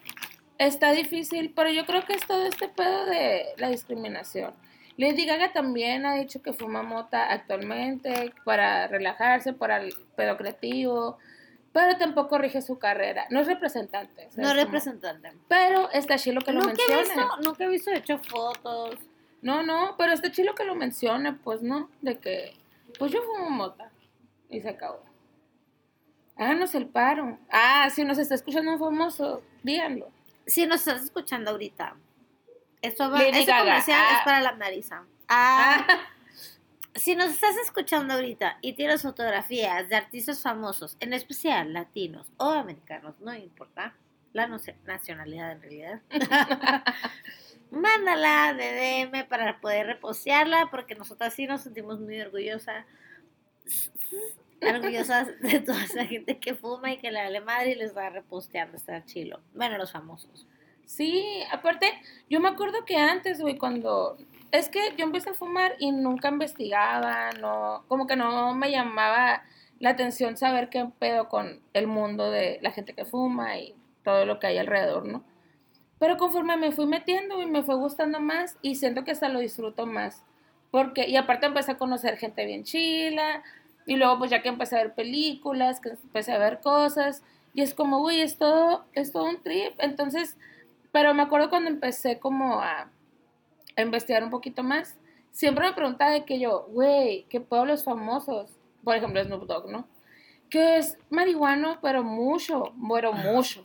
está 0.59 0.93
difícil, 0.93 1.53
pero 1.55 1.71
yo 1.71 1.87
creo 1.87 2.05
que 2.05 2.15
es 2.15 2.27
todo 2.27 2.45
este 2.47 2.69
pedo 2.69 3.07
de 3.07 3.47
la 3.57 3.69
discriminación. 3.69 4.55
Lady 4.97 5.25
Gaga 5.25 5.53
también 5.53 6.05
ha 6.05 6.15
dicho 6.17 6.43
que 6.43 6.53
fuma 6.53 6.83
mota 6.83 7.33
actualmente 7.33 8.35
para 8.45 8.89
relajarse, 8.89 9.53
para 9.53 9.79
el 9.79 9.95
pedo 10.17 10.37
creativo, 10.37 11.19
pero 11.73 11.97
tampoco 11.97 12.39
rige 12.39 12.61
su 12.63 12.79
carrera. 12.79 13.27
No 13.31 13.41
es 13.41 13.47
representante. 13.47 14.23
¿sabes 14.31 14.37
No 14.39 14.49
cómo? 14.49 14.55
representante. 14.55 15.33
Pero 15.49 15.91
está 15.91 16.17
chilo 16.19 16.41
que 16.43 16.53
lo 16.53 16.61
Nunca 16.61 16.83
he, 16.89 16.99
visto, 16.99 17.37
nunca 17.43 17.65
he 17.65 17.69
visto 17.69 17.91
hecho 17.91 18.19
fotos. 18.19 18.97
No, 19.41 19.63
no, 19.63 19.95
pero 19.99 20.13
está 20.13 20.31
chilo 20.31 20.55
que 20.55 20.65
lo 20.65 20.75
mencione, 20.75 21.33
pues 21.33 21.63
no, 21.63 21.91
de 22.01 22.19
que, 22.19 22.57
pues 22.99 23.11
yo 23.11 23.23
fumo 23.23 23.51
mota 23.51 23.91
y 24.49 24.61
se 24.61 24.69
acabó. 24.69 25.03
Háganos 26.37 26.75
el 26.75 26.87
paro. 26.89 27.39
Ah, 27.51 27.89
si 27.91 28.05
nos 28.05 28.19
está 28.19 28.35
escuchando 28.35 28.73
un 28.73 28.79
famoso, 28.79 29.43
díganlo. 29.63 30.11
Si 30.47 30.67
nos 30.67 30.87
estás 30.87 31.03
escuchando 31.05 31.51
ahorita, 31.53 31.97
esto 32.83 33.11
va, 33.11 33.23
este 33.23 33.53
comercial 33.53 33.99
Ah. 34.01 34.17
es 34.19 34.25
para 34.25 34.41
la 34.41 34.53
Marisa. 34.55 35.05
Ah, 35.29 35.87
Si 36.95 37.17
nos 37.17 37.31
estás 37.31 37.57
escuchando 37.57 38.15
ahorita 38.15 38.59
y 38.61 38.75
tienes 38.75 39.03
fotografías 39.03 39.89
de 39.89 39.97
artistas 39.97 40.43
famosos, 40.43 40.97
en 41.01 41.15
especial 41.15 41.73
latinos 41.73 42.31
o 42.37 42.51
americanos, 42.51 43.15
no 43.21 43.35
importa 43.35 43.95
la 44.35 44.47
nacionalidad 44.47 45.53
en 45.53 45.63
realidad, 45.63 46.01
mándala 47.71 48.53
de 48.53 49.09
DM 49.09 49.27
para 49.27 49.59
poder 49.61 49.87
repostearla, 49.87 50.69
porque 50.71 50.95
nosotras 50.95 51.33
sí 51.35 51.47
nos 51.47 51.63
sentimos 51.63 51.99
muy 51.99 52.21
orgullosas, 52.21 52.85
orgullosas 54.61 55.29
de 55.41 55.61
toda 55.61 55.83
esa 55.85 56.05
gente 56.05 56.39
que 56.39 56.55
fuma 56.55 56.93
y 56.93 56.99
que 56.99 57.11
le 57.11 57.23
vale 57.23 57.41
madre 57.41 57.73
y 57.73 57.75
les 57.75 57.97
va 57.97 58.11
reposteando, 58.11 58.77
está 58.77 59.03
chilo. 59.07 59.41
Bueno, 59.55 59.79
los 59.79 59.93
famosos. 59.93 60.47
sí, 60.85 61.43
aparte, 61.51 61.91
yo 62.29 62.39
me 62.41 62.51
acuerdo 62.51 62.85
que 62.85 62.97
antes, 62.97 63.41
güey, 63.41 63.57
cuando... 63.57 64.19
Es 64.53 64.69
que 64.69 64.81
yo 64.99 65.05
empecé 65.05 65.31
a 65.31 65.35
fumar 65.35 65.75
y 65.79 65.93
nunca 65.93 66.29
investigaba, 66.29 67.31
no, 67.41 67.85
como 67.89 68.07
que 68.07 68.17
no 68.17 68.55
me 68.55 68.71
llamaba 68.71 69.43
la 69.81 69.91
atención 69.91 70.37
saber 70.37 70.69
qué 70.69 70.87
pedo 70.99 71.29
con 71.29 71.61
el 71.73 71.87
mundo 71.87 72.31
de 72.31 72.59
la 72.63 72.71
gente 72.71 72.93
que 72.93 73.07
fuma 73.07 73.57
y 73.57 73.75
todo 74.05 74.27
lo 74.27 74.39
que 74.39 74.49
hay 74.49 74.59
alrededor, 74.59 75.07
¿no? 75.07 75.25
Pero 75.99 76.19
conforme 76.19 76.57
me 76.57 76.71
fui 76.71 76.87
metiendo 76.87 77.41
y 77.41 77.47
me 77.47 77.63
fue 77.63 77.77
gustando 77.77 78.21
más 78.21 78.59
y 78.61 78.75
siento 78.75 79.05
que 79.05 79.13
hasta 79.13 79.29
lo 79.29 79.41
disfruto 79.41 79.87
más. 79.87 80.23
Porque, 80.71 81.09
y 81.09 81.17
aparte 81.17 81.47
empecé 81.47 81.73
a 81.73 81.79
conocer 81.79 82.17
gente 82.19 82.45
bien 82.45 82.65
chila, 82.65 83.43
y 83.87 83.97
luego 83.97 84.19
pues 84.19 84.31
ya 84.31 84.43
que 84.43 84.49
empecé 84.49 84.77
a 84.77 84.83
ver 84.83 84.95
películas, 84.95 85.81
que 85.81 85.91
empecé 85.91 86.33
a 86.33 86.39
ver 86.39 86.61
cosas, 86.61 87.23
y 87.55 87.63
es 87.63 87.75
como, 87.75 88.01
güey, 88.01 88.21
es 88.21 88.39
todo, 88.39 88.85
es 88.93 89.13
todo 89.13 89.25
un 89.25 89.43
trip. 89.43 89.75
Entonces, 89.79 90.37
pero 90.93 91.15
me 91.15 91.23
acuerdo 91.23 91.51
cuando 91.51 91.71
empecé 91.71 92.19
como 92.19 92.61
a, 92.61 92.91
a 93.77 93.83
investigar 93.83 94.23
un 94.23 94.31
poquito 94.31 94.63
más, 94.63 94.97
siempre 95.31 95.67
me 95.67 95.73
preguntaba 95.73 96.13
de 96.13 96.25
que 96.25 96.39
yo, 96.39 96.67
güey, 96.71 97.27
¿qué 97.29 97.41
pueblos 97.41 97.85
famosos? 97.85 98.51
Por 98.85 98.97
ejemplo, 98.97 99.23
Snoop 99.23 99.47
Dogg, 99.47 99.71
¿no? 99.71 99.87
Que 100.51 100.79
es 100.79 100.99
marihuano, 101.11 101.79
pero 101.81 102.03
mucho, 102.03 102.75
pero 102.89 103.13
mucho. 103.13 103.65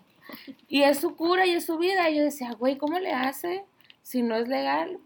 Y 0.68 0.84
es 0.84 1.00
su 1.00 1.16
cura 1.16 1.46
y 1.46 1.52
es 1.52 1.66
su 1.66 1.78
vida. 1.78 2.10
Y 2.10 2.18
yo 2.18 2.24
decía, 2.24 2.52
güey, 2.54 2.78
¿cómo 2.78 3.00
le 3.00 3.14
hace 3.14 3.66
si 4.04 4.22
no 4.22 4.36
es 4.36 4.48
legal? 4.48 5.00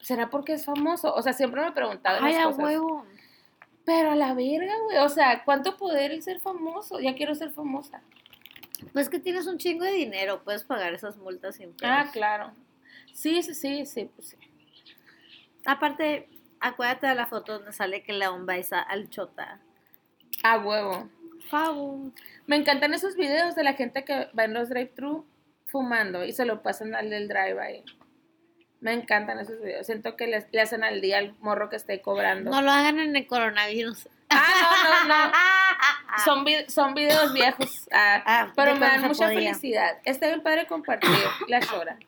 ¿Será 0.00 0.30
porque 0.30 0.54
es 0.54 0.64
famoso? 0.64 1.14
O 1.14 1.22
sea, 1.22 1.32
siempre 1.32 1.62
me 1.62 1.72
preguntaba 1.72 2.18
Ay, 2.22 2.34
a 2.34 2.44
cosas. 2.44 2.64
huevo. 2.64 3.04
Pero 3.84 4.12
a 4.12 4.14
la 4.14 4.34
verga, 4.34 4.72
güey. 4.84 4.98
O 4.98 5.08
sea, 5.08 5.42
¿cuánto 5.44 5.76
poder 5.76 6.12
el 6.12 6.22
ser 6.22 6.40
famoso? 6.40 7.00
Ya 7.00 7.14
quiero 7.14 7.34
ser 7.34 7.50
famosa. 7.50 8.02
Pues 8.92 9.08
que 9.08 9.18
tienes 9.18 9.46
un 9.46 9.58
chingo 9.58 9.84
de 9.84 9.92
dinero, 9.92 10.42
puedes 10.42 10.64
pagar 10.64 10.94
esas 10.94 11.16
multas 11.16 11.56
sin 11.56 11.72
pedos. 11.72 11.94
Ah, 11.94 12.08
claro. 12.12 12.52
Sí, 13.12 13.42
sí, 13.42 13.54
sí, 13.54 13.86
sí, 13.86 14.10
pues 14.14 14.28
sí. 14.30 14.36
Aparte, 15.66 16.28
acuérdate 16.60 17.06
de 17.06 17.14
la 17.14 17.26
foto 17.26 17.54
donde 17.54 17.72
sale 17.72 18.02
que 18.02 18.12
León 18.12 18.46
baisa 18.46 18.80
al 18.80 19.10
chota. 19.10 19.60
A 20.42 20.58
huevo. 20.58 21.08
Me 22.46 22.56
encantan 22.56 22.94
esos 22.94 23.16
videos 23.16 23.54
de 23.56 23.64
la 23.64 23.74
gente 23.74 24.04
que 24.04 24.28
va 24.38 24.44
en 24.44 24.54
los 24.54 24.68
drive-thru 24.68 25.26
fumando 25.66 26.24
y 26.24 26.32
se 26.32 26.44
lo 26.44 26.62
pasan 26.62 26.94
al 26.94 27.10
del 27.10 27.28
drive-by. 27.28 27.84
Me 28.80 28.92
encantan 28.94 29.38
esos 29.38 29.60
videos. 29.60 29.86
Siento 29.86 30.16
que 30.16 30.26
les- 30.26 30.46
le 30.52 30.60
hacen 30.62 30.82
al 30.84 31.00
día 31.00 31.18
al 31.18 31.34
morro 31.40 31.68
que 31.68 31.76
esté 31.76 32.00
cobrando. 32.00 32.50
No 32.50 32.62
lo 32.62 32.70
hagan 32.70 32.98
en 32.98 33.14
el 33.14 33.26
coronavirus. 33.26 34.08
Ah, 34.30 35.04
no, 35.04 35.08
no, 35.08 35.26
no. 35.26 35.32
Son, 36.24 36.44
vi- 36.44 36.64
son 36.68 36.94
videos 36.94 37.32
viejos. 37.34 37.88
Ah, 37.92 38.22
Ah, 38.24 38.52
pero 38.56 38.74
me 38.74 38.80
dan 38.86 39.02
mucha 39.02 39.26
podía. 39.26 39.52
felicidad. 39.52 39.98
Está 40.04 40.28
bien 40.28 40.42
padre 40.42 40.66
compartir 40.66 41.10
la 41.48 41.60
llora 41.60 41.98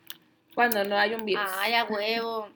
cuando 0.54 0.84
no 0.84 0.96
hay 0.96 1.14
un 1.14 1.24
virus. 1.24 1.48
Ay, 1.58 1.74
a 1.74 1.84
huevo. 1.84 2.48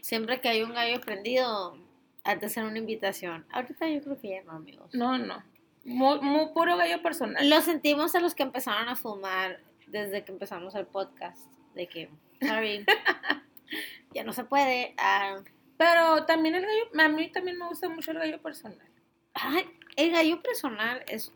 Siempre 0.00 0.40
que 0.40 0.48
hay 0.48 0.62
un 0.62 0.72
gallo 0.72 1.00
prendido, 1.00 1.76
antes 2.24 2.56
era 2.56 2.66
una 2.66 2.78
invitación. 2.78 3.46
Ahorita 3.50 3.88
yo 3.88 4.02
creo 4.02 4.18
que 4.20 4.28
ya 4.30 4.42
no, 4.42 4.52
amigos. 4.52 4.92
No, 4.94 5.18
no. 5.18 5.42
Muy, 5.84 6.20
muy 6.20 6.48
puro 6.52 6.76
gallo 6.76 7.02
personal. 7.02 7.48
Lo 7.48 7.60
sentimos 7.60 8.14
a 8.14 8.20
los 8.20 8.34
que 8.34 8.42
empezaron 8.42 8.88
a 8.88 8.96
fumar 8.96 9.60
desde 9.86 10.24
que 10.24 10.32
empezamos 10.32 10.74
el 10.74 10.86
podcast. 10.86 11.40
De 11.74 11.86
que, 11.86 12.10
sorry, 12.40 12.84
ya 14.14 14.24
no 14.24 14.32
se 14.32 14.44
puede. 14.44 14.94
Ah, 14.98 15.40
Pero 15.76 16.24
también 16.26 16.54
el 16.54 16.62
gallo, 16.62 17.04
a 17.04 17.08
mí 17.08 17.30
también 17.30 17.58
me 17.58 17.66
gusta 17.66 17.88
mucho 17.88 18.10
el 18.10 18.18
gallo 18.18 18.40
personal. 18.42 18.86
ay, 19.34 19.66
el 19.96 20.10
gallo 20.10 20.42
personal 20.42 21.04
es 21.06 21.32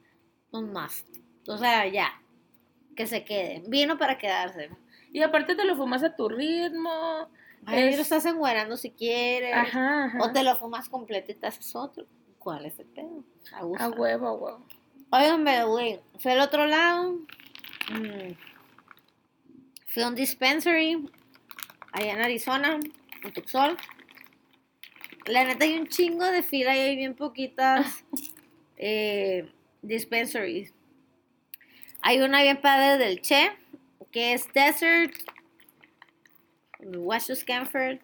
un 0.50 0.72
must. 0.72 1.06
O 1.46 1.56
sea, 1.58 1.86
ya. 1.86 2.20
Que 2.96 3.06
se 3.06 3.24
quede. 3.24 3.62
Vino 3.66 3.98
para 3.98 4.18
quedarse. 4.18 4.70
Y 5.14 5.22
aparte 5.22 5.54
te 5.54 5.64
lo 5.64 5.76
fumas 5.76 6.02
a 6.02 6.14
tu 6.16 6.28
ritmo. 6.28 7.28
Ay, 7.66 7.84
Es- 7.90 7.96
lo 7.96 8.02
estás 8.02 8.26
enguerando 8.26 8.76
si 8.76 8.90
quieres. 8.90 9.54
Ajá, 9.54 10.06
ajá. 10.06 10.18
O 10.22 10.32
te 10.32 10.42
lo 10.42 10.56
fumas 10.56 10.88
completo 10.88 11.30
y 11.30 11.36
te 11.36 11.46
haces 11.46 11.74
otro. 11.76 12.04
¿Cuál 12.40 12.66
es 12.66 12.78
el 12.80 12.86
pedo? 12.86 13.24
A 13.52 13.64
huevo, 13.88 14.26
a 14.26 14.32
huevo. 14.34 14.66
Óigame, 15.10 15.64
güey. 15.64 16.00
Fui 16.18 16.32
al 16.32 16.40
otro 16.40 16.66
lado. 16.66 17.12
mm, 17.92 18.32
Fui 19.86 20.02
a 20.02 20.08
un 20.08 20.16
dispensary. 20.16 21.08
Allá 21.92 22.12
en 22.12 22.20
Arizona. 22.20 22.80
En 23.22 23.32
Tucson. 23.32 23.76
La 25.26 25.44
neta 25.44 25.64
hay 25.64 25.78
un 25.78 25.86
chingo 25.86 26.24
de 26.24 26.42
fila 26.42 26.76
y 26.76 26.80
hay 26.80 26.96
bien 26.96 27.14
poquitas 27.14 28.04
eh, 28.76 29.48
dispensaries. 29.80 30.74
Hay 32.02 32.20
una 32.20 32.42
bien 32.42 32.60
padre 32.60 32.98
del 32.98 33.22
Che. 33.22 33.52
Que 34.14 34.32
es 34.32 34.46
Desert. 34.54 35.12
West 36.78 37.34
Scanford. 37.34 37.98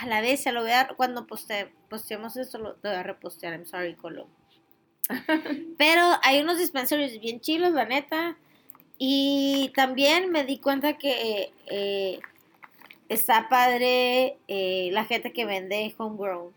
A 0.00 0.06
la 0.06 0.22
vez, 0.22 0.42
se 0.42 0.50
lo 0.50 0.62
voy 0.62 0.70
a 0.70 0.76
dar. 0.76 0.96
Cuando 0.96 1.26
poste, 1.26 1.68
posteemos 1.90 2.38
esto, 2.38 2.56
lo 2.56 2.76
voy 2.82 2.92
a 2.92 3.02
repostear. 3.02 3.52
I'm 3.52 3.66
sorry, 3.66 3.94
Colo. 3.96 4.28
Pero 5.76 6.00
hay 6.22 6.40
unos 6.40 6.58
dispensaries 6.58 7.20
bien 7.20 7.40
chilos, 7.40 7.72
la 7.72 7.84
neta. 7.84 8.38
Y 8.96 9.72
también 9.76 10.30
me 10.30 10.44
di 10.44 10.58
cuenta 10.58 10.94
que 10.96 11.52
eh, 11.66 12.18
está 13.10 13.50
padre 13.50 14.38
eh, 14.48 14.88
la 14.92 15.04
gente 15.04 15.34
que 15.34 15.44
vende 15.44 15.94
homegrown. 15.98 16.54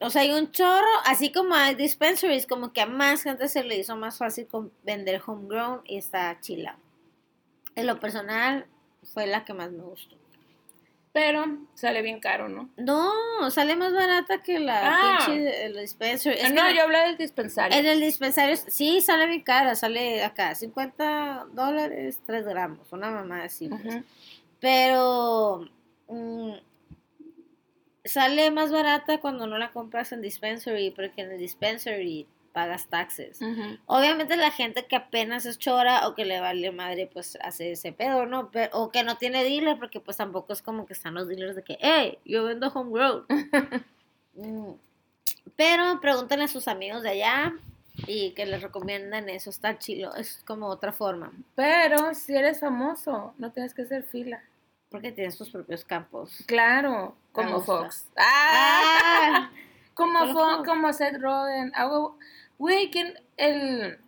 O 0.00 0.10
sea, 0.10 0.20
hay 0.20 0.32
un 0.32 0.52
chorro, 0.52 0.86
así 1.06 1.32
como 1.32 1.54
hay 1.54 1.74
dispensaries, 1.74 2.46
como 2.46 2.74
que 2.74 2.82
a 2.82 2.86
más 2.86 3.22
gente 3.22 3.48
se 3.48 3.64
le 3.64 3.78
hizo 3.78 3.96
más 3.96 4.18
fácil 4.18 4.46
con 4.46 4.70
vender 4.82 5.22
homegrown 5.24 5.80
y 5.86 5.96
está 5.96 6.38
chila. 6.42 6.76
En 7.76 7.86
lo 7.86 7.98
personal, 8.00 8.66
fue 9.12 9.26
la 9.26 9.44
que 9.44 9.52
más 9.54 9.70
me 9.70 9.82
gustó. 9.82 10.16
Pero 11.12 11.44
sale 11.74 12.02
bien 12.02 12.18
caro, 12.18 12.48
¿no? 12.48 12.70
No, 12.76 13.48
sale 13.52 13.76
más 13.76 13.92
barata 13.92 14.42
que 14.42 14.58
la 14.58 14.80
Ah. 14.82 15.18
pinche 15.26 15.64
el 15.66 15.76
dispensary. 15.76 16.36
Es 16.40 16.52
no, 16.52 16.68
yo 16.72 16.82
hablo 16.82 16.98
del 16.98 17.16
dispensario. 17.16 17.78
En 17.78 17.86
el 17.86 18.00
dispensario, 18.00 18.56
sí, 18.56 19.00
sale 19.00 19.26
bien 19.26 19.42
cara, 19.42 19.76
sale 19.76 20.24
acá, 20.24 20.54
50 20.56 21.46
dólares, 21.52 22.18
3 22.26 22.44
gramos, 22.46 22.92
una 22.92 23.10
mamá 23.10 23.44
así. 23.44 23.68
pues. 23.68 24.02
Pero 24.58 25.68
mm, 26.08 26.52
sale 28.04 28.50
más 28.50 28.72
barata 28.72 29.20
cuando 29.20 29.46
no 29.46 29.56
la 29.58 29.70
compras 29.70 30.10
en 30.12 30.20
dispensary, 30.20 30.90
porque 30.90 31.22
en 31.22 31.30
el 31.32 31.38
dispensary 31.38 32.26
pagas 32.54 32.86
taxes. 32.86 33.38
Obviamente 33.86 34.36
la 34.36 34.50
gente 34.50 34.86
que 34.86 34.96
apenas 34.96 35.44
es 35.44 35.58
chora 35.58 36.08
o 36.08 36.14
que 36.14 36.24
le 36.24 36.40
vale 36.40 36.70
madre, 36.72 37.10
pues 37.12 37.36
hace 37.42 37.72
ese 37.72 37.92
pedo, 37.92 38.24
¿no? 38.24 38.50
O 38.72 38.90
que 38.90 39.02
no 39.02 39.18
tiene 39.18 39.44
dealer, 39.44 39.76
porque 39.78 40.00
pues 40.00 40.16
tampoco 40.16 40.54
es 40.54 40.62
como 40.62 40.86
que 40.86 40.94
están 40.94 41.12
los 41.14 41.28
dealers 41.28 41.56
de 41.56 41.62
que, 41.64 41.76
hey, 41.80 42.18
yo 42.24 42.44
vendo 42.44 42.68
homegrown. 42.68 43.26
Mm, 44.36 44.72
Pero 45.56 46.00
pregúntenle 46.00 46.46
a 46.46 46.48
sus 46.48 46.66
amigos 46.66 47.02
de 47.02 47.10
allá 47.10 47.52
y 48.08 48.32
que 48.32 48.46
les 48.46 48.62
recomiendan 48.62 49.28
eso, 49.28 49.50
está 49.50 49.78
chilo, 49.78 50.12
es 50.16 50.42
como 50.44 50.66
otra 50.66 50.90
forma, 50.92 51.30
Pero 51.54 52.14
si 52.14 52.34
eres 52.34 52.58
famoso, 52.58 53.32
no 53.38 53.52
tienes 53.52 53.74
que 53.74 53.82
hacer 53.82 54.02
fila. 54.02 54.42
porque 54.90 55.12
tienes 55.12 55.38
tus 55.38 55.50
propios 55.50 55.84
campos. 55.84 56.38
Claro, 56.46 57.14
como. 57.32 57.60
Fox. 57.60 58.06
¡Ah! 58.16 58.20
Ah, 58.96 59.50
Como 59.94 60.18
Fox, 60.32 60.56
Fox. 60.56 60.68
como 60.68 60.92
Seth 60.92 61.20
Rogen. 61.20 61.70
Hago, 61.76 62.18
güey, 62.58 62.90
¿quién? 62.90 63.14
El, 63.36 63.98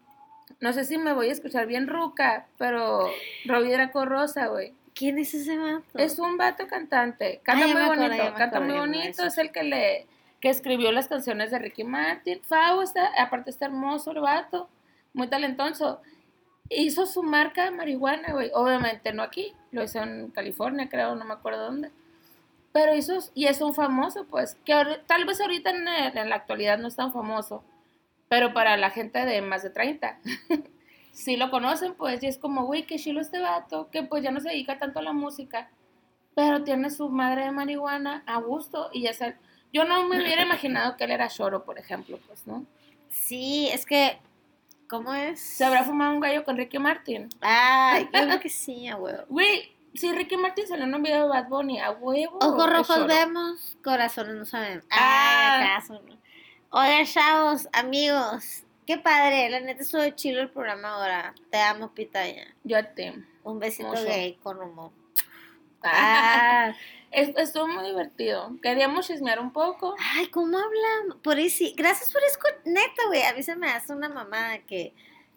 no 0.61 0.73
sé 0.73 0.85
si 0.85 0.99
me 0.99 1.13
voy 1.13 1.29
a 1.29 1.33
escuchar 1.33 1.67
bien 1.67 1.87
ruca, 1.87 2.47
pero 2.59 3.11
Robbie 3.45 3.73
Draco 3.73 4.05
Rosa, 4.05 4.47
güey. 4.47 4.73
¿Quién 4.95 5.19
es 5.19 5.35
ese 5.35 5.59
vato? 5.59 5.99
Es 5.99 6.19
un 6.19 6.39
vato 6.39 6.67
cantante. 6.67 7.41
Canta 7.43 7.65
Ah, 7.65 7.69
ya 7.69 7.75
muy 7.75 7.97
bonito, 7.97 8.35
canta 8.35 8.61
muy 8.61 8.79
bonito. 8.79 9.25
Es 9.25 9.37
el 9.37 9.53
que 9.53 9.63
le 9.63 10.07
que 10.41 10.49
escribió 10.49 10.93
las 10.93 11.09
canciones 11.09 11.51
de 11.51 11.59
Ricky 11.59 11.85
Martin. 11.85 12.41
Fau 12.43 12.83
está, 12.83 13.11
aparte 13.19 13.51
está 13.51 13.67
hermoso 13.67 14.13
el 14.13 14.21
vato, 14.21 14.69
muy 15.13 15.29
talentoso. 15.29 16.01
Hizo 16.69 17.07
su 17.07 17.23
marca 17.23 17.65
de 17.65 17.71
marihuana, 17.71 18.33
güey. 18.33 18.51
Obviamente 18.55 19.13
no 19.13 19.23
aquí, 19.23 19.55
lo 19.71 19.83
hizo 19.83 20.03
en 20.03 20.31
California, 20.31 20.89
creo, 20.89 21.15
no 21.15 21.25
me 21.25 21.35
acuerdo 21.35 21.65
dónde. 21.65 21.91
Pero 22.73 22.95
hizo, 22.95 23.19
y 23.35 23.47
es 23.47 23.61
un 23.61 23.75
famoso, 23.75 24.25
pues, 24.25 24.57
que 24.65 24.75
tal 25.07 25.25
vez 25.25 25.41
ahorita 25.41 25.71
en 25.71 26.29
la 26.29 26.37
actualidad 26.37 26.79
no 26.79 26.89
es 26.89 26.97
tan 26.97 27.13
famoso, 27.13 27.63
pero 28.29 28.53
para 28.53 28.77
la 28.77 28.91
gente 28.91 29.25
de 29.25 29.41
más 29.43 29.63
de 29.63 29.71
30, 29.71 30.19
sí 31.13 31.37
lo 31.37 31.51
conocen, 31.51 31.95
pues, 31.95 32.23
y 32.23 32.27
es 32.27 32.39
como, 32.39 32.65
güey, 32.65 32.87
qué 32.87 32.99
chilo 32.99 33.21
este 33.21 33.41
vato, 33.41 33.89
que 33.91 34.03
pues 34.03 34.23
ya 34.23 34.31
no 34.31 34.41
se 34.41 34.51
dedica 34.51 34.79
tanto 34.79 34.99
a 34.99 35.03
la 35.03 35.13
música, 35.13 35.71
pero 36.35 36.65
tiene 36.65 36.91
su 36.91 37.09
madre 37.09 37.45
de 37.45 37.51
marihuana 37.53 38.23
a 38.27 38.39
gusto, 38.41 38.91
y 38.93 39.03
ya 39.03 39.13
sé, 39.13 39.37
yo 39.73 39.85
no 39.85 40.07
me 40.09 40.23
hubiera 40.23 40.43
imaginado 40.43 40.97
que 40.97 41.05
él 41.05 41.11
era 41.13 41.29
choro, 41.29 41.65
por 41.65 41.79
ejemplo, 41.79 42.19
pues, 42.27 42.47
¿no? 42.47 42.65
Sí, 43.09 43.69
es 43.73 43.87
que, 43.87 44.19
¿cómo 44.89 45.15
es? 45.15 45.41
Se 45.41 45.65
habrá 45.65 45.85
fumado 45.85 46.13
un 46.13 46.21
gallo 46.21 46.45
con 46.45 46.57
Ricky 46.57 46.79
Martin. 46.79 47.29
Ay, 47.41 48.09
yo 48.13 48.23
creo 48.23 48.41
que 48.41 48.49
sí, 48.49 48.89
a 48.89 48.97
huevo. 48.97 49.25
Güey, 49.29 49.77
si 49.95 50.13
Ricky 50.13 50.37
Martin 50.37 50.67
salió 50.67 50.85
en 50.85 50.95
un 50.95 51.03
video 51.03 51.23
de 51.23 51.29
Bad 51.29 51.49
Bunny, 51.49 51.81
a 51.81 51.91
huevo. 51.91 52.39
Ojos 52.43 52.71
rojos 52.71 53.07
vemos, 53.07 53.77
corazones 53.83 54.35
no 54.35 54.45
saben. 54.45 54.83
Ah. 54.91 55.37
Ah, 55.59 55.77
caso. 55.77 55.95
no. 55.95 56.17
Oigan, 56.71 57.07
chavos, 57.07 57.69
amigos, 57.73 58.65
qué 58.87 58.99
padre, 58.99 59.49
la 59.51 59.61
neta 59.61 59.83
estuvo 59.83 60.09
chilo 60.11 60.41
el 60.41 60.51
programa 60.51 60.95
ahora. 60.95 61.35
Te 61.51 61.59
amo, 61.59 61.93
pitaya. 61.95 62.47
Yo 62.65 62.77
a 62.79 62.83
ti. 62.83 63.13
Un 63.45 63.59
besito 63.59 63.89
Mucho. 63.89 64.05
gay 64.05 64.35
con 64.43 64.61
humo. 64.61 64.93
Ah, 65.83 66.73
Ah, 66.73 66.75
es- 67.13 67.37
estuvo 67.37 67.69
muy 67.69 67.85
divertido. 67.87 68.57
Queríamos 68.63 69.07
chismear 69.07 69.39
un 69.39 69.53
poco. 69.53 69.95
ay, 69.99 70.27
¿cómo 70.29 70.59
hablan? 70.59 71.21
Por 71.23 71.37
sí. 71.49 71.75
Gracias 71.77 72.11
por 72.13 72.23
escuchar. 72.25 72.59
Neta, 72.65 73.03
güey, 73.07 73.23
a 73.23 73.33
mí 73.35 73.43
se 73.43 73.55
me 73.57 73.69
hace 73.71 73.93
una 73.93 74.09
mamada 74.09 74.59
que 74.67 74.93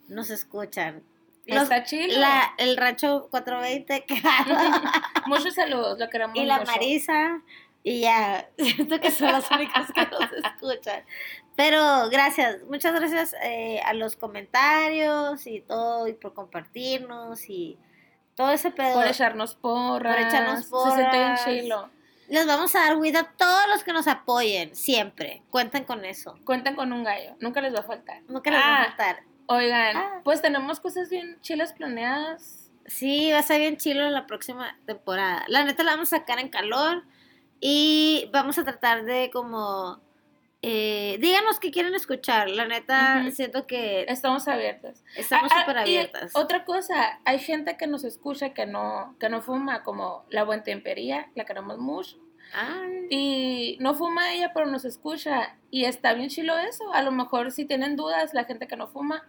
nos 0.07 0.29
escuchan. 0.31 1.03
Los- 1.45 1.63
Está 1.63 1.83
chido. 1.83 2.19
la, 2.19 2.53
el 2.57 2.75
rancho 2.77 3.27
420, 3.31 4.05
Muchos 5.27 5.53
saludos, 5.55 5.97
lo 5.99 6.09
queremos 6.09 6.35
y 6.37 6.45
la 6.45 6.59
mucho. 6.59 6.71
Marisa 6.71 7.41
y 7.83 8.01
ya, 8.01 8.49
siento 8.57 8.99
que 8.99 9.11
son 9.11 9.31
las 9.31 9.49
únicas 9.51 9.91
que 9.91 10.01
nos 10.05 10.31
escuchan. 10.43 11.03
Pero 11.55 12.09
gracias, 12.09 12.63
muchas 12.69 12.93
gracias 12.93 13.35
eh, 13.43 13.81
a 13.85 13.93
los 13.93 14.15
comentarios 14.15 15.45
y 15.47 15.61
todo, 15.61 16.07
y 16.07 16.13
por 16.13 16.33
compartirnos 16.33 17.49
y 17.49 17.77
todo 18.35 18.51
ese 18.51 18.71
pedo. 18.71 18.93
Por 18.95 19.07
echarnos 19.07 19.55
porras. 19.55 20.15
Por 20.15 20.25
echarnos 20.25 20.65
Se 20.65 20.91
siente 20.95 21.17
bien 21.17 21.29
porras. 21.35 21.45
chilo. 21.45 21.89
Les 22.29 22.45
vamos 22.45 22.75
a 22.75 22.81
dar 22.81 22.97
cuidado 22.97 23.25
a 23.27 23.31
todos 23.37 23.67
los 23.73 23.83
que 23.83 23.91
nos 23.91 24.07
apoyen, 24.07 24.75
siempre. 24.75 25.41
Cuenten 25.49 25.83
con 25.83 26.05
eso. 26.05 26.37
Cuentan 26.45 26.75
con 26.75 26.93
un 26.93 27.03
gallo. 27.03 27.35
Nunca 27.39 27.59
les 27.59 27.73
va 27.73 27.79
a 27.79 27.83
faltar. 27.83 28.21
Nunca 28.27 28.51
les 28.51 28.59
va 28.59 28.65
Ah, 28.65 28.81
a 28.81 28.85
faltar. 28.85 29.23
Oigan, 29.47 29.97
Ah. 29.97 30.21
pues 30.23 30.41
tenemos 30.41 30.79
cosas 30.79 31.09
bien 31.09 31.39
chilas 31.41 31.73
planeadas. 31.73 32.69
Sí, 32.85 33.31
va 33.31 33.39
a 33.39 33.43
ser 33.43 33.59
bien 33.59 33.77
chilo 33.77 34.07
la 34.11 34.27
próxima 34.27 34.77
temporada. 34.85 35.43
La 35.47 35.63
neta 35.63 35.83
la 35.83 35.91
vamos 35.93 36.13
a 36.13 36.17
sacar 36.17 36.39
en 36.39 36.49
calor 36.49 37.03
y 37.59 38.29
vamos 38.31 38.57
a 38.57 38.63
tratar 38.63 39.03
de 39.05 39.29
como... 39.31 39.99
eh, 40.61 41.17
díganos 41.21 41.59
qué 41.59 41.71
quieren 41.71 41.95
escuchar. 41.95 42.49
La 42.49 42.65
neta 42.65 43.29
siento 43.31 43.65
que 43.67 44.03
Estamos 44.07 44.47
abiertas. 44.47 45.03
estamos 45.15 45.51
Ah, 45.51 45.55
ah, 45.57 45.61
súper 45.61 45.77
abiertas. 45.77 46.31
Otra 46.35 46.65
cosa, 46.65 47.19
hay 47.25 47.39
gente 47.39 47.77
que 47.77 47.87
nos 47.87 48.03
escucha 48.03 48.53
que 48.53 48.65
no, 48.65 49.15
que 49.19 49.29
no 49.29 49.41
fuma, 49.41 49.83
como 49.83 50.25
la 50.29 50.43
buen 50.43 50.63
tempería, 50.63 51.29
la 51.35 51.45
queremos 51.45 51.77
mucho. 51.77 52.17
Ay, 52.53 53.07
Y 53.11 53.77
no 53.79 53.93
fuma 53.93 54.33
ella, 54.33 54.51
pero 54.53 54.65
nos 54.65 54.83
escucha. 54.83 55.55
Y 55.69 55.85
está 55.85 56.13
bien 56.13 56.29
chilo 56.29 56.57
eso. 56.57 56.91
A 56.93 57.03
lo 57.03 57.11
mejor 57.11 57.51
si 57.51 57.65
tienen 57.65 57.95
dudas, 57.95 58.33
la 58.33 58.45
gente 58.45 58.67
que 58.67 58.75
no 58.75 58.87
fuma, 58.87 59.27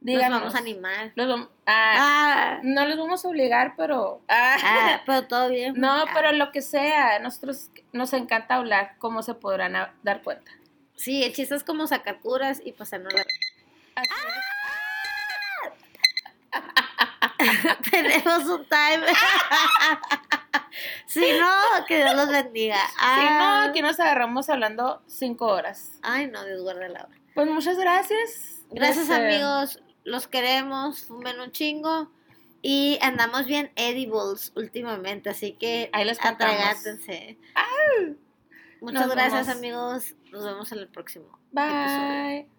nos 0.00 0.14
díganos. 0.14 0.40
vamos 0.40 0.54
a 0.54 0.58
animar. 0.58 1.12
Los 1.14 1.40
ah, 1.66 1.94
Ah, 1.98 2.58
No 2.62 2.84
los 2.86 2.98
vamos 2.98 3.24
a 3.24 3.28
obligar, 3.28 3.74
pero... 3.76 4.22
ah, 4.28 4.56
ah, 4.62 5.00
pero 5.06 5.26
todo 5.26 5.48
bien. 5.48 5.74
no, 5.76 6.04
pero 6.14 6.32
lo 6.32 6.52
que 6.52 6.62
sea, 6.62 7.18
nosotros 7.18 7.70
nos 7.92 8.12
encanta 8.12 8.56
hablar, 8.56 8.94
como 8.98 9.22
se 9.22 9.34
podrán 9.34 9.74
dar 10.02 10.22
cuenta. 10.22 10.50
Sí, 10.94 11.24
el 11.24 11.34
chiste 11.34 11.54
es 11.54 11.64
como 11.64 11.86
sacar 11.86 12.20
curas 12.20 12.60
y 12.64 12.72
pasarnos 12.72 13.12
la... 13.12 13.24
Tenemos 17.90 18.44
un 18.44 18.66
time. 18.68 19.04
si 21.06 21.32
no, 21.38 21.84
que 21.86 21.98
Dios 21.98 22.14
los 22.14 22.28
bendiga. 22.28 22.78
Si 22.98 23.24
no, 23.24 23.60
aquí 23.62 23.82
nos 23.82 23.98
agarramos 24.00 24.48
hablando 24.48 25.02
cinco 25.06 25.46
horas. 25.46 25.90
Ay, 26.02 26.26
no, 26.28 26.44
Dios 26.44 26.62
guarde 26.62 26.88
la 26.88 27.04
hora. 27.04 27.14
Pues 27.34 27.46
muchas 27.48 27.76
gracias. 27.76 28.62
Gracias, 28.70 29.08
Este, 29.08 29.14
amigos. 29.14 29.80
Los 30.06 30.26
queremos. 30.28 31.04
Fumen 31.04 31.38
un 31.40 31.50
chingo. 31.52 32.10
Y 32.62 32.98
andamos 33.02 33.46
bien 33.46 33.70
edibles 33.76 34.52
últimamente, 34.56 35.30
así 35.30 35.52
que 35.52 35.90
Ahí 35.92 36.04
contamos. 36.18 36.54
atragátense. 36.56 37.38
Muchas 38.80 39.06
Nos 39.06 39.14
gracias, 39.14 39.46
vemos. 39.46 39.56
amigos. 39.58 40.14
Nos 40.32 40.44
vemos 40.44 40.72
en 40.72 40.78
el 40.78 40.88
próximo 40.88 41.26
episodio. 41.52 42.46
Bye. 42.46 42.55